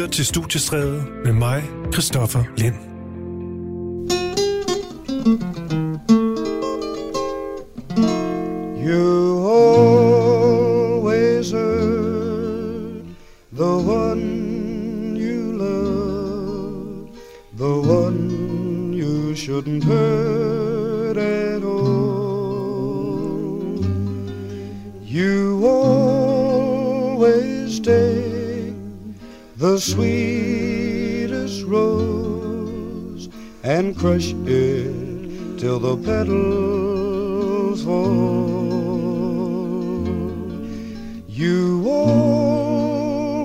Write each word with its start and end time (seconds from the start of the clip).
lytter 0.00 0.12
til 0.12 0.26
Studiestræde 0.26 1.06
med 1.24 1.32
mig, 1.32 1.62
Christoffer 1.92 2.44
Lind. 2.56 2.74
You 8.86 9.48
always 10.18 11.50
hurt 11.50 13.04
the 13.52 13.76
one 14.02 15.16
you 15.16 15.52
love, 15.52 17.08
the 17.58 17.74
one 17.98 18.94
you 18.94 19.34
shouldn't 19.34 19.84
hurt 19.84 20.09
crush 34.00 34.32
it 34.46 35.58
till 35.58 35.78
the 35.78 35.94
petals 35.98 37.84
fall. 37.84 38.00
You 41.28 41.84
always 41.86 43.44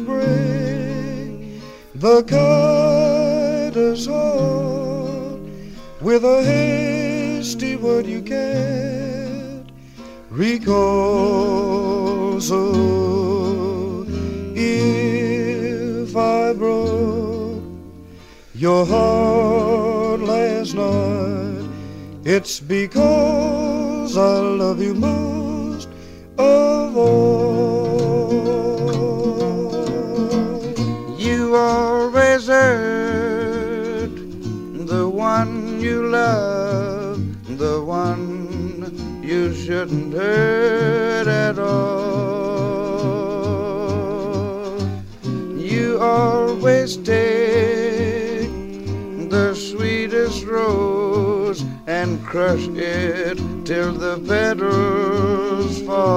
break 0.00 1.60
the 1.96 2.22
kindest 2.22 4.08
heart 4.08 5.40
with 6.00 6.22
a 6.24 6.40
hasty 6.44 7.74
word 7.74 8.06
you 8.06 8.22
can't 8.22 9.68
recall. 10.30 10.80
So 12.40 14.06
if 14.54 16.16
I 16.16 16.52
broke 16.52 17.64
your 18.54 18.86
heart 18.86 19.55
it's 22.28 22.58
because 22.58 24.16
I 24.16 24.38
love 24.40 24.82
you 24.82 24.94
most 24.94 25.88
of 26.36 26.96
all. 26.96 28.26
You 31.16 31.54
always 31.54 32.48
hurt 32.48 34.10
the 34.88 35.08
one 35.08 35.80
you 35.80 36.08
love, 36.08 37.20
the 37.58 37.80
one 37.84 39.22
you 39.22 39.54
shouldn't 39.54 40.12
hurt 40.12 40.85
crush 52.26 52.66
it 52.74 53.38
till 53.64 53.92
the 53.92 54.18
petals 54.26 55.80
fall. 55.82 56.16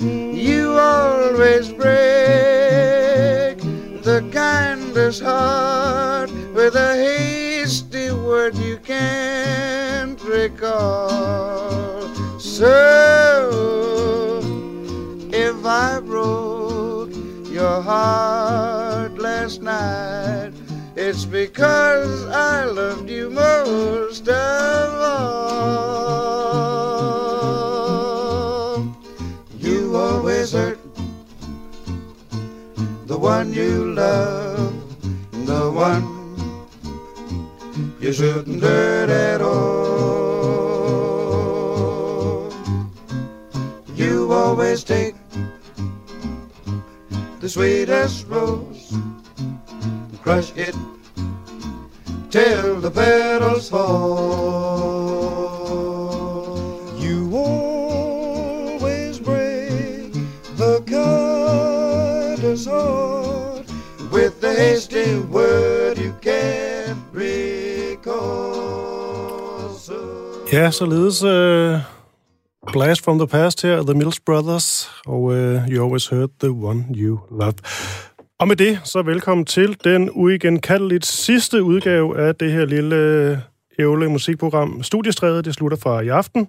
You 0.00 0.72
always 0.72 1.70
break 1.72 3.58
the 4.02 4.26
kindest 4.32 5.22
heart 5.22 6.30
with 6.54 6.74
a 6.74 6.96
hasty 6.96 8.10
word 8.10 8.56
you 8.56 8.78
can't 8.78 10.18
recall. 10.24 12.00
So 12.38 14.40
if 15.30 15.66
I 15.66 16.00
broke 16.00 17.12
your 17.50 17.82
heart 17.82 19.18
last 19.18 19.60
night, 19.60 20.53
it's 21.06 21.26
because 21.26 22.24
I 22.28 22.64
loved 22.64 23.10
you 23.10 23.28
most 23.28 24.26
of 24.26 25.00
all. 25.10 25.34
You 29.58 29.94
always 29.94 30.52
hurt 30.52 30.78
the 33.04 33.18
one 33.18 33.52
you 33.52 33.92
love, 33.92 34.72
the 35.46 35.70
one 35.70 36.08
you 38.00 38.10
shouldn't 38.10 38.62
hurt 38.62 39.10
at 39.10 39.42
all. 39.42 40.40
You 43.94 44.32
always 44.32 44.82
take 44.82 45.16
the 47.40 47.48
sweetest 47.50 48.26
rose, 48.26 48.96
crush 50.22 50.50
it 50.56 50.74
till 52.34 52.80
the 52.80 52.90
petals 52.90 53.68
fall. 53.70 53.84
You 56.98 57.30
always 57.32 59.20
break 59.20 60.12
the 60.56 60.82
kindest 60.94 62.68
heart 62.68 63.66
with 64.10 64.40
the 64.40 64.52
hasty 64.52 65.20
word 65.30 65.98
you 65.98 66.12
can't 66.20 66.98
recall. 67.12 68.18
So 69.78 69.94
Ja, 70.50 70.70
således 70.70 71.22
uh, 71.22 71.80
Blast 72.72 73.04
from 73.04 73.18
the 73.18 73.26
Past 73.26 73.62
her, 73.62 73.82
The 73.84 73.94
Mills 73.94 74.20
Brothers, 74.20 74.90
og 75.06 75.22
uh, 75.22 75.68
You 75.68 75.82
Always 75.82 76.08
Heard 76.08 76.30
the 76.38 76.48
One 76.48 76.84
You 76.94 77.18
Love. 77.30 77.54
Og 78.40 78.48
med 78.48 78.56
det, 78.56 78.80
så 78.84 79.02
velkommen 79.02 79.44
til 79.46 79.76
den 79.84 80.10
uigenkaldeligt 80.12 81.06
sidste 81.06 81.62
udgave 81.62 82.18
af 82.18 82.34
det 82.34 82.52
her 82.52 82.64
lille 82.64 82.96
øh, 82.96 83.38
ævle 83.78 84.08
musikprogram 84.08 84.82
Studiestræde. 84.82 85.42
Det 85.42 85.54
slutter 85.54 85.78
fra 85.78 86.00
i 86.00 86.08
aften. 86.08 86.48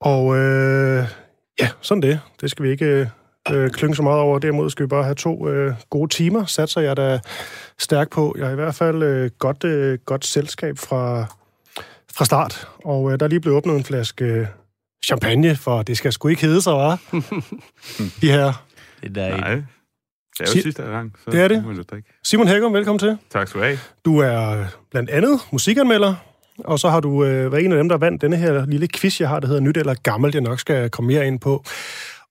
Og 0.00 0.26
uh, 0.26 1.04
ja, 1.60 1.68
sådan 1.80 2.02
det. 2.02 2.20
Det 2.40 2.50
skal 2.50 2.62
vi 2.62 2.70
ikke 2.70 3.10
uh, 3.52 3.68
klynge 3.68 3.96
så 3.96 4.02
meget 4.02 4.20
over. 4.20 4.38
Derimod 4.38 4.70
skal 4.70 4.82
vi 4.82 4.88
bare 4.88 5.04
have 5.04 5.14
to 5.14 5.48
uh, 5.48 5.74
gode 5.90 6.08
timer, 6.08 6.44
satser 6.44 6.80
jeg 6.80 6.96
da 6.96 7.20
stærk 7.78 8.10
på. 8.10 8.34
Jeg 8.38 8.46
har 8.46 8.52
i 8.52 8.56
hvert 8.56 8.74
fald 8.74 9.24
uh, 9.24 9.30
godt, 9.38 9.64
uh, 9.64 9.98
godt 10.04 10.24
selskab 10.24 10.78
fra 10.78 11.26
fra 12.16 12.24
start, 12.24 12.68
og 12.84 13.12
øh, 13.12 13.20
der 13.20 13.26
er 13.26 13.28
lige 13.28 13.40
blevet 13.40 13.56
åbnet 13.56 13.76
en 13.76 13.84
flaske 13.84 14.24
øh, 14.24 14.46
champagne, 15.04 15.56
for 15.56 15.82
det 15.82 15.96
skal 15.96 16.12
sgu 16.12 16.28
ikke 16.28 16.42
hedde 16.42 16.62
sig, 16.62 16.72
hva'? 16.72 16.96
De 18.20 18.30
her. 18.30 18.64
Det 19.02 19.16
er 19.16 19.36
Nej. 19.36 19.62
Det 20.32 20.40
er 20.40 20.44
jo 20.46 20.52
Si- 20.52 20.62
sidste 20.62 20.82
gang, 20.82 21.12
så 21.24 21.30
Det 21.30 21.40
er 21.40 21.48
det. 21.48 21.64
må 21.64 21.72
du 21.72 21.82
drikke. 21.90 22.08
Simon 22.24 22.48
Hækkum, 22.48 22.72
velkommen 22.74 22.98
til. 22.98 23.18
Tak 23.30 23.48
skal 23.48 23.60
du 23.60 23.64
have. 23.66 23.78
Du 24.04 24.18
er 24.18 24.64
blandt 24.90 25.10
andet 25.10 25.40
musikanmelder, 25.52 26.14
og 26.58 26.78
så 26.78 26.88
har 26.88 27.00
du 27.00 27.24
øh, 27.24 27.52
været 27.52 27.64
en 27.64 27.72
af 27.72 27.78
dem, 27.78 27.88
der 27.88 27.96
vandt 27.96 28.22
denne 28.22 28.36
her 28.36 28.66
lille 28.66 28.88
quiz, 28.94 29.20
jeg 29.20 29.28
har, 29.28 29.40
der 29.40 29.46
hedder 29.46 29.60
Nyt 29.60 29.76
eller 29.76 29.94
Gammelt, 30.02 30.34
jeg 30.34 30.42
nok 30.42 30.60
skal 30.60 30.90
komme 30.90 31.12
mere 31.12 31.26
ind 31.26 31.40
på. 31.40 31.64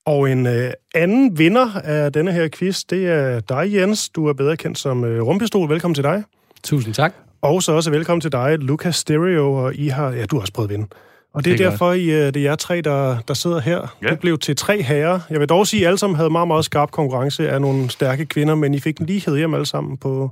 Og 0.06 0.31
en 0.31 0.47
øh, 0.47 0.72
anden 0.95 1.38
vinder 1.38 1.79
af 1.84 2.13
denne 2.13 2.31
her 2.31 2.47
quiz, 2.53 2.84
det 2.90 3.07
er 3.07 3.40
dig, 3.40 3.73
Jens. 3.73 4.09
Du 4.09 4.28
er 4.28 4.34
bedre 4.34 4.57
kendt 4.57 4.79
som 4.79 5.03
øh, 5.06 5.22
Rumpistol. 5.23 5.69
Velkommen 5.69 5.95
til 5.95 6.03
dig. 6.03 6.23
Tusind 6.63 6.94
tak. 6.94 7.13
Og 7.41 7.63
så 7.63 7.72
også 7.72 7.91
velkommen 7.91 8.22
til 8.22 8.31
dig, 8.31 8.57
Lucas 8.59 8.95
Stereo, 8.95 9.53
og 9.53 9.75
I 9.75 9.88
har, 9.88 10.11
ja, 10.11 10.25
du 10.25 10.35
har 10.35 10.41
også 10.41 10.53
prøvet 10.53 10.69
at 10.69 10.73
vinde. 10.73 10.88
Og 11.34 11.46
det 11.46 11.53
er, 11.53 11.58
Det 11.58 11.66
er 11.66 11.69
derfor, 11.69 11.94
I, 11.94 12.03
øh, 12.06 12.19
det 12.34 12.36
er 12.38 12.42
jer 12.42 12.56
tre, 12.56 12.81
der, 12.81 13.19
der 13.28 13.34
sidder 13.34 13.59
her. 13.59 13.97
Ja. 14.03 14.09
Det 14.09 14.19
blev 14.19 14.38
til 14.40 14.56
tre 14.56 14.81
herrer. 14.81 15.19
Jeg 15.30 15.40
vil 15.40 15.50
dog 15.50 15.68
sige, 15.68 15.80
at 15.80 15.81
I 15.81 15.86
alle 15.86 15.97
sammen 15.97 16.16
havde 16.18 16.30
meget, 16.30 16.47
meget 16.47 16.66
skarp 16.66 16.92
konkurrence 16.92 17.50
af 17.50 17.62
nogle 17.62 17.90
stærke 17.90 18.25
kvinder, 18.25 18.56
men 18.56 18.74
I 18.74 18.80
fik 18.80 18.97
den 18.97 19.06
lige 19.06 19.24
hed 19.25 19.38
hjem 19.38 19.53
alle 19.53 19.66
sammen 19.66 19.97
på 19.97 20.31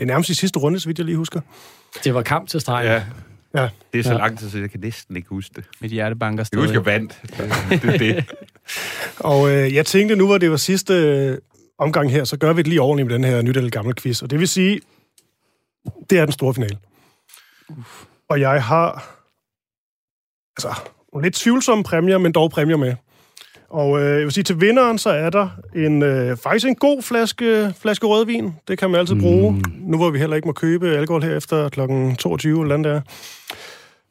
ja, 0.00 0.04
nærmest 0.04 0.30
i 0.30 0.34
sidste 0.34 0.58
runde, 0.58 0.80
så 0.80 0.88
vidt 0.88 0.98
jeg 0.98 1.04
lige 1.06 1.16
husker. 1.16 1.40
Det 2.04 2.14
var 2.14 2.22
kamp 2.22 2.48
til 2.48 2.60
stregen. 2.60 2.86
Ja, 2.86 3.02
Ja. 3.56 3.68
det 3.92 3.98
er 3.98 4.02
så 4.02 4.10
Ja. 4.12 4.16
lang 4.18 4.38
tid, 4.38 4.50
så 4.50 4.58
jeg 4.58 4.70
kan 4.70 4.80
næsten 4.80 5.16
ikke 5.16 5.28
huske 5.28 5.52
det. 5.56 5.64
Mit 5.80 5.90
hjerte 5.90 6.16
banker 6.16 6.40
Jeg 6.40 6.46
stadig. 6.46 6.62
husker, 6.64 6.78
jeg 6.80 6.86
vandt. 6.86 7.20
Det, 7.70 7.82
det, 7.82 7.94
er 7.94 7.98
det. 7.98 8.24
Og 9.18 9.50
øh, 9.50 9.74
jeg 9.74 9.86
tænkte, 9.86 10.16
nu 10.16 10.26
hvor 10.26 10.38
det 10.38 10.50
var 10.50 10.56
sidste 10.56 10.94
øh, 10.94 11.38
omgang 11.78 12.10
her, 12.10 12.24
så 12.24 12.36
gør 12.36 12.52
vi 12.52 12.62
det 12.62 12.68
lige 12.68 12.80
ordentligt 12.80 13.06
med 13.06 13.14
den 13.14 13.24
her 13.24 13.42
nyt 13.42 13.56
eller 13.56 13.70
gammel 13.70 13.94
quiz. 13.94 14.22
Og 14.22 14.30
det 14.30 14.38
vil 14.40 14.48
sige, 14.48 14.80
det 16.10 16.18
er 16.18 16.24
den 16.24 16.32
store 16.32 16.54
finale. 16.54 16.76
Og 18.28 18.40
jeg 18.40 18.62
har 18.64 19.10
altså, 20.56 20.80
nogle 21.12 21.26
lidt 21.26 21.34
tvivlsomme 21.34 21.84
præmier, 21.84 22.18
men 22.18 22.32
dog 22.32 22.50
præmier 22.50 22.76
med. 22.76 22.94
Og 23.68 24.00
øh, 24.00 24.10
jeg 24.10 24.20
vil 24.20 24.32
sige, 24.32 24.44
til 24.44 24.60
vinderen, 24.60 24.98
så 24.98 25.10
er 25.10 25.30
der 25.30 25.48
en, 25.74 26.02
øh, 26.02 26.36
faktisk 26.36 26.66
en 26.66 26.74
god 26.74 27.02
flaske, 27.02 27.74
flaske 27.78 28.06
rødvin. 28.06 28.54
Det 28.68 28.78
kan 28.78 28.90
man 28.90 29.00
altid 29.00 29.20
bruge, 29.20 29.52
mm. 29.52 29.62
nu 29.78 29.96
hvor 29.96 30.10
vi 30.10 30.18
heller 30.18 30.36
ikke 30.36 30.48
må 30.48 30.52
købe 30.52 30.96
alkohol 30.96 31.22
her 31.22 31.36
efter 31.36 31.68
kl. 31.68 31.80
22 32.18 32.62
eller 32.62 32.74
andet 32.74 32.92
der. 32.92 33.00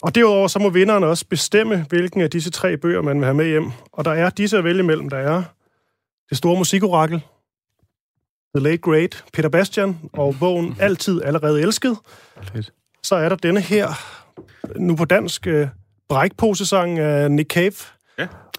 Og 0.02 0.16
derudover 0.16 0.48
så 0.48 0.60
må 0.60 0.70
vinderen 0.70 1.04
også 1.04 1.26
bestemme, 1.30 1.86
hvilken 1.90 2.22
af 2.22 2.30
disse 2.30 2.52
tre 2.52 2.78
bøger, 2.78 3.02
man 3.02 3.18
vil 3.18 3.26
have 3.26 3.36
med 3.36 3.46
hjem. 3.46 3.72
Og 3.92 4.06
der 4.06 4.12
er 4.12 4.30
disse 4.30 4.58
at 4.58 4.64
vælge 4.64 4.80
imellem. 4.80 5.10
Der 5.10 5.18
er 5.18 5.44
det 6.30 6.38
store 6.38 6.58
musikorakel, 6.58 7.22
The 8.56 8.64
Late 8.64 8.78
Great, 8.78 9.24
Peter 9.34 9.50
Bastian, 9.50 9.98
og 10.14 10.36
bogen 10.40 10.76
Altid 10.80 11.22
Allerede 11.22 11.62
Elsket. 11.62 11.98
Så 13.04 13.16
er 13.16 13.30
der 13.30 13.36
denne 13.36 13.62
her, 13.62 13.88
nu 14.76 14.96
på 14.96 15.06
dansk, 15.06 15.48
øh, 15.48 15.68
brækposesang 16.14 17.00
af 17.00 17.32
Nick 17.32 17.52
Cave. 17.54 17.74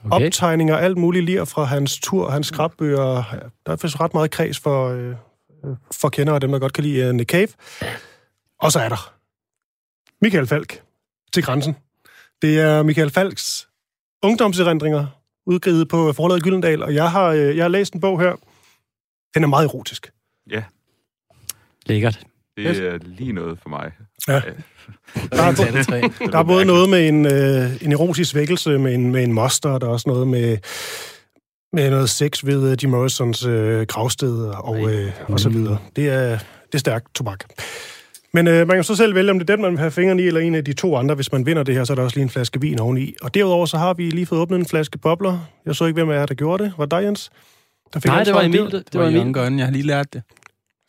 okay. 0.05 0.27
optegninger, 0.27 0.77
alt 0.77 0.99
muligt 0.99 1.25
lir 1.25 1.45
fra 1.45 1.65
hans 1.65 2.01
tur, 2.01 2.31
hans 2.31 2.47
skrabbøger. 2.47 3.25
Der 3.67 3.73
er 3.73 3.77
faktisk 3.77 4.01
ret 4.01 4.15
meget 4.15 4.31
kreds 4.31 4.59
for, 4.59 4.89
øh, 4.89 5.15
for 5.93 6.09
kendere 6.09 6.35
af 6.35 6.41
dem, 6.41 6.53
der 6.53 6.59
godt 6.59 6.73
kan 6.73 6.85
lide 6.85 7.09
uh, 7.09 7.15
Nick 7.15 7.31
Cave. 7.31 7.49
Og 8.61 8.73
så 8.73 8.81
er 8.81 8.89
der 8.89 9.13
Michael 10.21 10.47
Falk 10.47 10.83
til 11.33 11.43
grænsen. 11.43 11.77
Det 12.43 12.61
er 12.61 12.83
Michael 12.83 13.11
Falks 13.11 13.69
ungdomserindringer, 14.23 15.07
udgivet 15.47 15.89
på 15.89 16.13
forlaget 16.13 16.43
Gyldendal, 16.43 16.83
og 16.83 16.95
jeg 16.95 17.11
har, 17.11 17.27
øh, 17.27 17.57
jeg 17.57 17.65
har 17.65 17.69
læst 17.69 17.95
en 17.95 18.01
bog 18.01 18.21
her. 18.21 18.37
Den 19.35 19.43
er 19.45 19.49
meget 19.49 19.65
erotisk. 19.65 20.13
Ja, 20.51 20.63
Lækkert. 21.87 22.27
Det 22.57 22.67
er 22.87 22.99
lige 23.03 23.33
noget 23.33 23.59
for 23.63 23.69
mig. 23.69 23.91
Ja. 24.29 24.35
Ja. 24.35 24.41
Der 25.33 25.43
er, 25.43 26.09
der 26.33 26.39
er 26.39 26.43
både 26.43 26.65
noget 26.65 26.89
med 26.91 27.09
en, 27.09 27.27
øh, 27.27 27.83
en 27.83 27.93
erotisk 27.93 28.35
vækkelse 28.35 28.79
med 28.79 28.95
en, 28.95 29.13
med 29.13 29.25
en 29.25 29.33
moster, 29.33 29.69
og 29.71 29.81
der 29.81 29.87
er 29.87 29.91
også 29.91 30.09
noget 30.09 30.29
med, 30.29 30.59
med 31.73 31.91
noget 31.91 32.11
sex 32.11 32.45
ved 32.47 32.71
øh, 32.71 32.77
Jim 32.83 32.91
Morrisons 32.91 33.45
øh, 33.45 33.87
gravsted 33.87 34.39
og, 34.49 34.93
øh, 34.93 35.13
og 35.29 35.41
så 35.41 35.49
videre. 35.49 35.79
Det 35.97 36.09
er, 36.09 36.29
det 36.67 36.75
er 36.75 36.79
stærkt 36.79 37.15
tobak. 37.15 37.45
Men 38.33 38.47
øh, 38.49 38.69
man 38.69 38.77
kan 38.77 38.85
så 38.85 38.97
selv 38.97 39.15
vælge, 39.15 39.31
om 39.31 39.39
det 39.39 39.51
er 39.51 39.57
den, 39.57 39.63
man 39.63 39.71
vil 39.71 39.79
have 39.79 39.91
fingrene 39.91 40.23
i, 40.23 40.27
eller 40.27 40.41
en 40.41 40.55
af 40.55 40.65
de 40.65 40.73
to 40.73 40.97
andre. 40.97 41.15
Hvis 41.15 41.33
man 41.33 41.47
vinder 41.47 41.63
det 41.63 41.75
her, 41.75 41.85
så 41.85 41.93
er 41.93 41.95
der 41.95 42.03
også 42.03 42.17
lige 42.17 42.23
en 42.23 42.31
flaske 42.31 42.61
vin 42.61 42.81
oveni. 42.81 43.15
Og 43.23 43.35
derudover 43.35 43.67
så 43.67 43.79
har 43.79 43.95
vi 43.95 44.11
lige 44.11 44.27
fået 44.27 44.41
åbnet 44.41 44.59
en 44.59 44.67
flaske 44.67 44.99
bobler. 44.99 45.39
Jeg 45.67 45.75
så 45.77 45.85
ikke, 45.85 45.95
hvem 45.95 46.11
af 46.11 46.15
jer, 46.15 46.27
der 46.27 46.35
gjorde 46.35 46.65
det. 46.65 46.73
Var 46.79 46.85
det 46.85 46.91
dig, 46.91 47.03
Jens? 47.05 47.31
Der 47.95 48.01
fik 48.01 48.07
Nej, 48.11 48.25
det 48.25 48.35
var? 48.35 48.43
Emil. 48.43 48.61
Det, 48.61 48.93
Det 48.93 49.01
var 49.01 49.07
Emil. 49.09 49.59
Jeg 49.59 49.67
har 49.67 49.71
lige 49.71 49.87
lært 49.87 50.13
det. 50.13 50.23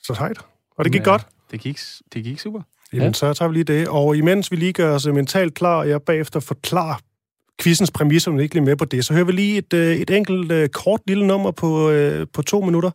Så 0.03 0.13
sejt. 0.13 0.37
Og 0.77 0.85
det 0.85 0.91
gik 0.93 0.99
Ja. 1.01 1.05
godt. 1.05 1.27
Det 1.51 1.59
gik, 1.59 1.79
det 2.13 2.23
gik 2.23 2.39
super. 2.39 2.61
Jamen, 2.93 3.07
Ja. 3.07 3.13
så 3.13 3.33
tager 3.33 3.49
vi 3.49 3.55
lige 3.55 3.63
det. 3.63 3.87
Og 3.87 4.17
imens 4.17 4.51
vi 4.51 4.55
lige 4.55 4.73
gør 4.73 4.95
os 4.95 5.05
øh, 5.05 5.13
mentalt 5.15 5.53
klar, 5.53 5.77
og 5.79 5.89
jeg 5.89 6.01
bagefter 6.01 6.39
forklarer 6.39 6.95
quizens 7.61 7.91
præmisser, 7.91 8.31
om 8.31 8.37
vi 8.37 8.43
ikke 8.43 8.55
lige 8.55 8.65
med 8.65 8.75
på 8.75 8.85
det, 8.85 9.05
så 9.05 9.13
hører 9.13 9.25
vi 9.25 9.31
lige 9.31 9.57
et, 9.57 9.73
øh, 9.73 9.95
et 9.95 10.09
enkelt 10.09 10.51
øh, 10.51 10.69
kort 10.69 11.01
lille 11.07 11.27
nummer 11.27 11.51
på, 11.51 11.91
på 12.33 12.41
to 12.41 12.61
minutter 12.61 12.91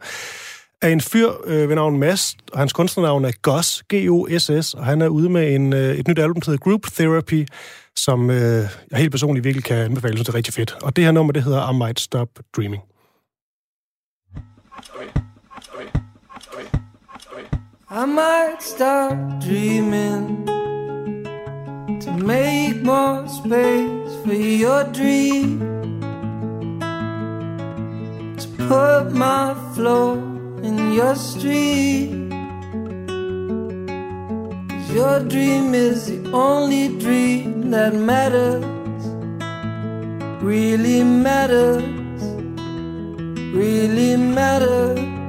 af 0.82 0.90
en 0.90 1.00
fyr 1.00 1.30
øh, 1.46 1.68
ved 1.68 1.74
navn 1.74 1.98
Mads, 1.98 2.36
og 2.52 2.58
hans 2.58 2.72
kunstnernavn 2.72 3.24
er 3.24 3.32
Goss, 3.42 3.82
G-O-S-S, 3.94 4.74
og 4.74 4.84
han 4.84 5.02
er 5.02 5.08
ude 5.08 5.28
med 5.28 5.54
en, 5.54 5.72
øh, 5.72 5.94
et 5.94 6.08
nyt 6.08 6.18
album, 6.18 6.40
der 6.40 6.50
hedder 6.50 6.64
Group 6.64 6.86
Therapy, 6.92 7.46
som 7.96 8.30
øh, 8.30 8.36
jeg 8.90 8.98
helt 8.98 9.10
personligt 9.10 9.44
virkelig 9.44 9.64
kan 9.64 9.76
anbefale, 9.76 10.16
synes 10.16 10.26
det 10.26 10.32
er 10.32 10.36
rigtig 10.36 10.54
fedt. 10.54 10.76
Og 10.82 10.96
det 10.96 11.04
her 11.04 11.12
nummer, 11.12 11.32
det 11.32 11.42
hedder 11.44 11.72
I 11.72 11.78
Might 11.78 12.00
Stop 12.00 12.28
Dreaming. 12.56 12.82
I 17.92 18.04
might 18.04 18.62
stop 18.62 19.40
dreaming 19.40 20.46
to 21.98 22.12
make 22.12 22.84
more 22.84 23.26
space 23.26 24.14
for 24.24 24.32
your 24.32 24.84
dream. 24.92 25.58
To 28.38 28.46
put 28.68 29.12
my 29.12 29.56
flow 29.74 30.12
in 30.62 30.92
your 30.92 31.16
street. 31.16 32.30
'Cause 34.68 34.94
your 34.94 35.18
dream 35.28 35.74
is 35.74 36.06
the 36.06 36.30
only 36.32 36.96
dream 36.96 37.72
that 37.72 37.92
matters. 37.92 38.64
Really 40.40 41.02
matters. 41.02 42.22
Really 43.52 44.16
matters. 44.16 45.19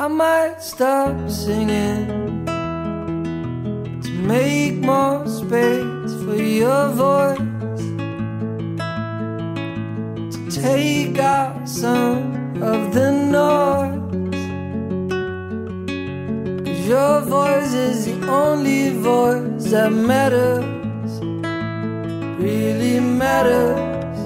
I 0.00 0.08
might 0.08 0.62
stop 0.62 1.28
singing 1.28 2.46
to 4.02 4.10
make 4.10 4.76
more 4.76 5.26
space 5.28 6.14
for 6.24 6.36
your 6.36 6.88
voice. 6.88 7.82
To 10.34 10.50
take 10.50 11.18
out 11.18 11.68
some 11.68 12.62
of 12.62 12.94
the 12.94 13.12
noise. 13.12 14.00
Cause 16.64 16.86
your 16.88 17.20
voice 17.20 17.74
is 17.74 18.06
the 18.06 18.26
only 18.26 18.96
voice 18.96 19.70
that 19.70 19.92
matters. 19.92 20.64
Really 22.40 23.00
matters. 23.00 24.18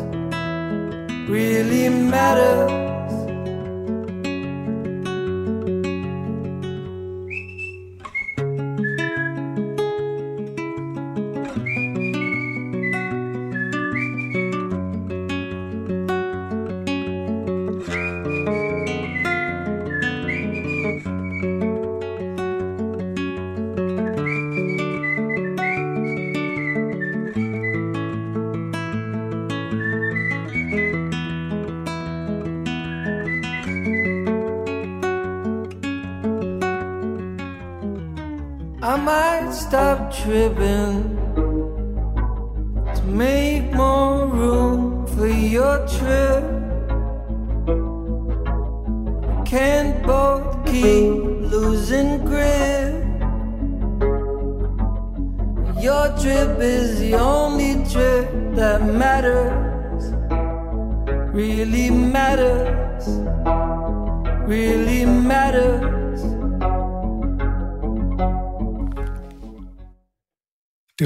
Really 1.29 1.89
matters. 1.89 2.84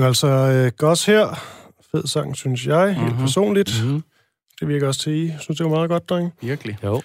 Altså 0.09 0.27
øh, 0.27 0.73
Goss 0.79 1.05
her. 1.07 1.45
Fed 1.93 2.07
sang, 2.07 2.37
synes 2.37 2.67
jeg, 2.67 2.95
helt 2.97 3.13
Mhm. 3.13 3.21
personligt. 3.21 3.85
Mhm. 3.85 4.03
Det 4.61 4.69
virker 4.69 4.87
også 4.87 5.01
til, 5.01 5.13
I 5.13 5.33
synes, 5.41 5.59
det 5.59 5.65
var 5.65 5.71
meget 5.77 5.89
godt, 5.91 6.09
drenge. 6.09 6.33
Virkelig. 6.43 6.79
Jo. 6.85 7.03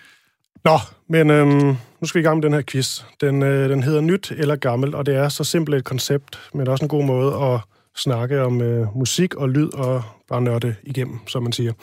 Nå, 0.65 0.77
men 1.09 1.29
øhm, 1.29 1.75
nu 2.01 2.07
skal 2.07 2.19
vi 2.19 2.23
i 2.23 2.27
gang 2.27 2.37
med 2.37 2.43
den 2.43 2.53
her 2.53 2.61
quiz. 2.67 3.03
Den, 3.21 3.43
øh, 3.43 3.69
den 3.69 3.83
hedder 3.83 4.01
Nyt 4.01 4.31
eller 4.37 4.55
Gammel, 4.55 4.95
og 4.95 5.05
det 5.05 5.15
er 5.15 5.29
så 5.29 5.43
simpelt 5.43 5.75
et 5.77 5.83
koncept, 5.83 6.39
men 6.53 6.67
også 6.67 6.85
en 6.85 6.89
god 6.89 7.03
måde 7.05 7.35
at 7.35 7.59
snakke 7.95 8.41
om 8.41 8.61
øh, 8.61 8.97
musik 8.97 9.35
og 9.35 9.49
lyd 9.49 9.73
og 9.73 10.03
bare 10.29 10.41
nørde 10.41 10.75
igennem, 10.83 11.19
som 11.27 11.43
man 11.43 11.51
siger. 11.51 11.73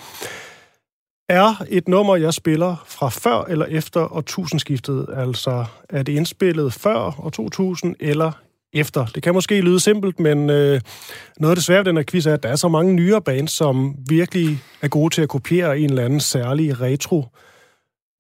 Er 1.28 1.64
et 1.68 1.88
nummer, 1.88 2.16
jeg 2.16 2.34
spiller 2.34 2.84
fra 2.86 3.08
før 3.08 3.44
eller 3.44 3.66
efter 3.66 4.16
årtusindskiftet, 4.16 5.06
altså 5.16 5.64
er 5.88 6.02
det 6.02 6.12
indspillet 6.12 6.72
før 6.72 7.20
år 7.24 7.30
2000 7.30 7.96
eller 8.00 8.32
efter? 8.72 9.06
Det 9.06 9.22
kan 9.22 9.34
måske 9.34 9.60
lyde 9.60 9.80
simpelt, 9.80 10.20
men 10.20 10.50
øh, 10.50 10.80
noget 11.40 11.50
af 11.52 11.56
det 11.56 11.64
svære 11.64 11.78
ved 11.78 11.84
den 11.84 11.96
her 11.96 12.04
quiz 12.04 12.26
er, 12.26 12.34
at 12.34 12.42
der 12.42 12.48
er 12.48 12.56
så 12.56 12.68
mange 12.68 12.94
nyere 12.94 13.22
bands, 13.22 13.52
som 13.52 13.94
virkelig 14.08 14.62
er 14.82 14.88
gode 14.88 15.14
til 15.14 15.22
at 15.22 15.28
kopiere 15.28 15.78
en 15.78 15.90
eller 15.90 16.04
anden 16.04 16.20
særlig 16.20 16.80
retro 16.80 17.24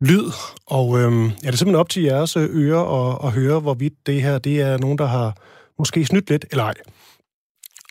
lyd, 0.00 0.30
og 0.66 0.98
øh, 0.98 1.12
ja, 1.12 1.46
det 1.46 1.46
er 1.46 1.56
simpelthen 1.56 1.74
op 1.74 1.88
til 1.88 2.02
jeres 2.02 2.36
øh, 2.36 2.48
ører 2.52 3.10
at, 3.10 3.18
at 3.26 3.32
høre, 3.32 3.60
hvorvidt 3.60 4.06
det 4.06 4.22
her 4.22 4.38
det 4.38 4.60
er 4.60 4.78
nogen, 4.78 4.98
der 4.98 5.06
har 5.06 5.36
måske 5.78 6.04
snydt 6.04 6.30
lidt, 6.30 6.44
eller 6.50 6.64
ej. 6.64 6.74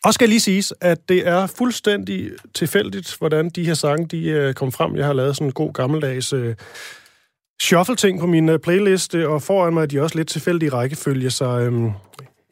Og 0.03 0.13
skal 0.13 0.29
lige 0.29 0.39
siges, 0.39 0.73
at 0.81 1.09
det 1.09 1.27
er 1.27 1.47
fuldstændig 1.47 2.31
tilfældigt, 2.55 3.15
hvordan 3.17 3.49
de 3.49 3.65
her 3.65 3.73
sange 3.73 4.05
de 4.05 4.23
øh, 4.25 4.53
kom 4.53 4.71
frem. 4.71 4.95
Jeg 4.95 5.05
har 5.05 5.13
lavet 5.13 5.35
sådan 5.35 5.47
en 5.47 5.53
god 5.53 5.73
gammeldags 5.73 6.33
øh, 6.33 6.55
shuffle-ting 7.63 8.19
på 8.19 8.25
min 8.25 8.49
øh, 8.49 8.59
playliste, 8.59 9.27
og 9.27 9.41
foran 9.41 9.73
mig 9.73 9.81
er 9.81 9.85
de 9.85 10.01
også 10.01 10.17
lidt 10.17 10.27
tilfældige 10.27 10.69
rækkefølge, 10.73 11.29
så 11.29 11.45
øhm, 11.45 11.91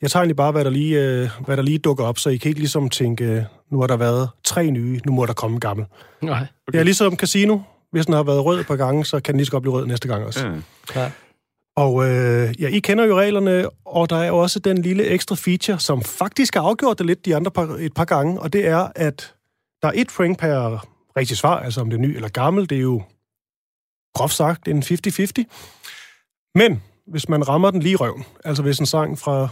jeg 0.01 0.11
tager 0.11 0.21
egentlig 0.21 0.35
bare, 0.35 0.51
hvad 0.51 0.63
der, 0.63 0.69
lige, 0.69 1.01
øh, 1.01 1.29
hvad 1.45 1.57
der 1.57 1.63
lige 1.63 1.77
dukker 1.77 2.05
op, 2.05 2.17
så 2.19 2.29
I 2.29 2.37
kan 2.37 2.49
ikke 2.49 2.59
ligesom 2.59 2.89
tænke, 2.89 3.23
øh, 3.23 3.43
nu 3.71 3.79
har 3.79 3.87
der 3.87 3.97
været 3.97 4.29
tre 4.43 4.71
nye, 4.71 4.99
nu 5.05 5.11
må 5.11 5.25
der 5.25 5.33
komme 5.33 5.53
en 5.53 5.59
gammel. 5.59 5.85
Nej, 6.21 6.33
Okay. 6.33 6.47
Det 6.71 6.79
er 6.79 6.83
ligesom 6.83 7.15
casino. 7.15 7.59
Hvis 7.91 8.05
den 8.05 8.13
har 8.15 8.23
været 8.23 8.45
rød 8.45 8.59
et 8.59 8.67
par 8.67 8.75
gange, 8.75 9.05
så 9.05 9.19
kan 9.19 9.33
den 9.33 9.37
lige 9.37 9.45
så 9.45 9.51
godt 9.51 9.61
blive 9.61 9.73
rød 9.73 9.85
næste 9.85 10.07
gang 10.07 10.25
også. 10.25 10.47
Ja. 10.47 11.01
Ja. 11.01 11.11
Og 11.75 12.09
øh, 12.09 12.61
ja, 12.61 12.67
I 12.67 12.79
kender 12.79 13.05
jo 13.05 13.19
reglerne, 13.19 13.69
og 13.85 14.09
der 14.09 14.15
er 14.15 14.27
jo 14.27 14.37
også 14.37 14.59
den 14.59 14.77
lille 14.81 15.05
ekstra 15.05 15.35
feature, 15.35 15.79
som 15.79 16.01
faktisk 16.01 16.55
har 16.55 16.61
afgjort 16.61 16.97
det 16.97 17.05
lidt 17.05 17.25
de 17.25 17.35
andre 17.35 17.51
par, 17.51 17.63
et 17.79 17.93
par 17.93 18.05
gange, 18.05 18.39
og 18.39 18.53
det 18.53 18.67
er, 18.67 18.87
at 18.95 19.33
der 19.81 19.87
er 19.87 19.91
et 19.95 20.07
point 20.17 20.37
per 20.39 20.87
rigtig 21.17 21.37
svar, 21.37 21.59
altså 21.59 21.81
om 21.81 21.89
det 21.89 21.97
er 21.97 22.01
ny 22.01 22.15
eller 22.15 22.29
gammel. 22.29 22.69
Det 22.69 22.77
er 22.77 22.81
jo 22.81 23.01
groft 24.13 24.33
sagt 24.33 24.67
en 24.67 24.83
50-50. 24.83 25.43
Men 26.55 26.83
hvis 27.07 27.29
man 27.29 27.47
rammer 27.47 27.71
den 27.71 27.81
lige 27.81 27.93
i 27.93 27.95
røven, 27.95 28.25
altså 28.45 28.63
hvis 28.63 28.79
en 28.79 28.85
sang 28.85 29.19
fra 29.19 29.47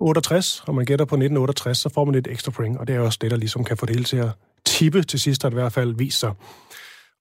68, 0.00 0.62
og 0.66 0.74
man 0.74 0.84
gætter 0.84 1.04
på 1.04 1.14
1968, 1.14 1.78
så 1.78 1.88
får 1.88 2.04
man 2.04 2.14
et 2.14 2.26
ekstra 2.30 2.50
point, 2.50 2.78
og 2.78 2.86
det 2.88 2.94
er 2.96 3.00
også 3.00 3.18
det, 3.22 3.30
der 3.30 3.36
ligesom 3.36 3.64
kan 3.64 3.76
få 3.76 3.86
det 3.86 3.94
hele 3.94 4.04
til 4.04 4.16
at 4.16 4.28
tippe 4.64 5.02
til 5.02 5.20
sidst, 5.20 5.42
det 5.42 5.50
i 5.50 5.54
hvert 5.54 5.72
fald 5.72 5.94
vist 5.94 6.18
sig. 6.20 6.32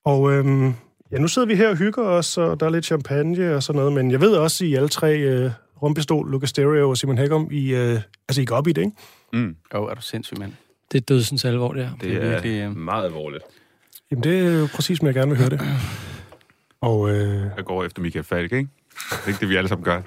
Og 0.06 0.32
øhm, 0.32 0.74
ja, 1.12 1.18
nu 1.18 1.28
sidder 1.28 1.48
vi 1.48 1.56
her 1.56 1.70
og 1.70 1.76
hygger 1.76 2.04
os, 2.04 2.38
og 2.38 2.60
der 2.60 2.66
er 2.66 2.70
lidt 2.70 2.86
champagne 2.86 3.56
og 3.56 3.64
sådan 3.64 3.78
noget, 3.80 3.94
men 3.94 4.12
jeg 4.12 4.22
ved 4.22 4.32
også, 4.36 4.66
I 4.66 4.74
alle 4.74 4.90
tre, 4.90 5.18
øh, 5.20 5.52
Rumpistol, 5.82 6.32
Lucas 6.32 6.50
Stereo 6.50 6.90
og 6.90 6.98
Simon 6.98 7.18
Hækkum, 7.18 7.48
I, 7.52 7.74
øh, 7.74 8.00
altså, 8.30 8.42
I 8.42 8.46
går 8.46 8.56
op 8.56 8.68
i 8.68 8.72
det, 8.72 8.82
ikke? 8.82 8.96
Mm, 9.34 9.56
Åh, 9.74 9.82
oh, 9.82 9.90
er 9.92 9.94
du 9.96 10.02
sindssyg, 10.02 10.38
mand. 10.40 10.54
Det 10.92 10.98
er 10.98 11.02
dødsens 11.02 11.46
alvor, 11.46 11.74
det 11.74 11.86
her. 11.86 11.92
det, 11.94 12.02
Det 12.02 12.16
er 12.24 12.30
virkelig, 12.30 12.60
øh, 12.62 12.76
meget 12.78 13.06
alvorligt. 13.06 13.44
Jamen, 14.12 14.24
det 14.24 14.46
er 14.48 14.60
jo 14.60 14.68
præcis, 14.76 14.98
som 14.98 15.06
jeg 15.08 15.14
gerne 15.16 15.30
vil 15.32 15.38
høre 15.40 15.50
det. 15.50 15.62
Og 16.82 17.10
øh, 17.10 17.42
Jeg 17.58 17.66
går 17.66 17.84
efter 17.84 18.02
Michael 18.02 18.26
Falk, 18.26 18.52
ikke? 18.54 18.70
Det 19.12 19.20
er 19.24 19.28
ikke 19.28 19.40
det, 19.40 19.50
vi 19.50 19.56
alle 19.56 19.68
sammen 19.68 19.86
gør. 19.86 20.02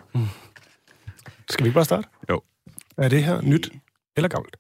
skal 1.50 1.64
vi 1.64 1.68
ikke 1.68 1.74
bare 1.74 1.84
starte? 1.84 2.08
Jo. 2.30 2.40
Er 2.98 3.08
det 3.08 3.24
her 3.24 3.40
nyt 3.42 3.72
eller 4.16 4.28
gammelt? 4.28 4.56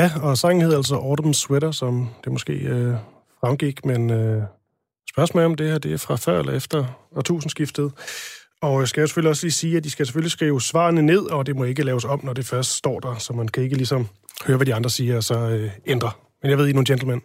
Ja, 0.00 0.10
og 0.22 0.38
sangen 0.38 0.62
hedder 0.62 0.76
altså 0.76 0.94
Autumn 0.94 1.34
Sweater, 1.34 1.70
som 1.70 2.08
det 2.24 2.32
måske 2.32 2.52
øh, 2.52 2.94
fremgik, 3.40 3.84
men 3.84 4.10
øh, 4.10 4.42
spørgsmålet 5.10 5.46
om 5.46 5.54
det 5.54 5.70
her 5.70 5.78
det 5.78 5.92
er 5.92 5.96
fra 5.96 6.16
før 6.16 6.38
eller 6.38 6.52
efter 6.52 6.84
årtusindskiftet. 7.16 7.92
Og 8.62 8.80
jeg 8.80 8.88
skal 8.88 9.00
jo 9.00 9.06
selvfølgelig 9.06 9.30
også 9.30 9.44
lige 9.44 9.52
sige, 9.52 9.76
at 9.76 9.84
de 9.84 9.90
skal 9.90 10.06
selvfølgelig 10.06 10.30
skrive 10.30 10.60
svarene 10.60 11.02
ned, 11.02 11.22
og 11.30 11.46
det 11.46 11.56
må 11.56 11.64
ikke 11.64 11.82
laves 11.82 12.04
om, 12.04 12.24
når 12.24 12.32
det 12.32 12.46
først 12.46 12.70
står 12.70 13.00
der, 13.00 13.14
så 13.18 13.32
man 13.32 13.48
kan 13.48 13.62
ikke 13.62 13.76
ligesom 13.76 14.08
høre, 14.46 14.56
hvad 14.56 14.66
de 14.66 14.74
andre 14.74 14.90
siger, 14.90 15.16
og 15.16 15.24
så 15.24 15.38
øh, 15.38 15.70
ændre. 15.86 16.10
Men 16.42 16.50
jeg 16.50 16.58
ved, 16.58 16.66
I 16.66 16.70
er 16.70 16.74
nogle 16.74 16.86
gentlemen. 16.86 17.22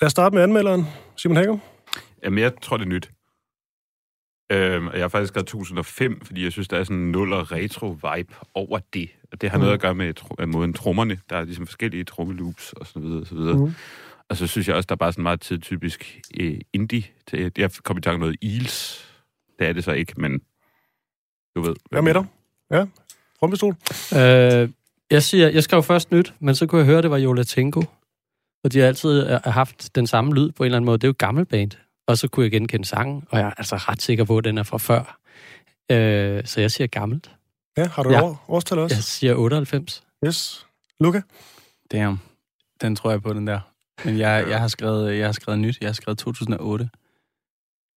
Lad 0.00 0.06
os 0.06 0.12
starte 0.12 0.34
med 0.34 0.42
anmelderen, 0.42 0.86
Simon 1.16 1.36
Hækker. 1.36 1.58
Jamen, 2.24 2.38
jeg 2.38 2.52
tror, 2.62 2.76
det 2.76 2.84
er 2.84 2.88
nyt. 2.88 3.10
Øhm, 4.52 4.88
jeg 4.92 5.00
har 5.00 5.08
faktisk 5.08 5.28
skrevet 5.28 5.46
2005, 5.46 6.20
fordi 6.24 6.44
jeg 6.44 6.52
synes, 6.52 6.68
der 6.68 6.78
er 6.78 6.84
sådan 6.84 6.96
en 6.96 7.12
nul- 7.12 7.32
og 7.32 7.52
retro-vibe 7.52 8.34
over 8.54 8.78
det. 8.94 9.08
Og 9.32 9.40
det 9.40 9.50
har 9.50 9.58
mm. 9.58 9.62
noget 9.62 9.74
at 9.74 9.80
gøre 9.80 9.94
med 9.94 10.14
tro- 10.14 10.36
øh, 10.38 10.48
måden 10.48 10.72
trommerne. 10.72 11.18
Der 11.30 11.36
er 11.36 11.44
ligesom 11.44 11.66
forskellige 11.66 12.04
trommeloops 12.04 12.72
og 12.72 12.86
så 12.86 13.00
videre 13.00 13.20
og 13.20 13.26
så 13.26 13.34
videre. 13.34 13.56
Mm. 13.56 13.74
Og 14.28 14.36
så 14.36 14.46
synes 14.46 14.68
jeg 14.68 14.76
også, 14.76 14.86
der 14.86 14.94
er 14.94 14.96
bare 14.96 15.12
sådan 15.12 15.22
meget 15.22 15.40
tidtypisk 15.40 16.20
øh, 16.40 16.60
indie. 16.72 17.04
Til, 17.26 17.52
jeg 17.58 17.70
kom 17.82 17.98
i 17.98 18.00
tanke 18.00 18.20
noget 18.20 18.36
Eels. 18.42 19.04
Det 19.58 19.68
er 19.68 19.72
det 19.72 19.84
så 19.84 19.92
ikke, 19.92 20.12
men 20.16 20.40
du 21.56 21.60
ved. 21.60 21.74
Hvad 21.90 22.02
med 22.02 22.14
dig? 22.14 22.24
Ja, 22.70 22.86
Rumpistol. 23.42 23.74
Øh, 24.14 24.68
jeg, 25.10 25.22
siger, 25.22 25.48
jeg 25.48 25.62
skrev 25.62 25.82
først 25.82 26.12
nyt, 26.12 26.34
men 26.40 26.54
så 26.54 26.66
kunne 26.66 26.78
jeg 26.78 26.86
høre, 26.86 26.98
at 26.98 27.02
det 27.02 27.10
var 27.10 27.18
Jola 27.18 27.42
Tenko. 27.42 27.82
Og 28.64 28.72
de 28.72 28.78
har 28.78 28.86
altid 28.86 29.30
øh, 29.30 29.40
haft 29.44 29.94
den 29.94 30.06
samme 30.06 30.34
lyd 30.34 30.50
på 30.52 30.62
en 30.62 30.66
eller 30.66 30.76
anden 30.76 30.86
måde. 30.86 30.98
Det 30.98 31.04
er 31.04 31.08
jo 31.08 31.12
et 31.12 31.18
gammelt 31.18 31.48
band. 31.48 31.70
Og 32.08 32.18
så 32.18 32.28
kunne 32.28 32.44
jeg 32.44 32.50
genkende 32.50 32.84
sangen, 32.84 33.24
og 33.30 33.38
jeg 33.38 33.46
er 33.46 33.52
altså 33.58 33.76
ret 33.76 34.02
sikker 34.02 34.24
på, 34.24 34.38
at 34.38 34.44
den 34.44 34.58
er 34.58 34.62
fra 34.62 34.78
før. 34.78 35.18
Øh, 35.90 36.44
så 36.46 36.60
jeg 36.60 36.70
siger 36.70 36.86
gammelt. 36.86 37.30
Ja, 37.76 37.88
har 37.88 38.02
du 38.02 38.10
Ja. 38.10 38.16
ja. 38.16 38.22
år, 38.24 38.44
årstal 38.48 38.78
også? 38.78 38.96
Jeg 38.96 39.02
siger 39.04 39.34
98. 39.34 40.02
Yes. 40.26 40.66
Luca? 41.00 41.22
Damn. 41.92 42.20
Den 42.80 42.96
tror 42.96 43.10
jeg 43.10 43.22
på, 43.22 43.32
den 43.32 43.46
der. 43.46 43.60
Men 44.04 44.18
jeg, 44.18 44.44
jeg, 44.48 44.60
har 44.60 44.68
skrevet, 44.68 45.18
jeg 45.18 45.26
har 45.26 45.32
skrevet 45.32 45.58
nyt. 45.60 45.78
Jeg 45.80 45.88
har 45.88 45.92
skrevet 45.94 46.18
2008. 46.18 46.88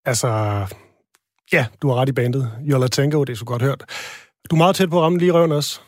Altså, 0.05 0.27
ja, 1.53 1.65
du 1.81 1.87
har 1.89 1.95
ret 1.95 2.09
i 2.09 2.11
bandet. 2.11 2.51
Jola 2.61 2.87
Tango, 2.87 3.23
det 3.23 3.33
er 3.33 3.37
så 3.37 3.45
godt 3.45 3.61
hørt. 3.61 3.83
Du 4.49 4.55
er 4.55 4.57
meget 4.57 4.75
tæt 4.75 4.89
på 4.89 4.97
at 4.99 5.03
ramme 5.03 5.19
lige 5.19 5.31
røven 5.31 5.51
også. 5.51 5.79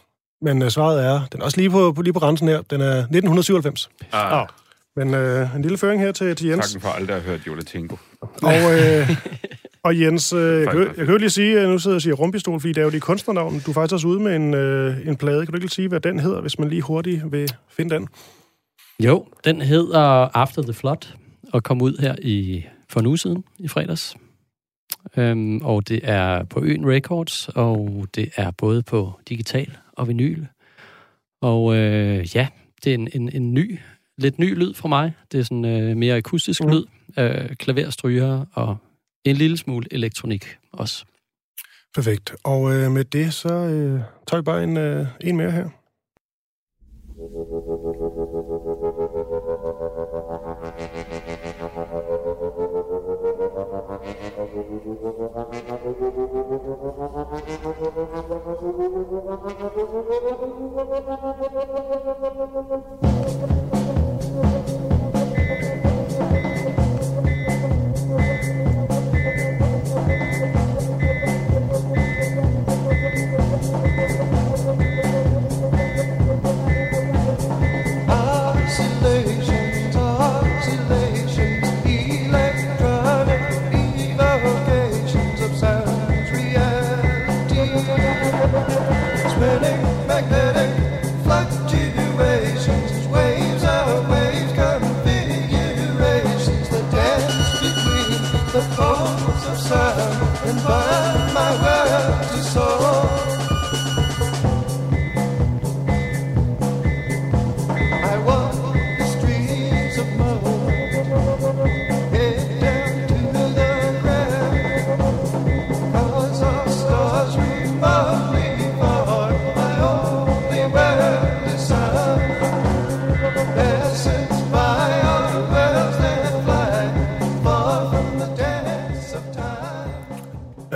Men 0.42 0.62
uh, 0.62 0.70
svaret 0.70 1.06
er, 1.06 1.26
den 1.26 1.42
er 1.42 1.46
også 1.46 1.58
lige 1.58 1.70
på, 1.70 1.94
på, 1.94 2.02
lige 2.02 2.14
på 2.14 2.20
grænsen 2.20 2.48
her. 2.48 2.62
Den 2.62 2.82
er 2.82 2.98
1997. 2.98 3.90
Ah, 4.12 4.42
Ah. 4.42 4.48
Men 4.96 5.08
uh, 5.14 5.56
en 5.56 5.62
lille 5.62 5.78
føring 5.78 6.02
her 6.02 6.12
til, 6.12 6.36
til 6.36 6.48
Jens. 6.48 6.66
Takken 6.72 6.82
for 6.82 6.90
aldrig 6.90 7.16
at 7.18 7.22
have 7.24 7.32
hørt 7.38 7.48
Jola 7.48 7.62
Tinko. 7.62 7.98
Og, 8.22 8.54
øh, 8.54 9.10
og 9.86 10.00
Jens, 10.00 10.34
øh, 10.34 10.40
jeg, 10.62 10.68
kan, 10.70 10.80
jo- 10.80 10.86
Faktisk. 10.86 10.98
jeg 10.98 11.06
kan 11.06 11.14
jo 11.14 11.18
lige 11.18 11.30
sige, 11.30 11.60
at 11.60 11.70
nu 11.70 11.80
sidder 11.80 11.94
jeg 11.94 11.98
og 11.98 12.02
siger 12.02 12.14
rumpistol, 12.16 12.60
fordi 12.60 12.74
det 12.74 12.82
er 12.82 12.86
jo 12.86 12.92
dit 12.92 13.02
kunstnernavn. 13.02 13.60
Du 13.66 13.72
er 13.72 13.74
faktisk 13.74 13.94
også 13.94 14.08
ude 14.08 14.20
med 14.20 14.36
en, 14.36 14.54
øh, 14.54 15.08
en 15.08 15.16
plade. 15.16 15.46
Kan 15.46 15.52
du 15.52 15.56
ikke 15.58 15.66
lige 15.66 15.70
sige, 15.70 15.88
hvad 15.88 16.00
den 16.00 16.20
hedder, 16.20 16.42
hvis 16.42 16.60
man 16.60 16.70
lige 16.70 16.82
hurtigt 16.82 17.32
vil 17.32 17.52
finde 17.70 17.96
den? 17.96 18.08
Jo, 19.00 19.28
den 19.46 19.62
hedder 19.62 20.00
After 20.38 20.62
the 20.62 20.74
Flood, 20.74 21.14
og 21.54 21.64
kom 21.64 21.82
ud 21.82 21.98
her 22.02 22.16
i 22.22 22.66
for 22.90 23.00
en 23.00 23.06
uge 23.06 23.18
siden, 23.18 23.44
i 23.60 23.68
fredags. 23.68 24.16
Øhm, 25.18 25.58
og 25.62 25.88
det 25.90 26.00
er 26.04 26.44
på 26.44 26.64
Øen 26.64 26.88
Records, 26.92 27.50
og 27.56 28.08
det 28.16 28.30
er 28.36 28.52
både 28.52 28.84
på 28.84 29.12
digital 29.30 29.78
og 29.94 30.08
vinyl. 30.08 30.44
Og 31.42 31.76
øh, 31.76 32.36
ja, 32.36 32.48
det 32.84 32.90
er 32.90 32.94
en, 32.96 33.10
en, 33.14 33.30
en 33.34 33.54
ny, 33.54 33.80
lidt 34.18 34.40
ny 34.40 34.56
lyd 34.56 34.74
fra 34.74 34.88
mig. 34.90 35.14
Det 35.32 35.40
er 35.40 35.44
sådan 35.44 35.66
øh, 35.66 35.98
mere 35.98 36.16
akustisk 36.16 36.62
Mm. 36.64 36.70
mm. 36.70 36.74
lyd, 36.74 36.86
øh, 37.20 37.56
klaverstryger 37.56 38.46
og 38.54 38.78
en 39.26 39.36
lille 39.36 39.58
smule 39.58 39.88
elektronik 39.92 40.58
også. 40.72 41.06
Perfekt. 41.96 42.36
Og 42.44 42.74
øh, 42.74 42.92
med 42.92 43.04
det, 43.06 43.34
så 43.34 43.54
øh, 43.54 44.02
tager 44.28 44.42
vi 44.42 44.44
bare 44.44 44.64
en, 44.64 44.78
øh, 44.78 45.08
en 45.22 45.38
mere 45.38 45.52
her. 45.52 45.70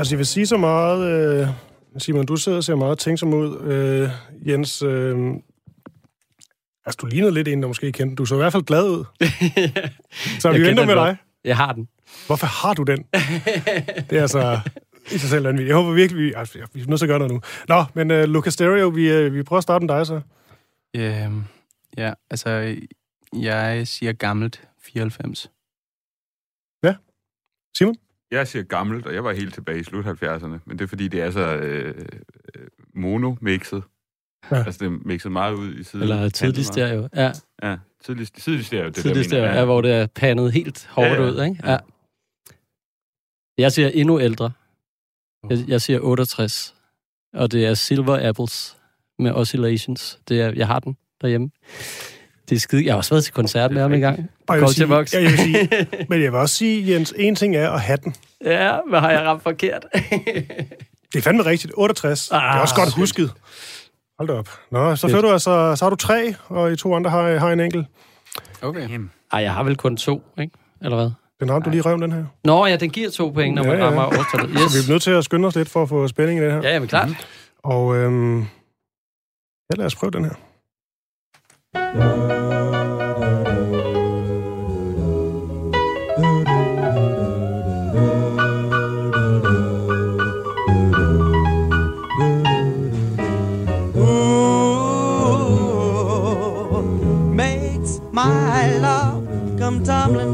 Altså, 0.07 0.15
jeg 0.15 0.19
vil 0.19 0.25
sige 0.25 0.47
så 0.47 0.57
meget... 0.57 1.07
Øh, 1.41 1.47
Simon, 1.97 2.25
du 2.25 2.35
sidder 2.35 2.57
og 2.57 2.63
ser 2.63 2.75
meget 2.75 2.99
tænksom 2.99 3.33
ud. 3.33 3.59
Øh, 3.61 4.09
Jens, 4.47 4.81
øh, 4.81 5.33
altså, 6.85 6.97
du 7.01 7.05
lignede 7.05 7.33
lidt 7.33 7.47
en, 7.47 7.61
der 7.61 7.67
måske 7.67 7.91
kendte. 7.91 8.15
Du 8.15 8.25
så 8.25 8.35
i 8.35 8.37
hvert 8.37 8.51
fald 8.51 8.63
glad 8.63 8.89
ud. 8.89 9.05
Så 10.41 10.51
vi 10.51 10.63
venter 10.63 10.85
med 10.85 10.95
dig. 10.95 11.17
Jeg 11.43 11.57
har 11.57 11.73
den. 11.73 11.87
Hvorfor 12.27 12.47
har 12.47 12.73
du 12.73 12.83
den? 12.83 13.05
det 14.09 14.17
er 14.17 14.21
altså 14.21 14.59
i 15.11 15.17
sig 15.17 15.29
selv 15.29 15.45
vanvittigt. 15.45 15.67
Jeg 15.67 15.75
håber 15.75 15.91
virkelig, 15.91 16.23
vi, 16.23 16.33
altså, 16.35 16.59
vi 16.73 16.81
er 16.81 16.85
nødt 16.87 16.99
til 16.99 17.05
at 17.05 17.09
gøre 17.09 17.19
noget 17.19 17.33
nu. 17.33 17.41
Nå, 17.67 17.83
men 17.93 18.11
uh, 18.11 18.17
Lucas 18.17 18.53
Stereo, 18.53 18.87
vi, 18.87 19.25
uh, 19.25 19.33
vi 19.33 19.43
prøver 19.43 19.57
at 19.57 19.63
starte 19.63 19.85
med 19.85 19.95
dig 19.95 20.07
så. 20.07 20.21
Øhm, 20.95 21.43
ja, 21.97 22.13
altså, 22.29 22.75
jeg 23.33 23.87
siger 23.87 24.13
gammelt 24.13 24.67
94. 24.81 25.51
Simon? 27.77 27.95
Jeg 28.31 28.48
siger 28.48 28.63
gammelt, 28.63 29.05
og 29.05 29.13
jeg 29.13 29.24
var 29.24 29.31
helt 29.34 29.53
tilbage 29.53 29.79
i 29.79 29.84
slut 29.84 30.05
70'erne, 30.05 30.48
men 30.65 30.79
det 30.79 30.81
er 30.81 30.88
fordi, 30.88 31.07
det 31.07 31.22
er 31.22 31.31
så 31.31 31.55
øh, 31.55 31.96
øh, 32.55 32.67
mono-mixet. 32.96 33.84
Ja. 34.51 34.55
Altså, 34.63 34.79
det 34.79 34.86
er 34.93 34.98
mixet 35.05 35.31
meget 35.31 35.53
ud 35.53 35.75
i 35.75 35.84
siden. 35.84 36.03
Eller 36.03 36.29
tidlig 36.29 36.65
stereo. 36.65 37.10
Ja, 37.15 37.31
Ja, 37.63 37.77
tidlig, 38.03 38.27
tidlig 38.34 38.65
stereo. 38.65 38.86
Det, 38.86 38.96
tidlig 38.96 39.15
der, 39.15 39.24
stereo, 39.24 39.41
mener 39.46 39.60
ja, 39.60 39.65
hvor 39.65 39.81
det 39.81 39.91
er 39.91 40.07
pandet 40.15 40.51
helt 40.53 40.88
hårdt 40.91 41.10
Ja, 41.10 41.13
ja. 41.13 41.29
ud, 41.29 41.43
ikke? 41.43 41.62
Ja. 41.63 41.72
Ja. 41.72 41.77
Jeg 43.57 43.72
siger 43.72 43.88
endnu 43.89 44.19
ældre. 44.22 44.51
Jeg, 45.50 45.57
jeg 45.67 45.81
siger 45.81 46.00
68. 46.00 46.75
Og 47.34 47.51
det 47.51 47.65
er 47.65 47.74
Silver 47.74 48.29
Apples 48.29 48.77
med 49.19 49.31
Oscillations. 49.31 50.19
Det 50.29 50.41
er, 50.41 50.51
jeg 50.51 50.67
har 50.67 50.79
den 50.79 50.98
derhjemme. 51.22 51.50
Det 52.49 52.55
er 52.55 52.59
skide... 52.59 52.85
Jeg 52.85 52.93
har 52.93 52.97
også 52.97 53.13
været 53.13 53.23
til 53.23 53.33
koncert 53.33 53.71
med 53.71 53.81
ham 53.81 53.93
en 53.93 53.99
gang. 54.01 54.29
Og 54.47 54.59
jeg 54.59 54.69
sige, 54.69 54.87
Box. 54.87 55.13
ja, 55.13 55.21
jeg 55.21 55.31
vil 55.31 55.39
sige, 55.39 55.69
men 56.09 56.21
jeg 56.23 56.31
vil 56.31 56.39
også 56.39 56.55
sige, 56.55 56.93
Jens, 56.93 57.13
en 57.17 57.35
ting 57.35 57.55
er 57.55 57.69
at 57.71 57.81
have 57.81 57.97
den. 58.03 58.15
ja, 58.45 58.77
hvad 58.89 58.99
har 58.99 59.11
jeg 59.11 59.21
ramt 59.21 59.43
forkert? 59.43 59.85
Det 61.13 61.19
er 61.19 61.21
fandme 61.21 61.45
rigtigt. 61.45 61.73
68. 61.77 62.29
Ah, 62.31 62.41
det 62.41 62.57
er 62.57 62.61
også 62.61 62.75
godt 62.75 62.93
husket. 62.93 63.31
Hold 64.19 64.27
da 64.27 64.33
op. 64.33 64.49
Nå, 64.71 64.95
så 64.95 65.01
Fedt. 65.07 65.11
fører 65.11 65.21
du 65.21 65.31
altså, 65.31 65.75
så 65.75 65.85
har 65.85 65.89
du 65.89 65.95
tre, 65.95 66.35
og 66.47 66.71
I 66.71 66.75
to 66.75 66.95
andre 66.95 67.09
har, 67.11 67.37
har 67.37 67.51
en 67.51 67.59
enkelt. 67.59 67.87
Okay. 68.61 68.89
Ej, 69.31 69.39
jeg 69.41 69.53
har 69.53 69.63
vel 69.63 69.75
kun 69.75 69.97
to, 69.97 70.21
ikke? 70.39 70.53
Eller 70.81 70.97
hvad? 70.97 71.09
Den 71.39 71.51
ramte 71.51 71.65
du 71.65 71.69
lige 71.71 71.81
røven, 71.81 72.01
den 72.01 72.11
her. 72.11 72.23
Nå, 72.43 72.65
ja, 72.65 72.75
den 72.75 72.89
giver 72.89 73.09
to 73.09 73.29
point, 73.29 73.55
når 73.55 73.63
man 73.63 73.71
Ja, 73.71 73.77
ja. 73.77 73.85
rammer 73.85 74.05
årstallet. 74.05 74.49
Yes. 74.53 74.71
Så 74.71 74.77
vi 74.77 74.89
er 74.89 74.93
nødt 74.93 75.03
til 75.03 75.11
at 75.11 75.23
skynde 75.23 75.47
os 75.47 75.55
lidt 75.55 75.69
for 75.69 75.83
at 75.83 75.89
få 75.89 76.07
spænding 76.07 76.39
i 76.39 76.43
det 76.43 76.51
her. 76.51 76.61
Ja, 76.63 76.73
jamen 76.73 76.87
klart. 76.87 77.09
Og 77.63 77.95
øhm, 77.95 78.39
ja, 78.39 78.45
lad 79.77 79.85
os 79.85 79.95
prøve 79.95 80.11
den 80.11 80.25
her. 80.25 80.33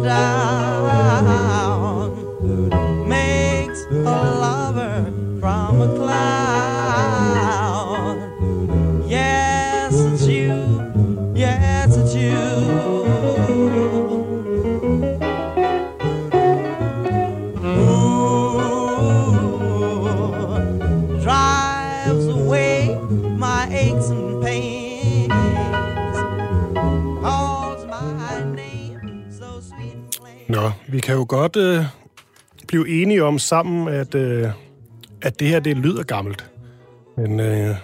Down. 0.03 1.47
Makes 3.07 3.85
a 3.91 4.03
lover 4.43 5.11
from 5.39 5.81
a 5.81 5.87
cloud. 5.95 7.42
Vi 30.93 30.99
kan 30.99 31.15
jo 31.15 31.25
godt 31.29 31.55
øh, 31.55 31.85
blive 32.67 33.01
enige 33.01 33.23
om 33.23 33.39
sammen, 33.39 33.87
at, 33.87 34.15
øh, 34.15 34.49
at 35.21 35.39
det 35.39 35.47
her, 35.47 35.59
det 35.59 35.77
lyder 35.77 36.03
gammelt. 36.03 36.51
Men 37.17 37.39
øh, 37.39 37.75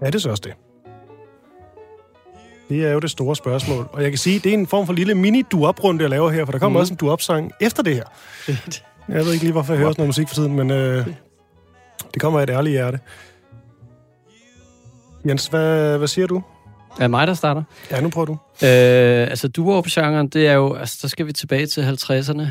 er 0.00 0.10
det 0.10 0.22
så 0.22 0.30
også 0.30 0.42
det? 0.44 0.54
Det 2.68 2.86
er 2.86 2.92
jo 2.92 3.00
det 3.00 3.10
store 3.10 3.36
spørgsmål. 3.36 3.88
Og 3.92 4.02
jeg 4.02 4.10
kan 4.10 4.18
sige, 4.18 4.38
det 4.38 4.50
er 4.50 4.54
en 4.54 4.66
form 4.66 4.86
for 4.86 4.92
lille 4.92 5.14
mini 5.14 5.42
duop-runde, 5.42 6.02
jeg 6.02 6.10
laver 6.10 6.30
her, 6.30 6.44
for 6.44 6.52
der 6.52 6.58
kommer 6.58 6.78
mm. 6.78 6.80
også 6.80 6.92
en 6.92 6.96
duop-sang 6.96 7.52
efter 7.60 7.82
det 7.82 7.94
her. 7.94 8.04
Jeg 9.08 9.24
ved 9.24 9.32
ikke 9.32 9.44
lige, 9.44 9.52
hvorfor 9.52 9.72
jeg 9.72 9.78
hører 9.78 9.92
sådan 9.92 10.00
noget 10.00 10.08
musik 10.08 10.28
for 10.28 10.34
tiden, 10.34 10.54
men 10.56 10.70
øh, 10.70 11.06
det 12.14 12.22
kommer 12.22 12.38
af 12.38 12.42
et 12.42 12.50
ærligt 12.50 12.72
hjerte. 12.72 13.00
Jens, 15.28 15.46
hvad, 15.46 15.98
hvad 15.98 16.08
siger 16.08 16.26
du? 16.26 16.42
Er 17.00 17.08
mig, 17.08 17.26
der 17.26 17.34
starter? 17.34 17.62
Ja, 17.90 18.00
nu 18.00 18.10
prøver 18.10 18.26
du. 18.26 18.32
Øh, 18.62 19.28
altså, 19.30 19.48
duo-genren, 19.48 20.28
det 20.28 20.46
er 20.48 20.52
jo... 20.52 20.74
Altså, 20.74 20.98
der 21.02 21.08
skal 21.08 21.26
vi 21.26 21.32
tilbage 21.32 21.66
til 21.66 21.80
50'erne. 21.80 22.42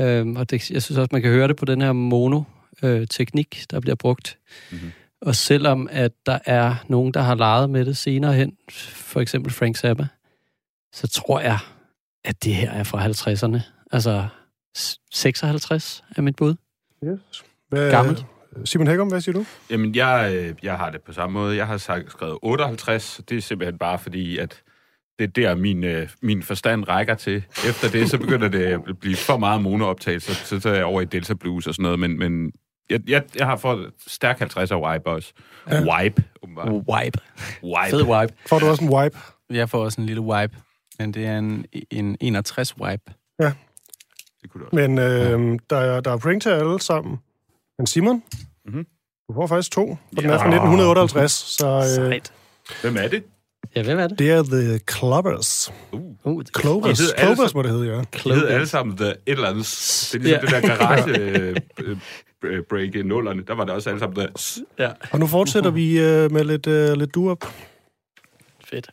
Øh, 0.00 0.26
og 0.36 0.50
det, 0.50 0.70
jeg 0.70 0.82
synes 0.82 0.98
også, 0.98 1.08
man 1.12 1.22
kan 1.22 1.30
høre 1.30 1.48
det 1.48 1.56
på 1.56 1.64
den 1.64 1.80
her 1.82 1.92
mono-teknik, 1.92 3.64
der 3.70 3.80
bliver 3.80 3.94
brugt. 3.94 4.38
Mhm. 4.72 4.92
Og 5.22 5.34
selvom 5.36 5.88
at 5.90 6.12
der 6.26 6.38
er 6.46 6.74
nogen, 6.88 7.14
der 7.14 7.20
har 7.20 7.34
leget 7.34 7.70
med 7.70 7.84
det 7.84 7.96
senere 7.96 8.32
hen, 8.32 8.52
for 8.92 9.20
eksempel 9.20 9.52
Frank 9.52 9.76
Zappa, 9.76 10.06
så 10.92 11.06
tror 11.08 11.40
jeg, 11.40 11.58
at 12.24 12.44
det 12.44 12.54
her 12.54 12.70
er 12.70 12.84
fra 12.84 13.06
50'erne. 13.06 13.60
Altså, 13.92 14.26
s- 14.78 14.98
56 15.12 16.04
er 16.16 16.22
mit 16.22 16.36
bud. 16.36 16.54
Yes. 17.04 17.18
Hvad, 17.68 17.90
Gammelt. 17.90 18.24
Simon 18.64 18.86
Hækkum, 18.86 19.08
hvad 19.08 19.20
siger 19.20 19.32
du? 19.32 19.44
Jamen, 19.70 19.94
jeg, 19.94 20.32
øh, 20.34 20.54
jeg 20.62 20.78
har 20.78 20.90
det 20.90 21.02
på 21.02 21.12
samme 21.12 21.32
måde. 21.32 21.56
Jeg 21.56 21.66
har 21.66 21.76
sagt, 21.76 22.10
skrevet 22.10 22.38
58. 22.42 23.20
Det 23.28 23.38
er 23.38 23.42
simpelthen 23.42 23.78
bare 23.78 23.98
fordi, 23.98 24.38
at 24.38 24.62
det 25.18 25.24
er 25.24 25.32
der, 25.32 25.54
min, 25.54 25.84
øh, 25.84 26.08
min 26.22 26.42
forstand 26.42 26.88
rækker 26.88 27.14
til. 27.14 27.36
Efter 27.68 27.90
det, 27.92 28.10
så 28.10 28.18
begynder 28.18 28.48
det 28.48 28.64
at 28.64 28.98
blive 29.00 29.16
for 29.16 29.36
meget 29.36 29.62
monooptagelse, 29.62 30.34
så, 30.34 30.60
så 30.60 30.68
er 30.68 30.74
jeg 30.74 30.84
over 30.84 31.00
i 31.00 31.04
Delta 31.04 31.34
Blues 31.34 31.66
og 31.66 31.74
sådan 31.74 31.82
noget. 31.82 31.98
Men, 31.98 32.18
men 32.18 32.52
jeg, 32.90 33.00
jeg, 33.08 33.22
jeg 33.38 33.46
har 33.46 33.56
fået 33.56 33.92
stærk 34.06 34.38
50 34.38 34.70
af 34.70 34.80
Wipe 34.80 35.06
også. 35.06 35.32
Ja. 35.70 35.82
Wipe, 35.94 36.24
åbenbart. 36.42 36.68
Wipe. 36.68 37.18
Wipe. 37.62 37.90
Fed 37.90 38.02
wipe. 38.02 38.34
Får 38.46 38.58
du 38.58 38.66
også 38.66 38.84
en 38.84 38.90
wipe? 38.90 39.18
Jeg 39.50 39.68
får 39.68 39.84
også 39.84 40.00
en 40.00 40.06
lille 40.06 40.22
wipe, 40.22 40.56
men 40.98 41.14
det 41.14 41.26
er 41.26 41.38
en, 41.38 41.66
en 41.90 42.16
61 42.20 42.76
wipe. 42.78 43.12
Det 44.42 44.50
kunne 44.50 44.64
det 44.64 44.68
også. 44.72 44.88
Men 44.88 44.98
øh, 44.98 45.58
der, 45.70 45.76
er, 45.76 46.00
der 46.00 46.12
er 46.12 46.16
point 46.16 46.42
til 46.42 46.50
alle 46.50 46.80
sammen. 46.80 47.18
Men 47.78 47.86
Simon, 47.86 48.22
Mhm. 48.72 48.84
du 49.28 49.34
får 49.34 49.46
faktisk 49.46 49.72
to, 49.72 49.98
for 50.14 50.20
den 50.20 50.30
er 50.30 50.34
Ja. 50.34 50.38
fra 50.38 50.46
1958. 50.48 51.32
Så 51.32 51.66
øh, 51.66 51.84
Sejt. 51.84 52.32
Hvem 52.82 52.96
er 52.96 53.08
det? 53.08 53.22
Ja, 53.76 53.82
hvem 53.82 53.98
er 53.98 54.06
det? 54.06 54.18
det 54.18 54.30
er 54.30 54.42
The 54.42 54.78
Clubbers. 54.90 55.72
Uh. 55.92 56.00
Uh, 56.24 56.42
det 56.42 56.50
Clovers. 56.60 56.98
De 56.98 57.02
hedder 57.04 57.16
alle 57.16 57.34
Clovers 57.36 57.50
sammen- 57.50 57.58
må 57.58 57.62
det 57.62 57.70
hedde, 57.88 57.96
ja. 57.96 58.30
De 58.30 58.34
hedder 58.34 58.54
alle 58.54 58.66
sammen 58.66 58.96
The 58.96 59.06
et 59.10 59.16
eller 59.26 59.48
andet. 59.48 59.64
Det 60.12 60.14
er 60.14 60.22
ligesom 60.22 60.48
Ja. 60.52 60.56
det 60.58 60.62
der 60.62 60.76
garage 60.76 61.18
øh, 61.20 61.56
øh, 62.44 62.62
break 62.70 62.94
i 62.94 63.02
nullerne. 63.02 63.42
Der 63.46 63.54
var 63.54 63.64
det 63.64 63.74
også 63.74 63.88
alle 63.90 64.00
sammen 64.00 64.16
der. 64.16 64.60
Ja, 64.78 64.90
Og 65.12 65.18
nu 65.18 65.26
fortsætter 65.26 65.70
vi 65.70 66.00
øh, 66.00 66.32
med 66.32 66.44
lidt, 66.44 66.66
øh, 66.66 66.92
lidt 66.96 67.14
duop. 67.14 67.44
fedt. 68.70 68.90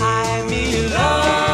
I'm 0.00 0.52
in 0.52 0.90
love. 0.90 1.51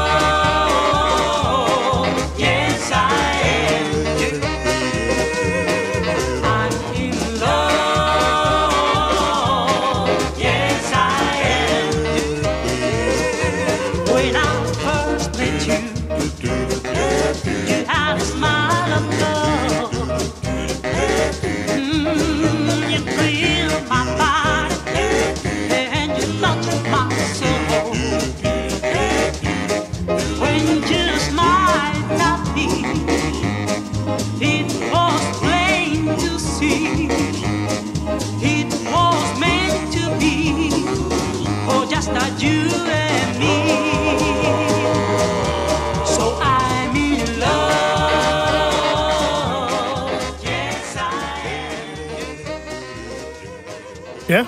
Ja. 54.29 54.47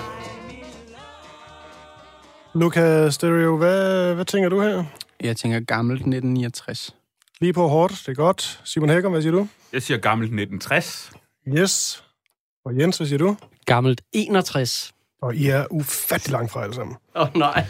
Luca 2.53 3.09
Stereo, 3.09 3.57
hvad, 3.57 4.13
hvad 4.15 4.25
tænker 4.25 4.49
du 4.49 4.61
her? 4.61 4.83
Jeg 5.21 5.37
tænker 5.37 5.59
gammelt 5.59 5.99
1969. 5.99 6.95
Lige 7.39 7.53
på 7.53 7.67
hårdt, 7.67 7.93
det 8.05 8.07
er 8.07 8.13
godt. 8.13 8.61
Simon 8.63 8.89
Hækker, 8.89 9.09
hvad 9.09 9.21
siger 9.21 9.31
du? 9.31 9.47
Jeg 9.73 9.81
siger 9.81 9.97
gammel 9.97 10.25
1960. 10.25 11.11
Yes. 11.47 12.03
Og 12.65 12.79
Jens, 12.79 12.97
hvad 12.97 13.07
siger 13.07 13.17
du? 13.17 13.37
Gammelt 13.65 14.01
61. 14.11 14.93
Og 15.21 15.35
I 15.35 15.47
er 15.47 15.65
ufattelig 15.71 16.31
langt 16.31 16.51
fra 16.51 16.63
alle 16.63 16.75
sammen. 16.75 16.95
Åh, 17.15 17.21
oh, 17.21 17.27
nej. 17.35 17.65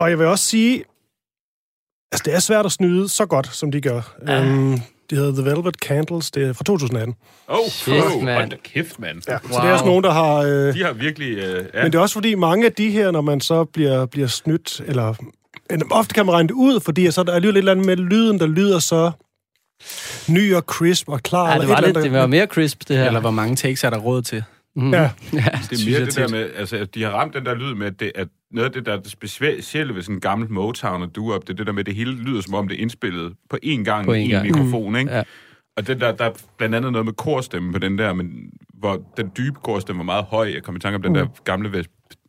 Og 0.00 0.10
jeg 0.10 0.18
vil 0.18 0.26
også 0.26 0.44
sige, 0.44 0.84
altså 2.12 2.22
det 2.24 2.34
er 2.34 2.40
svært 2.40 2.66
at 2.66 2.72
snyde 2.72 3.08
så 3.08 3.26
godt, 3.26 3.46
som 3.46 3.70
de 3.70 3.80
gør. 3.80 4.16
Ja. 4.26 4.42
Um, 4.42 4.80
det 5.12 5.20
hedder 5.20 5.42
The 5.42 5.50
Velvet 5.50 5.74
Candles, 5.74 6.30
det 6.30 6.48
er 6.48 6.52
fra 6.52 6.64
2018. 6.64 7.14
Åh, 7.48 7.58
oh, 7.58 7.66
Shit, 7.68 7.94
oh, 7.94 8.22
mand. 8.22 8.36
hold 8.38 8.50
da 8.50 8.56
kæft, 8.64 8.98
mand. 9.00 9.22
Ja, 9.28 9.32
wow. 9.32 9.52
Så 9.52 9.60
det 9.62 9.68
er 9.68 9.72
også 9.72 9.84
nogen, 9.84 10.04
der 10.04 10.10
har... 10.10 10.34
Øh, 10.36 10.74
De 10.74 10.84
har 10.84 10.92
virkelig... 10.92 11.38
Øh, 11.38 11.64
ja. 11.74 11.82
Men 11.82 11.92
det 11.92 11.98
er 11.98 12.02
også 12.02 12.12
fordi, 12.12 12.34
mange 12.34 12.66
af 12.66 12.72
de 12.72 12.90
her, 12.90 13.10
når 13.10 13.20
man 13.20 13.40
så 13.40 13.64
bliver, 13.64 14.06
bliver 14.06 14.26
snydt, 14.26 14.80
eller 14.86 15.14
ofte 15.90 16.14
kan 16.14 16.26
man 16.26 16.34
regne 16.34 16.48
det 16.48 16.54
ud, 16.54 16.80
fordi 16.80 17.10
så 17.10 17.20
er 17.20 17.24
der 17.24 17.32
alligevel 17.32 17.56
et 17.56 17.58
eller 17.58 17.72
andet 17.72 17.86
med 17.86 17.96
lyden, 17.96 18.38
der 18.40 18.46
lyder 18.46 18.78
så 18.78 19.10
ny 20.28 20.54
og 20.54 20.62
crisp 20.62 21.08
og 21.08 21.22
klar. 21.22 21.52
Ja, 21.52 21.58
det 21.60 21.68
var, 21.68 21.80
lidt, 21.80 21.96
det 21.96 22.12
var 22.12 22.26
mere 22.26 22.46
crisp, 22.46 22.82
det 22.88 22.96
her. 22.96 23.06
Eller 23.06 23.20
hvor 23.20 23.30
mange 23.30 23.56
takes 23.56 23.84
er 23.84 23.90
der 23.90 23.98
råd 23.98 24.22
til? 24.22 24.44
Mm. 24.76 24.90
Ja, 24.90 25.00
ja. 25.00 25.10
Det 25.70 25.86
er 25.86 25.90
mere 25.90 26.06
det 26.06 26.16
der 26.16 26.28
med, 26.28 26.50
altså, 26.56 26.76
at 26.76 26.94
de 26.94 27.02
har 27.02 27.10
ramt 27.10 27.34
den 27.34 27.44
der 27.46 27.54
lyd 27.54 27.74
med, 27.74 27.86
at, 27.86 28.00
det, 28.00 28.12
at 28.14 28.28
noget 28.50 28.66
af 28.66 28.72
det, 28.72 28.86
der 28.86 28.92
er 28.92 29.00
det 29.00 29.10
specielle 29.10 29.94
ved 29.94 30.02
sådan 30.02 30.14
en 30.16 30.20
gammel 30.20 30.50
Motown 30.50 31.02
og 31.02 31.16
du 31.16 31.32
op, 31.32 31.42
det 31.42 31.50
er 31.50 31.54
det 31.54 31.66
der 31.66 31.72
med, 31.72 31.80
at 31.80 31.86
det 31.86 31.94
hele 31.94 32.12
lyder, 32.12 32.40
som 32.42 32.54
om 32.54 32.68
det 32.68 32.76
er 32.78 32.82
indspillet 32.82 33.32
på 33.50 33.58
én 33.64 33.82
gang 33.82 34.06
På 34.06 34.12
i 34.12 34.16
én 34.16 34.24
en 34.24 34.30
gang. 34.30 34.46
mikrofon, 34.46 34.96
ikke? 34.96 35.12
Ja. 35.12 35.22
Og 35.76 35.86
det 35.86 36.00
der, 36.00 36.12
der 36.12 36.24
er 36.24 36.32
blandt 36.58 36.74
andet 36.74 36.92
noget 36.92 37.04
med 37.04 37.12
korstemme 37.12 37.72
på 37.72 37.78
den 37.78 37.98
der, 37.98 38.12
men 38.12 38.50
hvor 38.74 39.02
den 39.16 39.30
dybe 39.36 39.56
korstemme 39.64 39.98
var 39.98 40.04
meget 40.04 40.24
høj. 40.24 40.50
Jeg 40.54 40.62
kom 40.62 40.76
i 40.76 40.78
tanke 40.78 40.96
om 40.96 41.02
den 41.02 41.14
der 41.14 41.26
gamle 41.44 41.72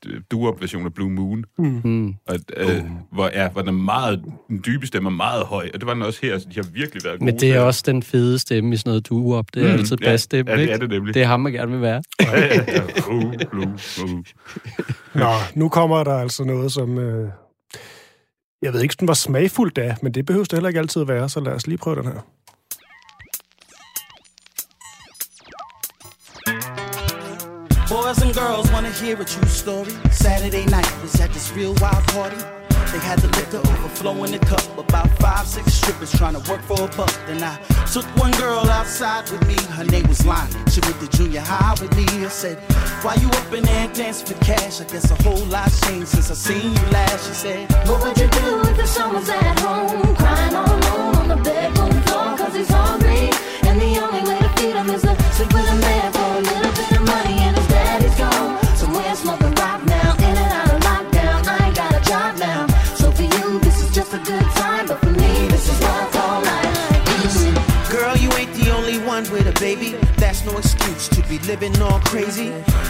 vers- 0.06 0.22
duop-version 0.32 0.86
af 0.86 0.94
Blue 0.94 1.12
Moon, 1.12 1.44
Mm. 1.58 2.08
og, 2.28 2.36
øh, 2.58 2.82
hvor, 3.12 3.30
ja, 3.34 3.50
hvor 3.50 3.62
den, 3.62 3.70
er 3.70 3.72
meget, 3.84 4.24
den 4.48 4.62
dybe 4.66 4.88
stemme 4.88 5.08
er 5.10 5.13
meget 5.13 5.46
høj, 5.46 5.70
og 5.74 5.80
det 5.80 5.88
var 5.88 5.94
den 5.94 6.04
også 6.04 6.20
her, 6.24 6.38
så 6.38 6.48
de 6.50 6.56
har 6.56 6.68
virkelig 6.74 7.04
været 7.04 7.20
gode 7.20 7.26
Men 7.26 7.39
det 7.39 7.52
er 7.52 7.60
også 7.60 7.84
den 7.86 8.04
fede 8.04 8.39
stemme 8.39 8.74
i 8.74 8.78
sådan 8.78 8.89
noget 8.89 9.10
duo 9.10 9.32
op. 9.32 9.46
Det 9.54 9.63
er 9.63 9.68
Mm, 9.74 9.80
altid 9.80 9.98
ja, 10.02 10.06
bassstemme, 10.06 10.52
ja, 10.52 10.58
det 10.58 10.62
ikke? 10.62 10.74
er 10.74 10.78
det 10.78 10.89
nemlig. 10.89 11.13
Det 11.13 11.22
er 11.22 11.26
ham, 11.28 11.39
man 11.39 11.52
gerne 11.54 11.72
vil 11.72 11.82
være. 11.82 12.04
Ja, 12.22 12.39
ja, 12.46 12.62
ja. 12.68 12.82
Uh, 13.13 13.34
blue, 13.52 13.74
uh. 14.04 14.24
Nå, 15.16 15.30
nu 15.56 15.70
kommer 15.70 16.04
der 16.04 16.13
altså 16.18 16.44
noget, 16.44 16.72
som... 16.72 16.98
Øh, 16.98 17.30
jeg 18.62 18.74
ved 18.74 18.82
ikke, 18.82 18.94
om 18.94 18.98
den 19.00 19.08
var 19.08 19.13
smagfuldt 19.13 19.78
af, 19.78 19.96
men 20.02 20.12
det 20.13 20.26
behøver 20.26 20.44
det 20.44 20.54
heller 20.54 20.68
ikke 20.68 20.80
altid 20.80 21.02
at 21.02 21.08
være, 21.08 21.30
så 21.30 21.39
lad 21.39 21.54
os 21.54 21.68
lige 21.68 21.78
prøve 21.78 21.96
den 21.96 22.06
her. 22.06 22.26
Boys 27.89 28.22
and 28.22 28.34
girls 28.34 28.72
wanna 28.72 28.91
hear 28.91 29.19
a 29.19 29.26
true 29.26 29.48
story. 29.48 29.91
Saturday 30.12 30.65
night 30.65 30.89
was 31.02 31.19
at 31.19 31.32
this 31.34 31.52
real 31.52 31.76
wild 31.82 32.06
party. 32.08 32.38
They 32.91 33.00
had 33.00 33.19
the 33.19 33.28
liquor 33.28 33.58
overflow 33.58 34.24
in 34.24 34.32
the 34.32 34.39
cup. 34.39 34.62
About 34.78 35.10
five, 35.19 35.48
six 35.48 35.74
strippers 35.74 36.12
trying 36.12 36.39
to 36.39 36.52
work 36.52 36.62
for 36.62 36.80
a 36.86 36.88
buck. 36.96 37.12
Then 37.28 37.43
I 37.43 37.58
took 37.91 38.06
one 38.15 38.32
girl 38.34 38.69
outside 38.69 39.30
with 39.30 39.46
me. 39.48 39.56
Her 39.76 39.84
name 39.84 40.08
was 40.08 40.26
Lonnie. 40.26 40.54
She 40.72 40.80
went 40.82 41.00
to 41.02 41.08
junior 41.17 41.41
high 41.41 41.76
with 41.82 41.96
me. 41.98 42.06
I 42.24 42.30
said, 42.30 42.58
Why 43.02 43.15
you 43.15 43.28
up 43.28 43.52
in 43.54 43.63
there 43.63 43.88
dancing 43.93 44.28
for 44.28 44.46
cash? 44.46 44.80
I 44.80 44.86
guess 44.86 45.10
a 45.12 45.15
whole 45.24 45.46
lot 45.48 45.72
changed 45.86 46.10
since 46.10 46.32
I 46.32 46.36
seen 46.36 46.72
you 46.72 46.86
last. 46.91 47.28
She 47.28 47.34
said, 47.34 47.72
What 47.88 48.02
would 48.04 48.17
you 48.17 48.28
do 48.28 48.62
if 48.62 48.78
the 48.78 48.88
son 48.88 49.13
was 49.13 49.28
at 49.28 49.60
home, 49.60 50.15
crying 50.15 50.56
all 50.56 50.72
alone 50.72 51.15
on 51.15 51.28
the 51.28 51.38
bedroom 51.38 51.91
floor, 52.04 52.38
cause 52.38 52.56
he's 52.56 52.69
hungry? 52.69 53.30
And 53.67 53.82
the 53.82 54.00
only 54.06 54.22
way 54.30 54.39
to 54.39 54.50
feed 54.56 54.76
him 54.76 54.89
is 54.89 55.02
to 55.02 55.15
sleep 55.34 55.52
with 55.54 55.67
a 55.67 55.76
man 55.76 56.13
for 56.13 56.30
a 56.38 56.41
little 56.41 56.72
bit 56.78 56.91
of 56.91 57.06
money, 57.08 57.42
baby. 69.63 69.91
That's 70.17 70.43
no 70.45 70.54
excuse 70.58 71.08
to 71.15 71.21
be 71.32 71.38
living 71.52 71.73
all 71.82 71.99
crazy. 72.12 72.49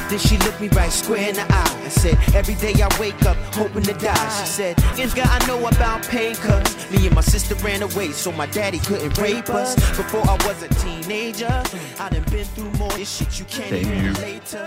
Then 0.09 0.19
she 0.27 0.36
looked 0.45 0.59
me 0.59 0.69
right 0.79 0.91
square 1.01 1.29
in 1.29 1.36
the 1.36 1.45
eye 1.62 1.75
and 1.83 1.91
said, 1.91 2.15
Every 2.39 2.55
day 2.65 2.73
I 2.88 2.89
wake 2.99 3.21
up 3.31 3.38
hoping 3.59 3.86
to 3.89 3.93
die. 3.93 4.29
She 4.38 4.45
said, 4.59 4.73
Nigga, 4.97 5.23
I 5.36 5.39
know 5.47 5.59
about 5.73 6.01
pain, 6.15 6.36
cause 6.47 6.69
me 6.91 6.99
and 7.07 7.15
my 7.19 7.25
sister 7.33 7.55
ran 7.67 7.81
away 7.89 8.09
so 8.23 8.31
my 8.31 8.47
daddy 8.57 8.79
couldn't 8.88 9.13
rape 9.25 9.49
us. 9.62 9.75
Before 10.01 10.25
I 10.33 10.36
was 10.47 10.57
a 10.69 10.71
teenager, 10.83 11.55
I 12.03 12.05
done 12.13 12.25
been 12.33 12.47
through 12.55 12.71
more 12.81 12.93
this 12.99 13.09
shit 13.15 13.31
you 13.39 13.45
can't 13.55 13.73
even 13.73 14.13
to. 14.51 14.63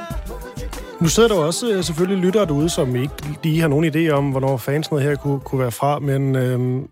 Nu 1.00 1.08
sidder 1.08 1.28
der 1.28 1.36
også 1.36 1.72
øh, 1.72 1.84
selvfølgelig 1.84 2.24
lyttere 2.24 2.46
derude, 2.46 2.70
som 2.70 2.96
ikke 2.96 3.14
lige 3.42 3.60
har 3.60 3.68
nogen 3.68 3.84
idé 3.84 4.10
om, 4.10 4.30
hvornår 4.30 4.56
fansene 4.56 5.00
her 5.00 5.14
kunne, 5.14 5.40
kunne 5.40 5.60
være 5.60 5.72
fra, 5.72 5.98
men, 5.98 6.36
øhm, 6.36 6.88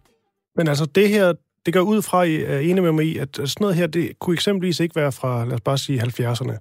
men 0.56 0.68
altså 0.68 0.86
det 0.86 1.08
her, 1.08 1.32
det 1.66 1.74
går 1.74 1.80
ud 1.80 2.02
fra, 2.02 2.22
at 2.24 2.28
I 2.30 2.42
er 2.42 2.58
enige 2.58 2.80
med 2.82 2.92
mig 2.92 3.06
i, 3.06 3.18
at 3.18 3.28
sådan 3.34 3.50
noget 3.60 3.76
her, 3.76 3.86
det 3.86 4.18
kunne 4.18 4.34
eksempelvis 4.34 4.80
ikke 4.80 4.96
være 4.96 5.12
fra, 5.12 5.44
lad 5.44 5.52
os 5.54 5.60
bare 5.60 5.78
sige, 5.78 6.02
70'erne. 6.02 6.56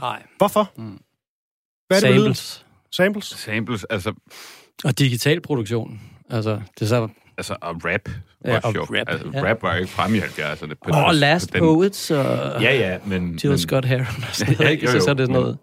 Nej. 0.00 0.22
Hvorfor? 0.38 0.72
Mm. 0.76 0.98
Hvad 1.88 2.02
er 2.02 2.08
det? 2.12 2.14
Samples. 2.16 2.66
Samples? 2.92 3.24
Samples, 3.26 3.84
altså, 3.84 4.12
Og 4.84 4.98
digital 4.98 5.40
produktion. 5.40 6.00
Altså, 6.30 6.50
det 6.74 6.82
er 6.82 6.86
så... 6.86 7.08
altså 7.38 7.56
og 7.60 7.76
rap. 7.84 8.08
Ja, 8.44 8.56
og 8.64 8.74
rap, 8.76 9.08
Altså, 9.08 9.30
ja. 9.34 9.50
rap 9.50 9.62
var 9.62 9.74
jo 9.74 9.80
ikke 9.80 9.92
fremme 9.92 10.16
i 10.16 10.20
70'erne. 10.20 10.66
På 10.84 10.90
Og 10.90 11.12
den- 11.12 11.20
Last 11.20 11.50
på 11.52 11.54
den- 11.58 11.64
Poets 11.64 12.10
og 12.10 12.62
Ja, 12.62 12.74
ja, 12.74 12.98
men... 13.06 13.30
Jill 13.44 13.48
men 13.50 13.58
Scott 13.58 13.84
Heron 13.86 14.00
og 14.28 14.34
sådan 14.34 14.52
noget. 14.54 14.64
Ja, 14.64 14.68
ikke? 14.70 14.84
jo, 14.84 14.90
Så, 14.90 14.96
jo, 14.96 15.02
så 15.04 15.10
er 15.10 15.14
det 15.14 15.26
sådan 15.26 15.40
noget 15.42 15.58